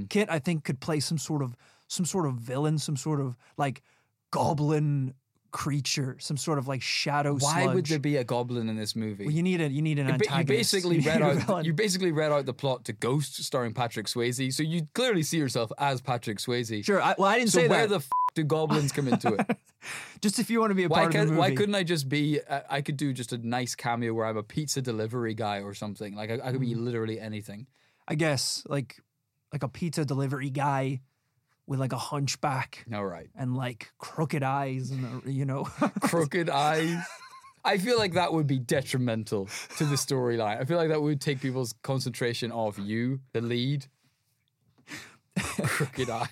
Kit, 0.09 0.31
I 0.31 0.39
think, 0.39 0.65
could 0.65 0.81
play 0.81 1.01
some 1.01 1.19
sort 1.19 1.43
of 1.43 1.57
some 1.87 2.07
sort 2.07 2.27
of 2.27 2.37
villain, 2.37 2.79
some 2.79 2.97
sort 2.97 3.21
of 3.21 3.37
like 3.59 3.83
goblin 4.31 5.13
creature, 5.55 6.17
some 6.19 6.37
sort 6.37 6.59
of 6.59 6.67
like 6.67 6.83
shadow. 6.83 7.37
Why 7.39 7.73
would 7.73 7.87
there 7.87 8.01
be 8.01 8.17
a 8.17 8.25
goblin 8.25 8.69
in 8.69 8.77
this 8.77 8.97
movie? 8.97 9.25
Well, 9.25 9.33
you 9.33 9.43
need 9.43 9.61
a 9.61 9.69
you 9.71 9.81
need 9.81 9.99
an 10.01 10.09
antagonist. 10.09 10.35
You 10.39 10.45
basically 10.45 10.99
read 10.99 11.23
out. 11.23 11.65
You 11.65 11.73
basically 11.73 12.11
read 12.13 12.33
out 12.33 12.45
the 12.45 12.53
plot 12.53 12.85
to 12.87 12.93
Ghost, 12.93 13.43
starring 13.45 13.73
Patrick 13.73 14.07
Swayze. 14.07 14.53
So 14.53 14.65
you 14.65 14.89
clearly 14.95 15.23
see 15.23 15.39
yourself 15.39 15.71
as 15.79 16.01
Patrick 16.01 16.39
Swayze. 16.39 16.85
sure. 16.85 17.01
I, 17.01 17.15
well, 17.17 17.29
I 17.29 17.39
didn't 17.39 17.53
So 17.53 17.61
say 17.61 17.69
where 17.69 17.83
that. 17.87 17.89
the 17.89 17.95
f- 17.97 18.09
do 18.35 18.43
goblins 18.45 18.91
come 18.91 19.07
into 19.09 19.33
it? 19.35 19.57
Just 20.21 20.39
if 20.41 20.51
you 20.51 20.59
want 20.61 20.71
to 20.73 20.75
be 20.75 20.85
a 20.85 20.89
why 20.89 21.03
part 21.03 21.15
of 21.15 21.21
the 21.21 21.27
movie. 21.27 21.39
Why 21.39 21.55
couldn't 21.55 21.75
I 21.77 21.85
just 21.85 22.09
be? 22.09 22.41
Uh, 22.41 22.61
I 22.69 22.81
could 22.81 22.97
do 22.97 23.13
just 23.13 23.33
a 23.35 23.39
nice 23.39 23.75
cameo 23.75 24.13
where 24.15 24.25
I'm 24.27 24.37
a 24.39 24.43
pizza 24.43 24.81
delivery 24.83 25.35
guy 25.35 25.61
or 25.61 25.75
something. 25.75 26.15
Like 26.17 26.31
I, 26.31 26.39
I 26.43 26.51
could 26.53 26.61
be 26.61 26.75
Mm. 26.75 26.83
literally 26.85 27.21
anything. 27.21 27.67
I 28.09 28.15
guess 28.17 28.65
like 28.67 28.97
like 29.53 29.63
a 29.63 29.69
pizza 29.69 30.05
delivery 30.05 30.51
guy 30.51 31.01
with 31.67 31.81
like 31.81 31.93
a 31.93 31.99
hunchback 31.99 32.85
All 32.93 33.05
right, 33.05 33.29
and 33.37 33.57
like 33.57 33.91
crooked 33.99 34.43
eyes 34.43 34.91
and 34.91 35.23
you 35.27 35.45
know. 35.45 35.65
crooked 36.01 36.51
eyes. 36.51 36.97
I 37.67 37.79
feel 37.79 37.97
like 37.99 38.13
that 38.13 38.33
would 38.35 38.47
be 38.47 38.59
detrimental 38.59 39.49
to 39.79 39.87
the 39.87 39.97
storyline. 39.97 40.61
I 40.61 40.65
feel 40.65 40.77
like 40.77 40.91
that 40.91 41.01
would 41.01 41.19
take 41.21 41.41
people's 41.41 41.75
concentration 41.83 42.53
off 42.53 42.79
you, 42.79 43.21
the 43.33 43.41
lead. 43.41 43.87
crooked 45.37 46.11
eyes. 46.11 46.29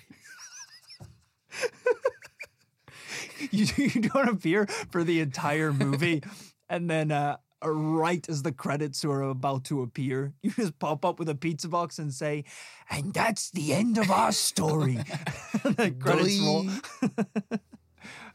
you 3.51 3.65
you 3.75 4.01
don't 4.01 4.29
appear 4.29 4.67
for 4.91 5.03
the 5.03 5.21
entire 5.21 5.73
movie, 5.73 6.21
and 6.69 6.87
then 6.87 7.11
uh, 7.11 7.37
right 7.71 8.27
as 8.29 8.43
the 8.43 8.51
credits 8.51 9.05
are 9.05 9.21
about 9.21 9.65
to 9.65 9.81
appear, 9.81 10.33
you 10.41 10.51
just 10.51 10.77
pop 10.79 11.05
up 11.05 11.19
with 11.19 11.29
a 11.29 11.35
pizza 11.35 11.67
box 11.67 11.99
and 11.99 12.13
say, 12.13 12.43
"And 12.89 13.13
that's 13.13 13.51
the 13.51 13.73
end 13.73 13.97
of 13.97 14.11
our 14.11 14.31
story." 14.31 14.99
credits 15.99 16.39
roll. 16.39 16.67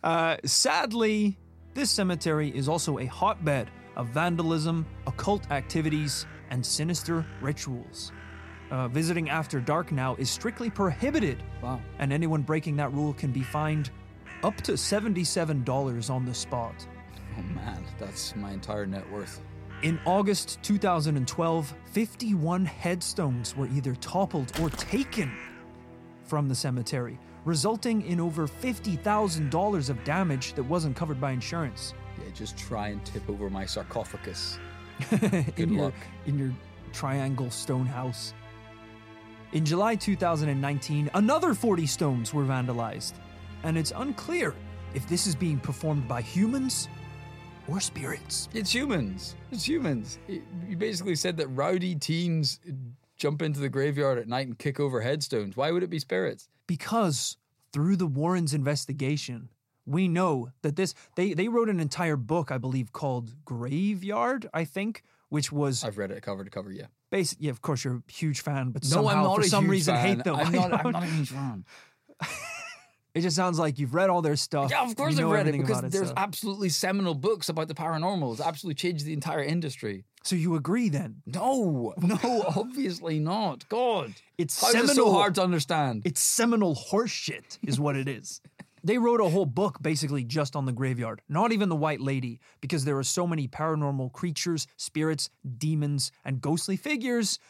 uh, 0.02 0.36
sadly, 0.44 1.38
this 1.74 1.90
cemetery 1.90 2.48
is 2.48 2.68
also 2.68 2.98
a 2.98 3.06
hotbed 3.06 3.70
of 3.96 4.08
vandalism, 4.08 4.86
occult 5.06 5.50
activities, 5.50 6.26
and 6.50 6.64
sinister 6.64 7.26
rituals. 7.40 8.12
Uh, 8.70 8.86
visiting 8.88 9.30
after 9.30 9.60
dark 9.60 9.92
now 9.92 10.14
is 10.16 10.28
strictly 10.28 10.68
prohibited. 10.68 11.42
Wow. 11.62 11.80
And 11.98 12.12
anyone 12.12 12.42
breaking 12.42 12.76
that 12.76 12.92
rule 12.92 13.14
can 13.14 13.32
be 13.32 13.42
fined 13.42 13.90
up 14.42 14.56
to 14.62 14.72
$77 14.72 16.10
on 16.10 16.24
the 16.24 16.34
spot. 16.34 16.86
Oh 17.38 17.42
man, 17.54 17.84
that's 17.98 18.34
my 18.36 18.50
entire 18.52 18.86
net 18.86 19.08
worth. 19.10 19.40
In 19.82 20.00
August 20.04 20.58
2012, 20.62 21.72
51 21.92 22.64
headstones 22.64 23.56
were 23.56 23.68
either 23.68 23.94
toppled 23.96 24.52
or 24.60 24.70
taken 24.70 25.32
from 26.24 26.48
the 26.48 26.54
cemetery, 26.54 27.18
resulting 27.44 28.02
in 28.02 28.18
over 28.18 28.48
$50,000 28.48 29.90
of 29.90 30.04
damage 30.04 30.54
that 30.54 30.64
wasn't 30.64 30.96
covered 30.96 31.20
by 31.20 31.30
insurance. 31.30 31.94
Yeah, 32.18 32.30
just 32.34 32.56
try 32.58 32.88
and 32.88 33.04
tip 33.04 33.28
over 33.30 33.48
my 33.48 33.66
sarcophagus. 33.66 34.58
in 35.56 35.74
your 35.74 35.84
luck. 35.84 35.94
in 36.26 36.38
your 36.38 36.52
triangle 36.92 37.50
stone 37.50 37.86
house. 37.86 38.34
In 39.52 39.64
July 39.64 39.94
2019, 39.94 41.08
another 41.14 41.54
40 41.54 41.86
stones 41.86 42.34
were 42.34 42.42
vandalized, 42.42 43.12
and 43.62 43.78
it's 43.78 43.92
unclear 43.94 44.54
if 44.94 45.08
this 45.08 45.26
is 45.26 45.36
being 45.36 45.58
performed 45.58 46.08
by 46.08 46.20
humans 46.20 46.88
or 47.68 47.80
spirits. 47.80 48.48
It's 48.54 48.72
humans. 48.74 49.36
It's 49.52 49.66
humans. 49.68 50.18
You 50.28 50.76
basically 50.76 51.14
said 51.16 51.36
that 51.38 51.48
rowdy 51.48 51.94
teens 51.94 52.60
jump 53.16 53.42
into 53.42 53.60
the 53.60 53.68
graveyard 53.68 54.18
at 54.18 54.28
night 54.28 54.46
and 54.46 54.58
kick 54.58 54.80
over 54.80 55.00
headstones. 55.00 55.56
Why 55.56 55.70
would 55.70 55.82
it 55.82 55.90
be 55.90 55.98
spirits? 55.98 56.48
Because 56.66 57.36
through 57.72 57.96
the 57.96 58.06
Warrens' 58.06 58.54
investigation, 58.54 59.50
we 59.86 60.06
know 60.08 60.50
that 60.62 60.76
this 60.76 60.94
they 61.16 61.34
they 61.34 61.48
wrote 61.48 61.68
an 61.68 61.80
entire 61.80 62.16
book, 62.16 62.50
I 62.50 62.58
believe, 62.58 62.92
called 62.92 63.30
Graveyard, 63.44 64.48
I 64.52 64.64
think, 64.64 65.02
which 65.28 65.50
was 65.52 65.82
I've 65.84 65.98
read 65.98 66.10
it 66.10 66.22
cover 66.22 66.44
to 66.44 66.50
cover. 66.50 66.70
Yeah. 66.70 66.86
basic. 67.10 67.38
Yeah, 67.40 67.50
of 67.50 67.62
course, 67.62 67.84
you're 67.84 68.02
a 68.08 68.12
huge 68.12 68.40
fan, 68.40 68.70
but 68.70 68.82
No, 68.84 68.88
somehow 68.88 69.16
I'm 69.16 69.22
not 69.24 69.36
for 69.36 69.42
some 69.44 69.68
reason 69.68 69.94
fan. 69.94 70.06
hate 70.16 70.24
them. 70.24 70.36
I'm 70.36 70.52
not, 70.60 70.84
I'm 70.86 70.92
not 70.92 71.02
a 71.02 71.06
huge 71.06 71.30
fan. 71.30 71.64
It 73.18 73.22
just 73.22 73.36
sounds 73.36 73.58
like 73.58 73.78
you've 73.78 73.94
read 73.94 74.10
all 74.10 74.22
their 74.22 74.36
stuff. 74.36 74.70
Yeah, 74.70 74.84
of 74.88 74.94
course 74.94 75.18
you 75.18 75.26
I've 75.26 75.32
read 75.32 75.48
it 75.48 75.52
because 75.52 75.80
about 75.80 75.90
there's 75.90 76.08
so. 76.08 76.14
absolutely 76.16 76.68
seminal 76.68 77.14
books 77.14 77.48
about 77.48 77.66
the 77.68 77.74
paranormal. 77.74 78.32
It's 78.32 78.40
absolutely 78.40 78.76
changed 78.76 79.04
the 79.04 79.12
entire 79.12 79.42
industry. 79.42 80.04
So 80.22 80.36
you 80.36 80.54
agree 80.54 80.88
then? 80.88 81.22
No, 81.26 81.94
no, 82.00 82.18
obviously 82.56 83.18
not. 83.18 83.68
God, 83.68 84.14
It's 84.36 84.60
how 84.60 84.68
it 84.68 84.72
so 84.72 84.86
seminal. 84.86 85.12
hard 85.12 85.34
to 85.36 85.42
understand? 85.42 86.02
It's 86.04 86.20
seminal 86.20 86.74
horseshit, 86.76 87.58
is 87.66 87.78
what 87.80 87.96
it 87.96 88.08
is. 88.08 88.40
They 88.84 88.96
wrote 88.96 89.20
a 89.20 89.28
whole 89.28 89.44
book 89.44 89.82
basically 89.82 90.22
just 90.22 90.54
on 90.54 90.64
the 90.64 90.72
graveyard, 90.72 91.20
not 91.28 91.50
even 91.50 91.68
the 91.68 91.74
White 91.74 92.00
Lady, 92.00 92.38
because 92.60 92.84
there 92.84 92.96
are 92.96 93.02
so 93.02 93.26
many 93.26 93.48
paranormal 93.48 94.12
creatures, 94.12 94.68
spirits, 94.76 95.30
demons, 95.58 96.12
and 96.24 96.40
ghostly 96.40 96.76
figures 96.76 97.40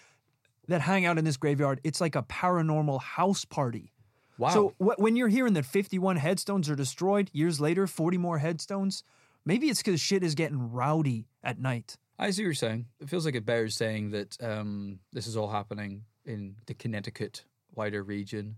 that 0.69 0.81
hang 0.81 1.05
out 1.05 1.19
in 1.19 1.27
this 1.27 1.37
graveyard. 1.37 1.81
It's 1.85 2.01
like 2.01 2.17
a 2.17 2.23
paranormal 2.23 3.03
house 3.03 3.45
party. 3.45 3.93
Wow. 4.39 4.51
So 4.51 4.75
wh- 4.79 4.99
when 4.99 5.17
you're 5.17 5.29
hearing 5.29 5.55
that 5.55 5.67
51 5.67 6.17
headstones 6.17 6.71
are 6.71 6.77
destroyed, 6.77 7.31
years 7.33 7.61
later, 7.61 7.87
40 7.87 8.19
more 8.19 8.39
headstones, 8.39 9.03
maybe 9.45 9.69
it's 9.69 9.83
because 9.83 10.01
shit 10.01 10.23
is 10.23 10.35
getting 10.35 10.73
rowdy 10.73 11.27
at 11.43 11.59
night. 11.59 11.97
I 12.19 12.31
see 12.31 12.43
what 12.43 12.47
you're 12.47 12.55
saying. 12.55 12.87
It 13.01 13.09
feels 13.09 13.25
like 13.25 13.35
it 13.35 13.47
bears 13.47 13.77
saying 13.77 14.11
that 14.11 14.37
um, 14.43 15.01
this 15.13 15.27
is 15.27 15.37
all 15.37 15.49
happening 15.51 16.05
in 16.25 16.57
the 16.67 16.75
Connecticut 16.75 17.45
wider 17.75 18.03
region. 18.03 18.57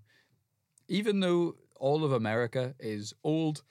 Even 0.88 1.20
though 1.20 1.56
all 1.78 2.04
of 2.04 2.12
America 2.12 2.74
is 2.78 3.12
old, 3.24 3.62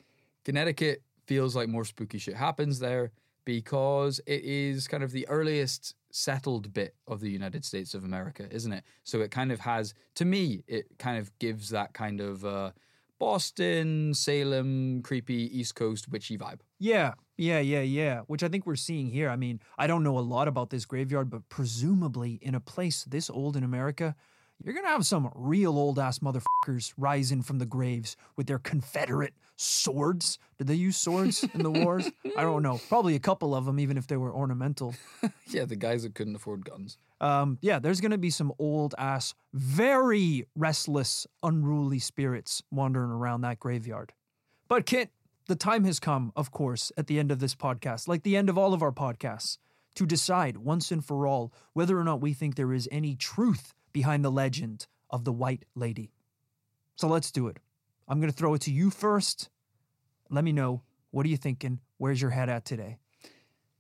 Connecticut 0.46 1.02
feels 1.28 1.56
like 1.56 1.70
more 1.70 1.86
spooky 1.86 2.18
shit 2.18 2.36
happens 2.36 2.80
there 2.80 3.12
because 3.46 4.20
it 4.26 4.44
is 4.44 4.88
kind 4.88 5.04
of 5.04 5.12
the 5.12 5.28
earliest 5.28 5.96
settled 6.12 6.74
bit 6.74 6.96
of 7.08 7.20
the 7.20 7.30
United 7.30 7.66
States 7.66 7.94
of 7.94 8.04
America, 8.04 8.48
isn't 8.52 8.74
it? 8.74 8.84
So 9.04 9.22
it 9.22 9.32
kind 9.32 9.52
of 9.52 9.60
has, 9.62 9.94
to 10.16 10.26
me, 10.26 10.64
it 10.68 10.86
kind 10.98 11.18
of 11.18 11.38
gives 11.40 11.70
that 11.70 11.94
kind 11.94 12.22
of 12.22 12.46
uh, 12.46 12.72
Boston, 13.20 14.14
Salem, 14.14 15.02
creepy 15.04 15.60
East 15.60 15.76
Coast 15.76 16.10
witchy 16.10 16.38
vibe. 16.38 16.62
Yeah, 16.80 17.14
yeah, 17.38 17.60
yeah, 17.60 17.82
yeah. 17.82 18.22
Which 18.28 18.44
I 18.44 18.48
think 18.48 18.66
we're 18.66 18.76
seeing 18.76 19.10
here. 19.10 19.30
I 19.30 19.36
mean, 19.36 19.60
I 19.78 19.88
don't 19.88 20.04
know 20.04 20.18
a 20.18 20.22
lot 20.22 20.48
about 20.48 20.70
this 20.70 20.86
graveyard, 20.86 21.30
but 21.30 21.48
presumably 21.50 22.40
in 22.42 22.56
a 22.56 22.60
place 22.60 23.04
this 23.04 23.30
old 23.30 23.58
in 23.58 23.64
America, 23.64 24.16
you're 24.64 24.74
gonna 24.74 24.88
have 24.88 25.06
some 25.06 25.32
real 25.36 25.78
old 25.78 26.00
ass 26.00 26.20
motherfuckers 26.20 26.94
rising 26.98 27.42
from 27.42 27.60
the 27.60 27.66
graves 27.66 28.18
with 28.36 28.48
their 28.48 28.60
Confederate 28.60 29.34
swords. 29.56 30.38
Did 30.58 30.68
they 30.68 30.76
use 30.76 30.98
swords 30.98 31.44
in 31.54 31.64
the 31.64 31.72
wars? 31.72 32.10
I 32.38 32.42
don't 32.42 32.64
know. 32.64 32.80
Probably 32.90 33.16
a 33.16 33.20
couple 33.20 33.56
of 33.56 33.66
them, 33.66 33.80
even 33.80 33.98
if 33.98 34.08
they 34.08 34.18
were 34.18 34.34
ornamental. 34.34 34.96
Yeah, 35.52 35.66
the 35.66 35.76
guys 35.76 36.04
that 36.04 36.14
couldn't 36.14 36.36
afford 36.36 36.64
guns. 36.64 37.00
Um, 37.20 37.58
yeah, 37.62 37.80
there's 37.80 38.02
gonna 38.02 38.20
be 38.20 38.30
some 38.30 38.54
old 38.60 38.94
ass, 39.00 39.34
very 39.52 40.46
restless, 40.56 41.26
unruly 41.42 41.98
spirits 41.98 42.62
wandering 42.70 43.10
around 43.10 43.42
that 43.42 43.60
graveyard. 43.60 44.14
But 44.68 44.86
Kent, 44.86 45.10
the 45.48 45.56
time 45.56 45.86
has 45.86 46.00
come, 46.00 46.32
of 46.36 46.52
course, 46.52 46.92
at 46.98 47.08
the 47.08 47.18
end 47.18 47.32
of 47.32 47.40
this 47.40 47.56
podcast, 47.56 48.08
like 48.08 48.22
the 48.22 48.38
end 48.38 48.48
of 48.48 48.60
all 48.60 48.76
of 48.76 48.84
our 48.84 48.92
podcasts, 48.92 49.58
to 49.96 50.06
decide 50.06 50.58
once 50.58 50.92
and 50.92 51.04
for 51.04 51.26
all 51.26 51.52
whether 51.74 51.98
or 51.98 52.04
not 52.04 52.22
we 52.22 52.34
think 52.34 52.56
there 52.56 52.72
is 52.72 52.88
any 52.92 53.16
truth 53.16 53.74
behind 53.94 54.24
the 54.24 54.32
legend 54.32 54.88
of 55.10 55.24
the 55.26 55.32
White 55.34 55.66
Lady. 55.76 56.12
So 56.96 57.08
let's 57.08 57.32
do 57.32 57.48
it. 57.48 57.58
I'm 58.08 58.20
going 58.20 58.32
to 58.32 58.36
throw 58.38 58.54
it 58.54 58.62
to 58.62 58.72
you 58.72 58.90
first. 58.90 59.50
Let 60.30 60.44
me 60.44 60.52
know. 60.52 60.82
What 61.12 61.26
are 61.26 61.30
you 61.30 61.38
thinking? 61.38 61.80
Where's 61.98 62.22
your 62.22 62.32
head 62.32 62.50
at 62.50 62.66
today? 62.66 62.98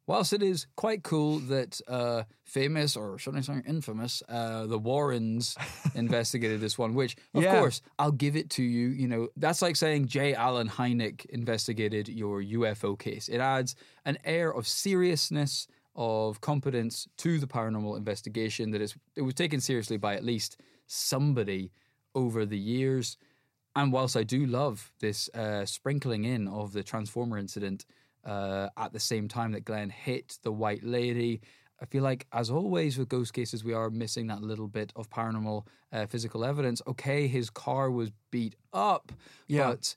Whilst 0.07 0.33
it 0.33 0.41
is 0.41 0.65
quite 0.75 1.03
cool 1.03 1.37
that 1.37 1.79
uh, 1.87 2.23
famous, 2.43 2.95
or 2.95 3.19
should 3.19 3.35
I 3.35 3.41
say 3.41 3.61
infamous, 3.67 4.23
uh, 4.27 4.65
the 4.65 4.79
Warrens 4.79 5.55
investigated 5.95 6.59
this 6.61 6.79
one, 6.79 6.95
which, 6.95 7.15
of 7.35 7.43
Yeah. 7.43 7.59
course, 7.59 7.81
I'll 7.99 8.11
give 8.11 8.35
it 8.35 8.49
to 8.51 8.63
you. 8.63 8.87
You 8.87 9.07
know, 9.07 9.27
that's 9.37 9.61
like 9.61 9.75
saying 9.75 10.07
J. 10.07 10.33
Allen 10.33 10.67
Hynek 10.67 11.25
investigated 11.25 12.07
your 12.09 12.41
UFO 12.41 12.97
case. 12.97 13.27
It 13.27 13.37
adds 13.37 13.75
an 14.03 14.17
air 14.23 14.51
of 14.51 14.67
seriousness, 14.67 15.67
of 15.99 16.39
competence 16.39 17.07
to 17.17 17.39
the 17.39 17.45
paranormal 17.45 17.97
investigation 17.97 18.71
that 18.71 18.81
it 19.17 19.21
was 19.21 19.33
taken 19.33 19.59
seriously 19.59 19.97
by 19.97 20.15
at 20.15 20.23
least 20.23 20.55
somebody 20.87 21.71
over 22.15 22.45
the 22.45 22.57
years. 22.57 23.17
And 23.75 23.91
whilst 23.91 24.15
I 24.15 24.23
do 24.23 24.45
love 24.45 24.91
this 25.01 25.29
uh, 25.35 25.65
sprinkling 25.65 26.23
in 26.23 26.47
of 26.47 26.71
the 26.71 26.83
Transformer 26.83 27.37
incident 27.37 27.85
uh, 28.25 28.69
at 28.77 28.93
the 28.93 28.99
same 28.99 29.27
time 29.27 29.51
that 29.51 29.65
Glenn 29.65 29.89
hit 29.89 30.39
the 30.41 30.53
White 30.53 30.83
Lady, 30.83 31.41
I 31.81 31.85
feel 31.85 32.01
like, 32.03 32.27
as 32.31 32.49
always 32.49 32.97
with 32.97 33.09
ghost 33.09 33.33
cases, 33.33 33.63
we 33.65 33.73
are 33.73 33.89
missing 33.89 34.27
that 34.27 34.41
little 34.41 34.67
bit 34.69 34.93
of 34.95 35.09
paranormal 35.09 35.65
uh, 35.91 36.05
physical 36.07 36.45
evidence. 36.45 36.81
Okay, 36.87 37.27
his 37.27 37.49
car 37.49 37.91
was 37.91 38.09
beat 38.31 38.55
up, 38.71 39.11
Yeah. 39.47 39.67
but 39.67 39.95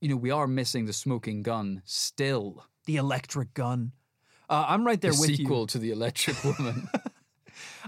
you 0.00 0.08
know 0.08 0.16
we 0.16 0.32
are 0.32 0.46
missing 0.48 0.86
the 0.86 0.92
smoking 0.92 1.42
gun 1.42 1.80
still. 1.84 2.64
The 2.86 2.96
electric 2.96 3.54
gun. 3.54 3.92
Uh, 4.48 4.64
I'm 4.68 4.84
right 4.86 5.00
there 5.00 5.12
The 5.12 5.20
with 5.20 5.30
you. 5.30 5.36
sequel 5.36 5.66
to 5.68 5.78
the 5.78 5.90
Electric 5.90 6.42
Woman. 6.58 6.88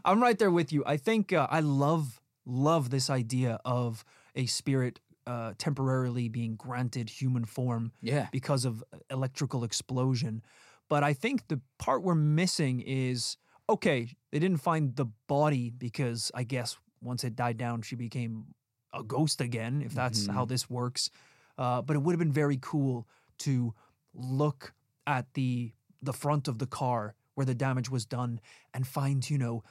I'm 0.05 0.21
right 0.23 0.39
there 0.39 0.51
with 0.51 0.73
you. 0.73 0.83
I 0.87 0.97
think 0.97 1.33
uh, 1.33 1.47
I 1.51 1.61
love 1.61 2.21
love 2.45 2.91
this 2.91 3.11
idea 3.11 3.59
of 3.65 4.05
a 4.37 4.47
spirit 4.47 5.01
uh, 5.27 5.53
temporarily 5.59 6.29
being 6.29 6.55
granted 6.55 7.11
human 7.11 7.45
form 7.45 7.91
Yeah. 8.01 8.29
because 8.31 8.65
of 8.65 8.85
electrical 9.11 9.65
explosion. 9.65 10.43
But 10.89 11.03
I 11.03 11.13
think 11.13 11.49
the 11.49 11.61
part 11.79 12.03
we're 12.05 12.15
missing 12.15 12.81
is 12.81 13.37
okay, 13.69 14.09
they 14.31 14.39
didn't 14.39 14.59
find 14.61 14.95
the 14.95 15.07
body 15.27 15.71
because 15.71 16.31
I 16.35 16.45
guess 16.45 16.77
once 17.03 17.25
it 17.25 17.35
died 17.35 17.57
down, 17.57 17.83
she 17.83 17.97
became 17.97 18.55
a 18.95 19.03
ghost 19.03 19.41
again, 19.41 19.83
if 19.85 19.93
that's 19.93 20.29
how 20.29 20.45
this 20.45 20.71
works. 20.71 21.11
Uh, 21.59 21.83
but 21.83 21.97
it 21.97 22.03
would 22.03 22.13
have 22.13 22.21
been 22.21 22.31
very 22.33 22.59
cool 22.61 23.09
to 23.39 23.75
look 24.15 24.73
at 25.09 25.27
the 25.35 25.73
the 26.03 26.13
front 26.13 26.49
of 26.49 26.59
the 26.59 26.67
car 26.67 27.15
where 27.35 27.47
the 27.47 27.55
damage 27.55 27.91
was 27.91 28.05
done 28.05 28.41
and 28.75 28.87
find, 28.87 29.29
you 29.29 29.39
know, 29.39 29.63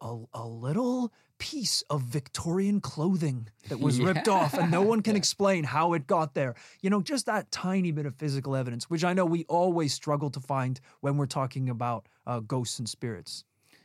a, 0.00 0.18
a 0.34 0.46
little 0.46 1.12
piece 1.38 1.82
of 1.90 2.02
Victorian 2.02 2.80
clothing 2.80 3.48
that 3.68 3.80
was 3.80 4.00
ripped 4.08 4.28
off 4.28 4.54
and 4.54 4.70
no 4.70 4.82
one 4.82 5.02
can 5.02 5.16
explain 5.22 5.64
how 5.64 5.94
it 5.94 6.06
got 6.06 6.34
there. 6.34 6.54
You 6.80 6.90
know, 6.90 7.02
just 7.02 7.26
that 7.26 7.50
tiny 7.50 7.90
bit 7.90 8.06
of 8.06 8.14
physical 8.16 8.54
evidence, 8.54 8.88
which 8.88 9.04
I 9.04 9.12
know 9.12 9.24
we 9.24 9.44
always 9.44 9.92
struggle 9.92 10.30
to 10.30 10.40
find 10.40 10.80
when 11.00 11.16
we're 11.16 11.26
talking 11.26 11.68
about 11.68 12.06
uh, 12.26 12.40
ghosts 12.40 12.78
and 12.78 12.88
spirits. 12.88 13.44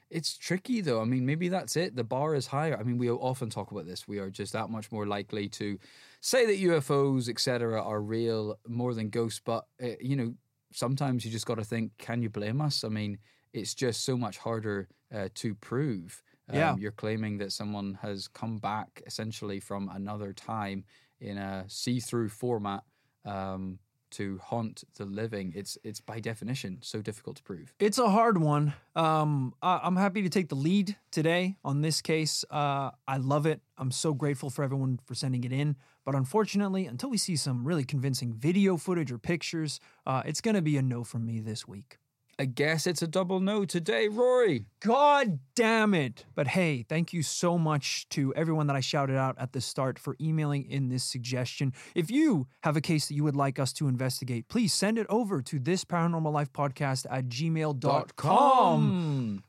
It's 0.10 0.38
tricky 0.38 0.82
though. 0.82 1.02
I 1.02 1.06
mean, 1.06 1.26
maybe 1.26 1.50
that's 1.50 1.76
it. 1.76 1.96
The 1.96 2.04
bar 2.04 2.34
is 2.34 2.48
higher. 2.48 2.78
I 2.78 2.84
mean, 2.84 2.98
we 2.98 3.10
often 3.12 3.50
talk 3.50 3.72
about 3.72 3.86
this. 3.86 4.08
We 4.08 4.18
are 4.18 4.32
just 4.32 4.54
that 4.54 4.70
much 4.70 4.92
more 4.92 5.06
likely 5.06 5.48
to 5.50 5.78
say 6.20 6.48
that 6.48 6.60
UFOs, 6.60 7.30
etc., 7.30 7.82
are 7.82 8.02
real 8.02 8.58
more 8.68 8.96
than 8.96 9.10
ghosts. 9.10 9.40
But 9.44 9.66
uh, 9.82 9.90
you 10.02 10.16
know, 10.16 10.34
sometimes 10.72 11.26
you 11.26 11.32
just 11.32 11.46
got 11.46 11.56
to 11.58 11.64
think: 11.64 11.92
Can 11.98 12.22
you 12.22 12.30
blame 12.30 12.62
us? 12.62 12.84
I 12.84 12.90
mean, 12.90 13.18
it's 13.54 13.74
just 13.74 14.04
so 14.06 14.18
much 14.18 14.38
harder 14.38 14.88
uh, 15.14 15.30
to 15.36 15.56
prove. 15.56 16.22
Um, 16.50 16.56
Yeah. 16.56 16.76
you're 16.78 16.92
claiming 16.92 17.38
that 17.40 17.52
someone 17.52 17.98
has 18.02 18.28
come 18.28 18.58
back 18.58 19.02
essentially 19.06 19.60
from 19.60 19.90
another 19.90 20.34
time 20.34 20.84
in 21.20 21.38
a 21.38 21.66
see-through 21.68 22.30
format 22.30 22.84
um, 23.26 23.80
to 24.12 24.40
haunt 24.40 24.84
the 24.96 25.06
living. 25.06 25.54
It's 25.56 25.78
it's 25.84 26.00
by 26.02 26.20
definition 26.20 26.80
so 26.82 27.02
difficult 27.02 27.38
to 27.38 27.44
prove. 27.44 27.74
It's 27.80 28.00
a 28.00 28.10
hard 28.10 28.38
one. 28.40 28.74
Um, 28.96 29.54
I, 29.62 29.80
I'm 29.84 29.96
happy 29.98 30.24
to 30.24 30.30
take 30.30 30.50
the 30.50 30.56
lead 30.56 30.96
today 31.12 31.58
on 31.64 31.82
this 31.82 32.02
case. 32.02 32.44
Uh, 32.50 32.90
I 33.08 33.18
love 33.18 33.46
it. 33.46 33.62
I'm 33.78 33.92
so 33.92 34.14
grateful 34.14 34.50
for 34.50 34.64
everyone 34.64 35.00
for 35.06 35.14
sending 35.16 35.44
it 35.44 35.52
in. 35.52 35.76
But 36.06 36.16
unfortunately, 36.16 36.86
until 36.86 37.10
we 37.10 37.18
see 37.18 37.36
some 37.36 37.68
really 37.68 37.84
convincing 37.84 38.34
video 38.34 38.78
footage 38.78 39.12
or 39.12 39.18
pictures, 39.18 39.80
uh, 40.06 40.24
it's 40.26 40.42
going 40.42 40.56
to 40.56 40.62
be 40.62 40.78
a 40.78 40.82
no 40.82 41.04
from 41.04 41.26
me 41.26 41.40
this 41.40 41.68
week. 41.68 41.98
I 42.42 42.46
guess 42.46 42.88
it's 42.88 43.02
a 43.02 43.08
double 43.08 43.42
no 43.42 43.66
today, 43.66 44.08
Rory. 44.08 44.64
God 44.80 45.40
damn 45.56 45.94
it. 45.94 46.24
But 46.36 46.48
hey, 46.48 46.86
thank 46.88 47.12
you 47.12 47.22
so 47.22 47.58
much 47.58 48.08
to 48.12 48.34
everyone 48.34 48.68
that 48.68 48.78
I 48.78 48.80
shouted 48.80 49.18
out 49.18 49.36
at 49.38 49.52
the 49.52 49.60
start 49.60 50.00
for 50.00 50.16
emailing 50.22 50.64
in 50.64 50.88
this 50.88 51.04
suggestion. 51.04 51.74
If 51.96 52.10
you 52.10 52.48
have 52.64 52.78
a 52.78 52.82
case 52.82 53.10
that 53.10 53.16
you 53.16 53.26
would 53.26 53.36
like 53.36 53.60
us 53.60 53.74
to 53.74 53.90
investigate, 53.90 54.48
please 54.48 54.72
send 54.72 54.98
it 54.98 55.06
over 55.10 55.42
to 55.42 55.60
this 55.60 55.84
paranormal 55.84 56.32
life 56.32 56.54
podcast 56.54 57.06
at 57.12 57.28
gmail.com. 57.28 57.84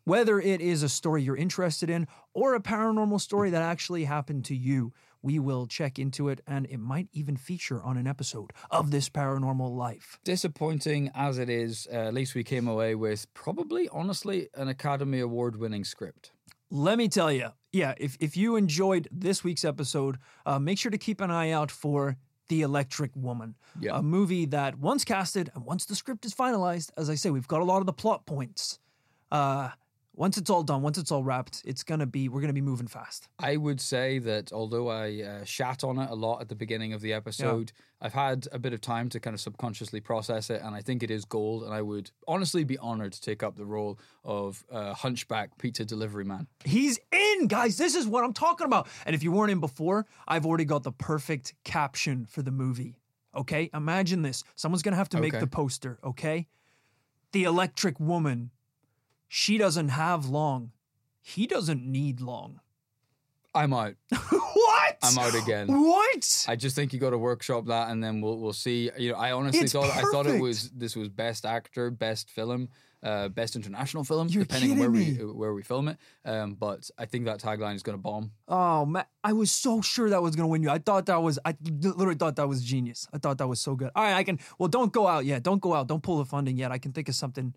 Whether 0.02 0.40
it 0.40 0.60
is 0.60 0.82
a 0.82 0.88
story 0.88 1.22
you're 1.22 1.36
interested 1.36 1.90
in 1.90 2.08
or 2.34 2.56
a 2.56 2.60
paranormal 2.60 3.20
story 3.20 3.50
that 3.50 3.62
actually 3.62 4.02
happened 4.02 4.46
to 4.46 4.56
you, 4.56 4.92
we 5.22 5.38
will 5.38 5.66
check 5.66 5.98
into 5.98 6.28
it 6.28 6.40
and 6.46 6.66
it 6.66 6.78
might 6.78 7.08
even 7.12 7.36
feature 7.36 7.82
on 7.82 7.96
an 7.96 8.06
episode 8.06 8.52
of 8.70 8.90
this 8.90 9.08
paranormal 9.08 9.76
life. 9.76 10.18
Disappointing 10.24 11.10
as 11.14 11.38
it 11.38 11.48
is, 11.50 11.86
uh, 11.92 11.96
at 11.96 12.14
least 12.14 12.34
we 12.34 12.42
came 12.44 12.66
away 12.68 12.94
with 12.94 13.32
probably, 13.34 13.88
honestly, 13.90 14.48
an 14.54 14.68
Academy 14.68 15.20
Award 15.20 15.56
winning 15.56 15.84
script. 15.84 16.32
Let 16.70 16.98
me 16.98 17.08
tell 17.08 17.32
you, 17.32 17.48
yeah, 17.72 17.94
if, 17.98 18.16
if 18.20 18.36
you 18.36 18.56
enjoyed 18.56 19.08
this 19.12 19.42
week's 19.44 19.64
episode, 19.64 20.18
uh, 20.46 20.58
make 20.58 20.78
sure 20.78 20.90
to 20.90 20.98
keep 20.98 21.20
an 21.20 21.30
eye 21.30 21.50
out 21.50 21.70
for 21.70 22.16
The 22.48 22.62
Electric 22.62 23.10
Woman, 23.14 23.56
Yeah. 23.80 23.98
a 23.98 24.02
movie 24.02 24.46
that 24.46 24.78
once 24.78 25.04
casted 25.04 25.50
and 25.54 25.64
once 25.64 25.84
the 25.84 25.94
script 25.96 26.24
is 26.24 26.34
finalized, 26.34 26.90
as 26.96 27.10
I 27.10 27.14
say, 27.16 27.30
we've 27.30 27.48
got 27.48 27.60
a 27.60 27.64
lot 27.64 27.78
of 27.80 27.86
the 27.86 27.92
plot 27.92 28.24
points. 28.24 28.78
Uh, 29.30 29.70
once 30.14 30.36
it's 30.36 30.50
all 30.50 30.62
done, 30.62 30.82
once 30.82 30.98
it's 30.98 31.10
all 31.12 31.22
wrapped, 31.22 31.62
it's 31.64 31.82
gonna 31.82 32.06
be 32.06 32.28
we're 32.28 32.40
gonna 32.40 32.52
be 32.52 32.60
moving 32.60 32.86
fast. 32.86 33.28
I 33.38 33.56
would 33.56 33.80
say 33.80 34.18
that 34.18 34.52
although 34.52 34.88
I 34.88 35.22
uh, 35.22 35.44
shat 35.44 35.84
on 35.84 35.98
it 35.98 36.10
a 36.10 36.14
lot 36.14 36.40
at 36.40 36.48
the 36.48 36.54
beginning 36.54 36.92
of 36.92 37.00
the 37.00 37.12
episode, 37.12 37.72
I've 38.02 38.12
had 38.12 38.48
a 38.52 38.58
bit 38.58 38.72
of 38.72 38.80
time 38.80 39.08
to 39.10 39.20
kind 39.20 39.34
of 39.34 39.40
subconsciously 39.40 40.00
process 40.00 40.50
it, 40.50 40.62
and 40.62 40.74
I 40.74 40.80
think 40.82 41.02
it 41.02 41.10
is 41.10 41.24
gold. 41.24 41.62
And 41.62 41.72
I 41.72 41.80
would 41.82 42.10
honestly 42.26 42.64
be 42.64 42.76
honored 42.78 43.12
to 43.12 43.20
take 43.20 43.42
up 43.42 43.56
the 43.56 43.64
role 43.64 43.98
of 44.24 44.64
uh, 44.70 44.94
Hunchback 44.94 45.56
Pizza 45.58 45.84
Delivery 45.84 46.24
Man. 46.24 46.46
He's 46.64 46.98
in, 47.12 47.46
guys. 47.46 47.78
This 47.78 47.94
is 47.94 48.06
what 48.06 48.24
I'm 48.24 48.32
talking 48.32 48.66
about. 48.66 48.88
And 49.06 49.14
if 49.14 49.22
you 49.22 49.32
weren't 49.32 49.52
in 49.52 49.60
before, 49.60 50.06
I've 50.26 50.44
already 50.46 50.64
got 50.64 50.82
the 50.82 50.92
perfect 50.92 51.54
caption 51.64 52.26
for 52.26 52.42
the 52.42 52.50
movie. 52.50 52.96
Okay? 53.34 53.70
Imagine 53.72 54.22
this. 54.22 54.42
Someone's 54.56 54.82
going 54.82 54.92
to 54.92 54.98
have 54.98 55.08
to 55.10 55.20
make 55.20 55.34
Okay. 55.34 55.40
the 55.40 55.46
poster, 55.46 55.98
okay? 56.02 56.48
The 57.32 57.44
electric 57.44 58.00
woman. 58.00 58.50
She 59.32 59.58
doesn't 59.58 59.90
have 59.90 60.26
long. 60.26 60.72
He 61.22 61.46
doesn't 61.46 61.86
need 61.86 62.20
long. 62.20 62.58
I'm 63.54 63.72
out. 63.72 63.94
what? 64.10 64.96
I'm 65.04 65.18
out 65.18 65.36
again. 65.36 65.68
What? 65.68 66.46
I 66.48 66.56
just 66.56 66.74
think 66.74 66.92
you 66.92 66.98
got 66.98 67.10
to 67.10 67.18
workshop 67.18 67.66
that, 67.66 67.90
and 67.90 68.02
then 68.02 68.20
we'll 68.20 68.40
we'll 68.40 68.52
see. 68.52 68.90
You 68.98 69.12
know, 69.12 69.16
I 69.16 69.30
honestly 69.30 69.60
It's 69.60 69.72
thought 69.72 69.88
I 69.96 70.02
thought 70.10 70.26
it 70.26 70.40
was 70.40 70.70
this 70.70 70.96
was 70.96 71.08
best 71.08 71.46
actor, 71.46 71.92
best 71.92 72.28
film, 72.28 72.70
uh, 73.04 73.28
best 73.28 73.54
international 73.54 74.02
film, 74.02 74.26
You're 74.30 74.42
depending 74.42 74.72
on 74.72 74.78
where 74.78 74.90
kidding 74.90 75.28
we 75.28 75.32
where 75.32 75.54
we 75.54 75.62
film 75.62 75.86
it. 75.86 75.98
Um, 76.24 76.54
but 76.54 76.90
I 76.98 77.06
think 77.06 77.26
that 77.26 77.38
tagline 77.38 77.76
is 77.76 77.84
going 77.84 77.96
to 77.96 78.02
bomb. 78.02 78.32
Oh 78.48 78.84
man, 78.84 79.04
I 79.22 79.32
was 79.32 79.52
so 79.52 79.80
sure 79.80 80.10
that 80.10 80.22
was 80.22 80.34
gonna 80.34 80.48
win 80.48 80.64
you. 80.64 80.70
I 80.70 80.78
thought 80.78 81.06
that 81.06 81.22
was, 81.22 81.38
I 81.44 81.56
literally 81.62 82.16
thought 82.16 82.34
that 82.34 82.48
was 82.48 82.64
genius. 82.64 83.06
I 83.12 83.18
thought 83.18 83.38
that 83.38 83.46
was 83.46 83.60
so 83.60 83.76
good. 83.76 83.90
All 83.94 84.02
right, 84.02 84.14
I 84.14 84.24
can. 84.24 84.40
Well, 84.58 84.68
don't 84.68 84.92
go 84.92 85.06
out 85.06 85.24
yet. 85.24 85.44
Don't 85.44 85.60
go 85.60 85.72
out. 85.72 85.86
Don't 85.86 86.02
pull 86.02 86.18
the 86.18 86.24
funding 86.24 86.56
yet. 86.56 86.72
I 86.72 86.78
can 86.78 86.92
think 86.92 87.08
of 87.08 87.14
something. 87.14 87.54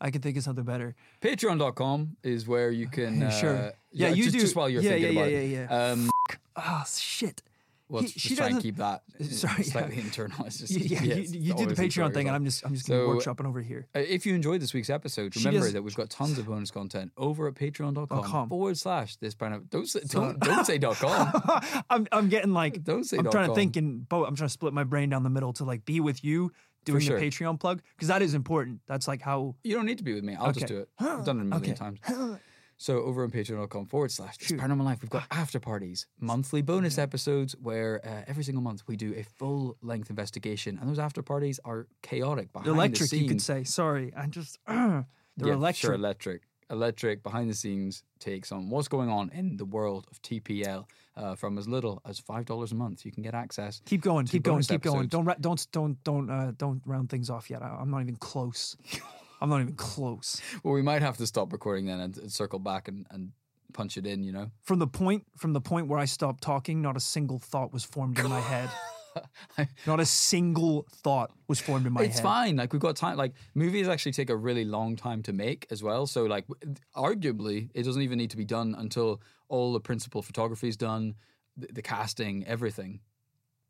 I 0.00 0.10
can 0.10 0.22
think 0.22 0.36
of 0.36 0.42
something 0.44 0.64
better. 0.64 0.94
Patreon.com 1.20 2.16
is 2.22 2.46
where 2.46 2.70
you 2.70 2.88
can. 2.88 3.22
Uh, 3.22 3.30
Sure. 3.30 3.72
Yeah, 3.90 4.08
you 4.10 4.24
just, 4.24 4.34
do- 4.34 4.40
Just 4.40 4.56
while 4.56 4.68
you're 4.68 4.82
yeah, 4.82 4.90
thinking 4.90 5.12
yeah, 5.14 5.20
about 5.20 5.30
yeah, 5.32 5.38
it. 5.38 5.50
yeah, 5.50 5.66
yeah. 5.70 5.90
Um, 5.92 6.10
Ah, 6.56 6.84
shit. 6.88 7.42
Well, 7.88 8.02
He- 8.02 8.08
she 8.08 8.28
just 8.30 8.38
try 8.38 8.48
and 8.48 8.60
keep 8.60 8.76
that 8.76 9.02
Sorry, 9.30 9.62
slightly 9.64 9.98
internal. 9.98 10.44
It's 10.44 10.58
just, 10.66 10.72
yeah, 10.72 11.02
yeah, 11.02 11.14
you, 11.14 11.40
you 11.40 11.54
do 11.54 11.64
the 11.64 11.74
Patreon 11.74 12.12
thing, 12.12 12.26
and 12.26 12.36
I'm 12.36 12.44
just 12.44 12.62
I'm 12.66 12.74
just 12.74 12.86
So, 12.86 13.08
workshopping 13.08 13.46
over 13.46 13.62
here. 13.62 13.86
Uh, 13.96 14.00
If 14.00 14.26
you 14.26 14.34
enjoyed 14.34 14.60
this 14.60 14.74
week's 14.74 14.90
episode, 14.90 15.34
remember 15.36 15.60
does- 15.60 15.72
that 15.72 15.82
we've 15.82 15.94
got 15.96 16.10
tons 16.10 16.38
of 16.38 16.46
bonus 16.46 16.70
content 16.70 17.12
over 17.16 17.48
at 17.48 17.54
patreon.com 17.54 18.22
com. 18.24 18.48
forward 18.50 18.76
slash 18.76 19.16
this 19.16 19.34
of 19.40 19.70
don't 19.70 19.88
say, 19.88 20.00
don't, 20.06 20.38
don't 20.38 20.66
say 20.66 20.76
dot 20.76 20.96
com. 20.96 21.30
I'm 21.88 22.06
I'm 22.12 22.28
getting 22.28 22.52
like 22.52 22.84
Don't 22.84 23.04
say 23.04 23.16
I'm 23.16 23.30
trying 23.30 23.48
to 23.48 23.54
think 23.54 23.76
in 23.78 24.00
both. 24.00 24.28
I'm 24.28 24.36
trying 24.36 24.48
to 24.48 24.52
split 24.52 24.74
my 24.74 24.84
brain 24.84 25.08
down 25.08 25.22
the 25.22 25.30
middle 25.30 25.54
to 25.54 25.64
like 25.64 25.86
be 25.86 26.00
with 26.00 26.22
you 26.22 26.52
doing 26.92 27.00
sure. 27.02 27.18
the 27.18 27.26
Patreon 27.26 27.58
plug 27.60 27.82
because 27.96 28.08
that 28.08 28.22
is 28.22 28.34
important. 28.34 28.80
That's 28.86 29.06
like 29.08 29.20
how 29.22 29.54
You 29.64 29.74
don't 29.76 29.86
need 29.86 29.98
to 29.98 30.04
be 30.04 30.14
with 30.14 30.24
me. 30.24 30.34
I'll 30.34 30.52
just 30.52 30.66
do 30.66 30.78
it. 30.78 30.88
I've 30.98 31.24
done 31.24 31.38
it 31.38 31.42
a 31.42 31.44
million 31.44 31.62
Okay. 31.62 31.74
times. 31.74 32.00
So 32.80 33.02
over 33.02 33.24
on 33.24 33.30
patreon.com 33.32 33.86
forward 33.86 34.12
slash 34.12 34.38
This 34.38 34.52
paranormal 34.52 34.84
life, 34.84 35.02
we've 35.02 35.10
got 35.10 35.24
after 35.32 35.58
parties, 35.58 36.06
monthly 36.20 36.62
bonus 36.62 36.96
episodes 36.96 37.56
where 37.60 38.00
uh, 38.06 38.22
every 38.28 38.44
single 38.44 38.62
month 38.62 38.82
we 38.86 38.96
do 38.96 39.14
a 39.16 39.24
full 39.24 39.76
length 39.82 40.10
investigation, 40.10 40.78
and 40.80 40.88
those 40.88 41.00
after 41.00 41.20
parties 41.20 41.58
are 41.64 41.88
chaotic 42.02 42.52
behind 42.52 42.68
electric. 42.68 43.00
the 43.00 43.06
scenes. 43.08 43.22
You 43.22 43.28
could 43.28 43.42
say. 43.42 43.64
Sorry, 43.64 44.12
I 44.16 44.26
just 44.26 44.58
they're 44.68 45.04
Yeah, 45.36 45.54
electric. 45.54 45.76
Sure, 45.88 45.94
electric. 45.94 46.42
Electric 46.70 47.22
behind 47.24 47.50
the 47.50 47.54
scenes 47.54 48.04
takes 48.20 48.52
on 48.52 48.68
what's 48.70 48.86
going 48.88 49.08
on 49.08 49.30
in 49.30 49.56
the 49.56 49.64
world 49.64 50.06
of 50.10 50.20
TPL 50.22 50.84
uh, 51.18 51.34
from 51.34 51.58
as 51.58 51.68
little 51.68 52.00
as 52.06 52.18
five 52.18 52.46
dollars 52.46 52.72
a 52.72 52.74
month. 52.74 53.04
You 53.04 53.12
can 53.12 53.22
get 53.22 53.34
access. 53.34 53.82
Keep 53.84 54.02
going, 54.02 54.26
keep 54.26 54.42
going, 54.42 54.62
keep 54.62 54.82
going. 54.82 55.08
Don't 55.08 55.24
ra- 55.24 55.34
don't 55.40 55.66
don't 55.72 56.02
don't 56.04 56.30
uh, 56.30 56.52
don't 56.56 56.80
round 56.86 57.10
things 57.10 57.28
off 57.28 57.50
yet. 57.50 57.62
I, 57.62 57.76
I'm 57.80 57.90
not 57.90 58.00
even 58.00 58.16
close. 58.16 58.76
I'm 59.40 59.50
not 59.50 59.60
even 59.60 59.74
close. 59.74 60.40
Well, 60.64 60.74
we 60.74 60.82
might 60.82 61.02
have 61.02 61.16
to 61.18 61.26
stop 61.26 61.52
recording 61.52 61.86
then 61.86 62.00
and, 62.00 62.16
and 62.18 62.32
circle 62.32 62.58
back 62.58 62.88
and, 62.88 63.06
and 63.10 63.30
punch 63.72 63.96
it 63.96 64.06
in. 64.06 64.22
You 64.22 64.32
know. 64.32 64.50
From 64.62 64.78
the 64.78 64.86
point 64.86 65.24
from 65.36 65.52
the 65.52 65.60
point 65.60 65.88
where 65.88 65.98
I 65.98 66.06
stopped 66.06 66.42
talking, 66.42 66.80
not 66.80 66.96
a 66.96 67.00
single 67.00 67.38
thought 67.38 67.72
was 67.72 67.84
formed 67.84 68.18
in 68.18 68.28
my 68.28 68.40
head. 68.40 68.70
not 69.86 70.00
a 70.00 70.06
single 70.06 70.86
thought 70.90 71.30
was 71.46 71.60
formed 71.60 71.86
in 71.86 71.92
my 71.92 72.02
it's 72.02 72.14
head. 72.14 72.18
It's 72.18 72.20
fine. 72.20 72.56
Like 72.56 72.72
we've 72.72 72.82
got 72.82 72.96
time. 72.96 73.16
Like 73.16 73.32
movies 73.54 73.88
actually 73.88 74.12
take 74.12 74.30
a 74.30 74.36
really 74.36 74.64
long 74.64 74.96
time 74.96 75.22
to 75.24 75.32
make 75.32 75.66
as 75.70 75.82
well. 75.82 76.06
So 76.06 76.24
like, 76.24 76.46
arguably, 76.96 77.70
it 77.74 77.82
doesn't 77.84 78.02
even 78.02 78.18
need 78.18 78.30
to 78.30 78.36
be 78.36 78.44
done 78.44 78.74
until 78.78 79.20
all 79.48 79.72
the 79.72 79.80
principal 79.80 80.22
photography 80.22 80.68
is 80.68 80.76
done, 80.76 81.14
the, 81.56 81.68
the 81.72 81.82
casting, 81.82 82.46
everything. 82.46 83.00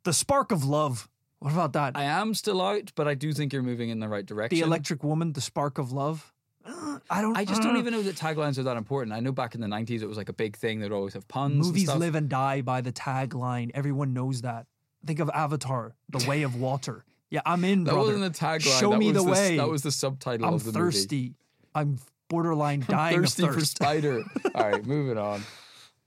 The 0.05 0.13
spark 0.13 0.53
of 0.53 0.65
love. 0.65 1.09
What 1.41 1.53
about 1.53 1.73
that? 1.75 1.97
I 1.97 2.05
am 2.05 2.35
still 2.35 2.61
out, 2.61 2.93
but 2.97 3.07
I 3.07 3.15
do 3.15 3.33
think 3.33 3.53
you're 3.53 3.63
moving 3.63 3.91
in 3.91 4.01
the 4.01 4.09
right 4.09 4.27
direction. 4.27 4.59
the 4.59 4.65
electric 4.65 5.05
woman, 5.05 5.33
the 5.33 5.41
spark 5.41 5.79
of 5.79 5.93
love. 5.93 6.33
Uh, 6.65 6.99
I 7.09 7.23
don't. 7.23 7.37
I 7.37 7.45
just 7.45 7.63
don't 7.63 7.77
uh, 7.77 7.79
even 7.79 7.93
know 7.93 8.03
that 8.03 8.17
taglines 8.17 8.59
are 8.59 8.65
that 8.65 8.77
important. 8.77 9.15
I 9.15 9.21
know 9.21 9.33
back 9.33 9.55
in 9.55 9.61
the 9.61 9.69
90s 9.69 10.03
it 10.03 10.07
was 10.07 10.17
like 10.17 10.29
a 10.29 10.33
big 10.33 10.57
thing. 10.57 10.81
They'd 10.81 10.93
always 10.93 11.15
have 11.15 11.27
puns. 11.29 11.53
and 11.53 11.67
Movies 11.67 11.85
stuff. 11.85 11.99
live 11.99 12.15
and 12.15 12.29
die 12.29 12.61
by 12.61 12.81
the 12.81 12.93
tagline. 12.93 13.71
Everyone 13.75 14.13
knows 14.13 14.43
that. 14.43 14.67
Think 15.09 15.21
of 15.21 15.31
Avatar, 15.33 15.95
The 16.11 16.29
Way 16.29 16.43
of 16.43 16.61
Water. 16.61 17.05
Yeah, 17.31 17.41
I'm 17.45 17.63
in, 17.65 17.85
That 17.85 17.93
brother. 17.93 18.13
wasn't 18.15 18.33
the 18.33 18.39
tagline. 18.39 18.81
Show 18.81 18.91
that 18.93 18.99
me 18.99 19.09
was 19.13 19.17
the 19.23 19.31
way. 19.31 19.57
That 19.59 19.69
was 19.69 19.83
the 19.83 19.91
subtitle 19.93 20.47
I'm 20.47 20.55
of 20.55 20.65
the 20.65 20.73
thirsty. 20.73 21.35
I'm 21.75 21.99
borderline 22.31 22.81
dying 22.89 23.17
movie. 23.17 23.27
Thirsty 23.27 23.43
of 23.43 23.49
for 23.51 23.55
thirst. 23.61 23.77
spider. 23.77 24.23
All 24.55 24.71
right, 24.71 24.87
moving 24.87 25.19
on. 25.19 25.43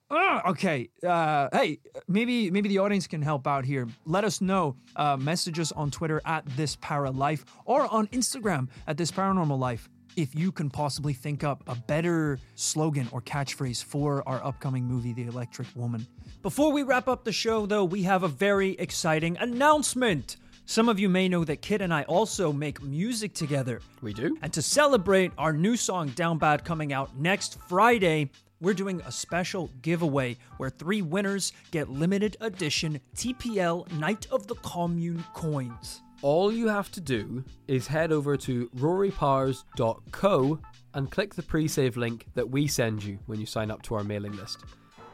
Ah, 0.09 0.49
okay. 0.49 0.89
Uh, 1.05 1.47
hey, 1.53 1.77
maybe 2.07 2.49
maybe 2.49 2.69
the 2.69 2.79
audience 2.79 3.05
can 3.05 3.21
help 3.21 3.45
out 3.45 3.65
here. 3.65 3.87
Let 4.07 4.23
us 4.23 4.41
know. 4.41 4.75
Uh, 4.95 5.15
message 5.15 5.59
us 5.59 5.71
on 5.71 5.91
Twitter 5.91 6.21
at 6.25 6.43
this 6.57 6.75
para 6.75 7.11
life 7.11 7.45
or 7.65 7.85
on 7.93 8.07
Instagram 8.07 8.67
at 8.87 8.97
this 8.97 9.11
paranormal 9.11 9.59
life. 9.59 9.89
If 10.15 10.35
you 10.35 10.51
can 10.51 10.69
possibly 10.69 11.13
think 11.13 11.43
up 11.43 11.63
a 11.67 11.75
better 11.75 12.37
slogan 12.55 13.07
or 13.11 13.21
catchphrase 13.21 13.83
for 13.83 14.27
our 14.27 14.43
upcoming 14.43 14.83
movie, 14.83 15.13
The 15.13 15.23
Electric 15.23 15.67
Woman. 15.75 16.05
Before 16.41 16.71
we 16.71 16.83
wrap 16.83 17.07
up 17.07 17.23
the 17.23 17.31
show, 17.31 17.65
though, 17.65 17.85
we 17.85 18.03
have 18.03 18.23
a 18.23 18.27
very 18.27 18.71
exciting 18.71 19.37
announcement. 19.37 20.37
Some 20.65 20.89
of 20.89 20.99
you 20.99 21.07
may 21.07 21.29
know 21.29 21.43
that 21.45 21.61
Kit 21.61 21.81
and 21.81 21.93
I 21.93 22.03
also 22.03 22.51
make 22.51 22.81
music 22.81 23.33
together. 23.33 23.79
We 24.01 24.13
do. 24.13 24.37
And 24.41 24.51
to 24.53 24.61
celebrate 24.61 25.31
our 25.37 25.53
new 25.53 25.77
song 25.77 26.09
Down 26.09 26.37
Bad 26.37 26.65
coming 26.65 26.91
out 26.91 27.17
next 27.17 27.57
Friday, 27.67 28.29
we're 28.59 28.73
doing 28.73 29.01
a 29.05 29.11
special 29.11 29.69
giveaway 29.81 30.37
where 30.57 30.69
three 30.69 31.01
winners 31.01 31.53
get 31.71 31.89
limited 31.89 32.37
edition 32.41 32.99
TPL 33.15 33.91
Night 33.93 34.27
of 34.29 34.47
the 34.47 34.55
Commune 34.55 35.23
coins. 35.33 36.01
All 36.21 36.51
you 36.51 36.67
have 36.67 36.91
to 36.91 37.01
do 37.01 37.43
is 37.67 37.87
head 37.87 38.11
over 38.11 38.37
to 38.37 38.69
rorypowers.co 38.77 40.59
and 40.93 41.11
click 41.11 41.33
the 41.33 41.41
pre 41.41 41.67
save 41.67 41.97
link 41.97 42.27
that 42.35 42.49
we 42.49 42.67
send 42.67 43.03
you 43.03 43.17
when 43.25 43.39
you 43.39 43.47
sign 43.47 43.71
up 43.71 43.81
to 43.83 43.95
our 43.95 44.03
mailing 44.03 44.33
list. 44.33 44.63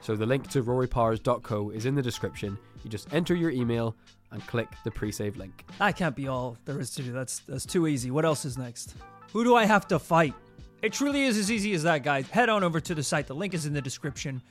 So 0.01 0.15
the 0.17 0.25
link 0.25 0.49
to 0.49 0.63
rorypowers.co 0.63 1.69
is 1.69 1.85
in 1.85 1.95
the 1.95 2.01
description. 2.01 2.57
You 2.83 2.89
just 2.89 3.13
enter 3.13 3.35
your 3.35 3.51
email 3.51 3.95
and 4.31 4.45
click 4.47 4.67
the 4.83 4.91
pre 4.91 5.11
save 5.11 5.37
link. 5.37 5.65
That 5.79 5.95
can't 5.95 6.15
be 6.15 6.27
all 6.27 6.57
there 6.65 6.79
is 6.79 6.91
to 6.95 7.03
do. 7.03 7.13
That's 7.13 7.39
that's 7.39 7.65
too 7.65 7.87
easy. 7.87 8.11
What 8.11 8.25
else 8.25 8.43
is 8.43 8.57
next? 8.57 8.95
Who 9.31 9.45
do 9.45 9.55
I 9.55 9.65
have 9.65 9.87
to 9.87 9.99
fight? 9.99 10.33
It 10.81 10.91
truly 10.91 11.23
is 11.23 11.37
as 11.37 11.49
easy 11.49 11.73
as 11.73 11.83
that, 11.83 12.03
guys. 12.03 12.29
Head 12.29 12.49
on 12.49 12.63
over 12.63 12.79
to 12.81 12.93
the 12.93 13.01
site. 13.01 13.27
The 13.27 13.33
link 13.33 13.53
is 13.53 13.65
in 13.65 13.73
the 13.73 13.81
description. 13.81 14.41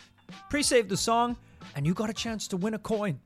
Pre-save 0.50 0.88
the 0.88 0.96
song, 0.96 1.36
and 1.76 1.86
you 1.86 1.94
got 1.94 2.10
a 2.10 2.14
chance 2.14 2.48
to 2.48 2.56
win 2.56 2.74
a 2.74 2.78
coin. 2.78 3.20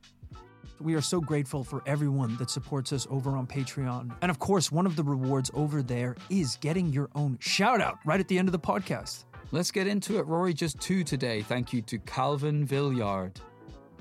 We 0.81 0.95
are 0.95 1.03
so 1.03 1.21
grateful 1.21 1.63
for 1.63 1.83
everyone 1.85 2.37
that 2.39 2.49
supports 2.49 2.93
us 2.93 3.07
over 3.11 3.37
on 3.37 3.47
Patreon. 3.47 4.17
And 4.23 4.31
of 4.31 4.39
course, 4.39 4.73
one 4.73 4.87
of 4.87 4.97
the 4.97 5.05
rewards 5.05 5.51
over 5.53 5.83
there 5.83 6.17
is 6.31 6.57
getting 6.57 6.91
your 6.91 7.11
own 7.15 7.37
shout 7.41 7.83
out 7.83 7.99
right 8.07 8.19
at 8.19 8.29
the 8.29 8.39
end 8.39 8.49
of 8.49 8.53
the 8.53 8.59
podcast. 8.59 9.25
Let's 9.53 9.71
get 9.71 9.87
into 9.87 10.19
it, 10.19 10.27
Rory. 10.27 10.55
Just 10.55 10.81
two 10.81 11.05
today. 11.05 11.43
Thank 11.43 11.73
you 11.75 11.83
to 11.83 11.99
Calvin 11.99 12.67
Villiard. 12.67 13.37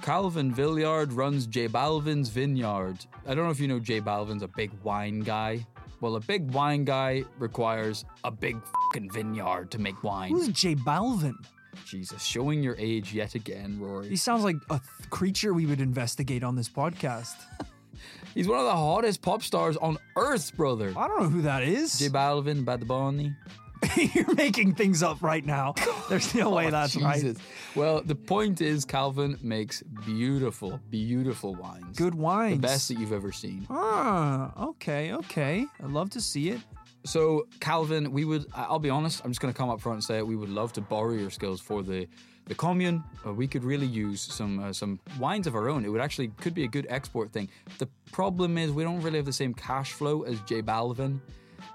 Calvin 0.02 0.54
Villiard 0.54 1.14
runs 1.14 1.48
J 1.48 1.68
Balvin's 1.68 2.30
Vineyard. 2.30 3.06
I 3.28 3.36
don't 3.36 3.44
know 3.44 3.52
if 3.52 3.60
you 3.60 3.68
know 3.68 3.80
J 3.80 4.00
Balvin's 4.00 4.44
a 4.44 4.48
big 4.48 4.72
wine 4.84 5.20
guy. 5.20 5.66
Well, 6.00 6.16
a 6.16 6.22
big 6.22 6.52
wine 6.52 6.86
guy 6.86 7.24
requires 7.40 8.06
a 8.24 8.32
big 8.32 8.56
fucking 8.64 9.12
vineyard 9.12 9.70
to 9.72 9.80
make 9.80 10.02
wine. 10.02 10.32
Who's 10.32 10.48
J 10.48 10.76
Balvin? 10.76 11.36
Jesus, 11.86 12.24
showing 12.24 12.61
your 12.63 12.76
age 12.78 13.13
yet 13.13 13.36
again, 13.36 13.80
Rory. 13.80 14.09
He 14.09 14.15
sounds 14.15 14.43
like 14.43 14.55
a 14.70 14.80
th- 14.80 15.09
creature 15.09 15.53
we 15.53 15.65
would 15.65 15.82
investigate 15.82 16.43
on 16.43 16.55
this 16.55 16.70
podcast. 16.70 17.36
He's 18.36 18.47
one 18.47 18.59
of 18.59 18.65
the 18.65 18.72
hottest 18.76 19.22
pop 19.22 19.41
stars 19.41 19.76
on 19.78 19.97
earth, 20.15 20.55
brother. 20.55 20.93
I 20.95 21.07
don't 21.07 21.24
know 21.24 21.30
who 21.30 21.41
that 21.43 21.63
is. 21.63 21.97
J 21.97 22.09
Balvin, 22.09 22.63
Bad 22.63 22.88
Bunny. 22.88 23.34
You're 24.13 24.34
making 24.36 24.76
things 24.76 25.01
up 25.01 25.22
right 25.24 25.45
now. 25.45 25.74
There's 26.09 26.36
no 26.36 26.49
way 26.55 26.67
Oh, 26.67 26.72
that's 26.72 26.95
right. 26.97 27.36
Well, 27.76 28.01
the 28.01 28.15
point 28.15 28.61
is, 28.61 28.84
Calvin 28.86 29.38
makes 29.41 29.82
beautiful, 30.05 30.80
beautiful 30.89 31.55
wines. 31.55 31.97
Good 31.97 32.13
wines. 32.13 32.57
The 32.57 32.67
best 32.67 32.88
that 32.89 32.99
you've 32.99 33.13
ever 33.13 33.32
seen. 33.32 33.65
Ah, 33.70 34.51
okay, 34.70 35.13
okay. 35.13 35.65
I'd 35.82 35.89
love 35.91 36.09
to 36.11 36.22
see 36.22 36.49
it. 36.49 36.59
So, 37.06 37.47
Calvin, 37.60 38.12
we 38.12 38.26
would, 38.26 38.45
I'll 38.54 38.80
be 38.80 38.89
honest, 38.89 39.22
I'm 39.24 39.32
just 39.32 39.39
going 39.41 39.54
to 39.54 39.58
come 39.58 39.70
up 39.70 39.80
front 39.82 39.95
and 39.97 40.04
say 40.04 40.18
it. 40.18 40.28
We 40.28 40.36
would 40.36 40.50
love 40.50 40.74
to 40.74 40.82
borrow 40.82 41.14
your 41.14 41.30
skills 41.30 41.62
for 41.62 41.82
the, 41.82 42.08
the 42.45 42.56
commune. 42.56 43.04
Uh, 43.26 43.34
we 43.34 43.47
could 43.47 43.64
really 43.64 43.86
use 43.86 44.22
some 44.22 44.60
uh, 44.60 44.74
some 44.74 45.00
wines 45.18 45.47
of 45.47 45.56
our 45.56 45.70
own. 45.70 45.86
It 45.86 45.89
would 45.89 46.02
actually 46.02 46.28
could 46.41 46.54
be 46.54 46.64
a 46.66 46.68
good 46.68 46.88
export 46.89 47.32
thing. 47.32 47.47
The 47.78 47.88
problem 48.12 48.58
is 48.58 48.72
we 48.72 48.84
don't 48.84 49.02
really 49.02 49.18
have 49.18 49.26
the 49.26 49.34
same 49.34 49.54
cash 49.54 49.93
flow 49.93 50.24
as 50.24 50.39
J 50.41 50.62
Balvin. 50.62 51.22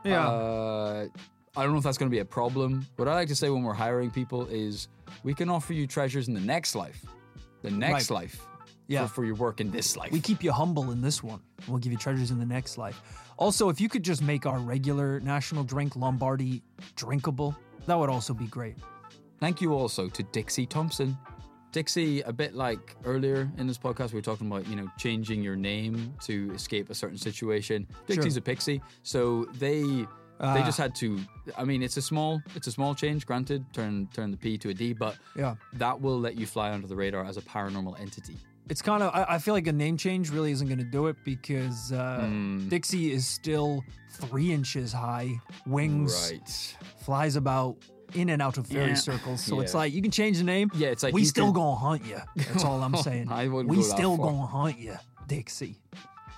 Yeah. 0.05 0.27
Uh, 0.29 1.07
I 1.57 1.62
don't 1.62 1.72
know 1.72 1.79
if 1.79 1.85
that's 1.85 1.97
going 1.99 2.11
to 2.11 2.14
be 2.14 2.18
a 2.18 2.25
problem. 2.25 2.85
What 2.97 3.09
I 3.09 3.14
like 3.14 3.29
to 3.29 3.37
say 3.37 3.49
when 3.49 3.62
we're 3.62 3.72
hiring 3.72 4.11
people 4.11 4.47
is 4.49 4.89
we 5.22 5.33
can 5.33 5.49
offer 5.49 5.72
you 5.72 5.87
treasures 5.87 6.27
in 6.29 6.35
the 6.35 6.41
next 6.41 6.75
life. 6.75 7.05
The 7.62 7.70
next 7.70 8.11
Right. 8.11 8.22
life. 8.22 8.47
Yeah. 8.89 9.07
For, 9.07 9.14
for 9.14 9.25
your 9.25 9.37
work 9.37 9.61
in 9.61 9.70
this 9.70 9.97
life. 9.97 10.11
We 10.12 10.20
keep 10.20 10.43
you 10.45 10.53
humble 10.53 10.91
in 10.91 11.01
this 11.01 11.22
one. 11.22 11.41
We'll 11.68 11.79
give 11.79 11.93
you 11.93 11.97
treasures 11.99 12.31
in 12.31 12.39
the 12.39 12.45
next 12.45 12.77
life. 12.77 13.01
Also, 13.37 13.68
if 13.68 13.80
you 13.80 13.89
could 13.89 14.03
just 14.03 14.22
make 14.22 14.47
our 14.47 14.59
regular 14.59 15.20
national 15.20 15.64
drink 15.64 15.97
Lombardi 15.97 16.62
drinkable, 16.97 17.57
that 17.87 17.99
would 17.99 18.09
also 18.11 18.32
be 18.35 18.47
great. 18.47 18.76
Thank 19.41 19.61
you 19.61 19.74
also 19.74 20.09
to 20.09 20.22
Dixie 20.22 20.66
Thompson. 20.66 21.16
Dixie, 21.72 22.20
a 22.20 22.32
bit 22.32 22.55
like 22.55 22.95
earlier 23.05 23.51
in 23.59 23.66
this 23.66 23.76
podcast, 23.78 24.12
we 24.12 24.18
were 24.18 24.22
talking 24.22 24.47
about, 24.47 24.66
you 24.68 24.76
know, 24.76 24.89
changing 24.97 25.43
your 25.43 25.57
name 25.57 26.14
to 26.22 26.53
escape 26.55 26.89
a 26.89 26.95
certain 26.95 27.18
situation. 27.18 27.87
Dixie's 28.07 28.37
a 28.37 28.41
pixie, 28.41 28.80
so 29.03 29.45
they 29.59 29.82
they 30.41 30.61
Ah. 30.61 30.64
just 30.64 30.78
had 30.78 30.95
to 30.97 31.18
I 31.57 31.64
mean, 31.64 31.82
it's 31.82 31.97
a 31.97 32.03
small 32.03 32.41
it's 32.55 32.66
a 32.68 32.72
small 32.72 32.95
change, 32.95 33.26
granted, 33.26 33.64
turn 33.72 34.09
turn 34.14 34.30
the 34.30 34.37
P 34.37 34.57
to 34.59 34.68
a 34.70 34.74
D, 34.74 34.93
but 34.93 35.16
Yeah. 35.37 35.57
that 35.74 36.01
will 36.01 36.18
let 36.20 36.37
you 36.37 36.47
fly 36.47 36.72
under 36.72 36.87
the 36.87 36.97
radar 36.97 37.24
as 37.24 37.37
a 37.37 37.41
paranormal 37.43 37.99
entity. 38.01 38.37
It's 38.71 38.81
kind 38.81 39.03
of, 39.03 39.15
I, 39.15 39.35
I 39.35 39.39
feel 39.39 39.53
like 39.55 39.67
a 39.67 39.73
name 39.73 39.97
change 39.97 40.31
really 40.31 40.51
isn't 40.53 40.67
going 40.67 40.79
to 40.79 40.85
do 40.85 41.07
it 41.09 41.17
because 41.25 41.93
uh, 41.93 42.21
Hmm. 42.27 42.69
Dixie 42.69 43.12
is 43.12 43.27
still 43.27 43.85
three 44.12 44.53
inches 44.53 44.93
high, 44.93 45.33
wings, 45.67 46.31
Right. 46.33 46.77
flies 47.05 47.37
about 47.37 47.77
in 48.15 48.31
and 48.31 48.41
out 48.41 48.57
of 48.59 48.67
fairy 48.67 48.89
Yeah. 48.89 48.95
circles. 48.95 49.43
So 49.43 49.61
it's 49.61 49.75
like, 49.75 49.93
you 49.93 50.01
can 50.01 50.11
change 50.11 50.39
the 50.39 50.45
name. 50.45 50.71
Yeah, 50.75 50.89
it's 50.89 51.03
like 51.03 51.12
we 51.12 51.23
you 51.23 51.27
still 51.27 51.47
could- 51.47 51.57
gonna 51.57 51.77
hunt 51.77 52.05
you. 52.07 52.19
That's 52.37 52.65
all 52.65 52.83
I'm 52.83 52.97
saying. 53.09 53.29
I 53.31 53.49
wouldn't 53.49 53.69
we 53.69 53.77
go 53.77 53.83
that 53.83 53.89
still 53.97 54.17
far. 54.17 54.27
gonna 54.31 54.47
hunt 54.47 54.79
you, 54.79 54.95
Dixie. 55.27 55.81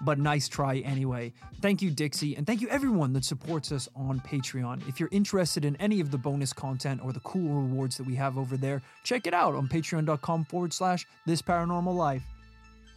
But 0.02 0.18
nice 0.18 0.48
try 0.48 0.78
anyway. 0.78 1.32
Thank 1.60 1.82
you, 1.82 1.90
Dixie, 1.90 2.36
and 2.36 2.46
thank 2.46 2.60
you 2.60 2.68
everyone 2.68 3.12
that 3.14 3.24
supports 3.24 3.72
us 3.72 3.88
on 3.96 4.20
Patreon. 4.20 4.86
If 4.88 5.00
you're 5.00 5.08
interested 5.12 5.64
in 5.64 5.76
any 5.76 6.00
of 6.00 6.10
the 6.10 6.18
bonus 6.18 6.52
content 6.52 7.00
or 7.02 7.12
the 7.12 7.20
cool 7.20 7.62
rewards 7.62 7.96
that 7.96 8.06
we 8.06 8.14
have 8.16 8.36
over 8.36 8.56
there, 8.56 8.82
check 9.04 9.26
it 9.26 9.34
out 9.34 9.54
on 9.54 9.68
patreon.com 9.68 10.44
forward 10.44 10.72
slash 10.72 11.06
this 11.24 11.40
paranormal 11.40 11.94
life. 11.94 12.22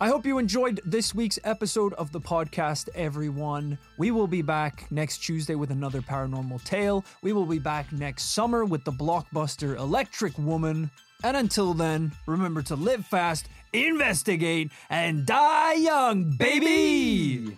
I 0.02 0.08
hope 0.08 0.26
you 0.26 0.38
enjoyed 0.38 0.80
this 0.86 1.14
week's 1.14 1.40
episode 1.44 1.94
of 1.96 2.14
the 2.14 2.22
podcast, 2.22 2.88
everyone. 2.96 3.78
We 3.98 4.12
will 4.12 4.28
be 4.28 4.42
back 4.42 4.90
next 4.92 5.18
Tuesday 5.18 5.56
with 5.56 5.72
another 5.72 6.02
paranormal 6.02 6.64
tale. 6.64 7.04
We 7.22 7.34
will 7.34 7.46
be 7.46 7.60
back 7.60 7.92
next 7.92 8.34
summer 8.34 8.64
with 8.64 8.86
the 8.86 8.94
blockbuster 8.94 9.78
Electric 9.78 10.38
Woman. 10.38 10.90
And 11.24 11.36
until 11.36 11.74
then, 11.74 12.14
remember 12.26 12.62
to 12.64 12.76
live 12.76 13.06
fast, 13.06 13.50
investigate, 13.74 14.72
and 14.90 15.26
die 15.26 15.74
young, 15.74 16.32
baby! 16.32 17.58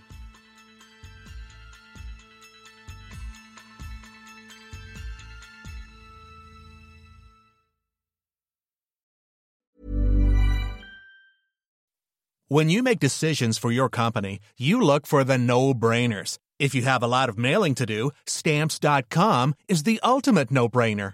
When 12.47 12.69
you 12.69 12.83
make 12.83 12.99
decisions 12.99 13.57
for 13.57 13.71
your 13.71 13.87
company, 13.87 14.41
you 14.57 14.81
look 14.81 15.07
for 15.07 15.23
the 15.23 15.37
no 15.37 15.73
brainers. 15.73 16.37
If 16.59 16.75
you 16.75 16.81
have 16.81 17.01
a 17.01 17.07
lot 17.07 17.29
of 17.29 17.37
mailing 17.37 17.75
to 17.75 17.85
do, 17.85 18.11
stamps.com 18.25 19.55
is 19.69 19.83
the 19.83 20.01
ultimate 20.03 20.51
no 20.51 20.67
brainer. 20.67 21.13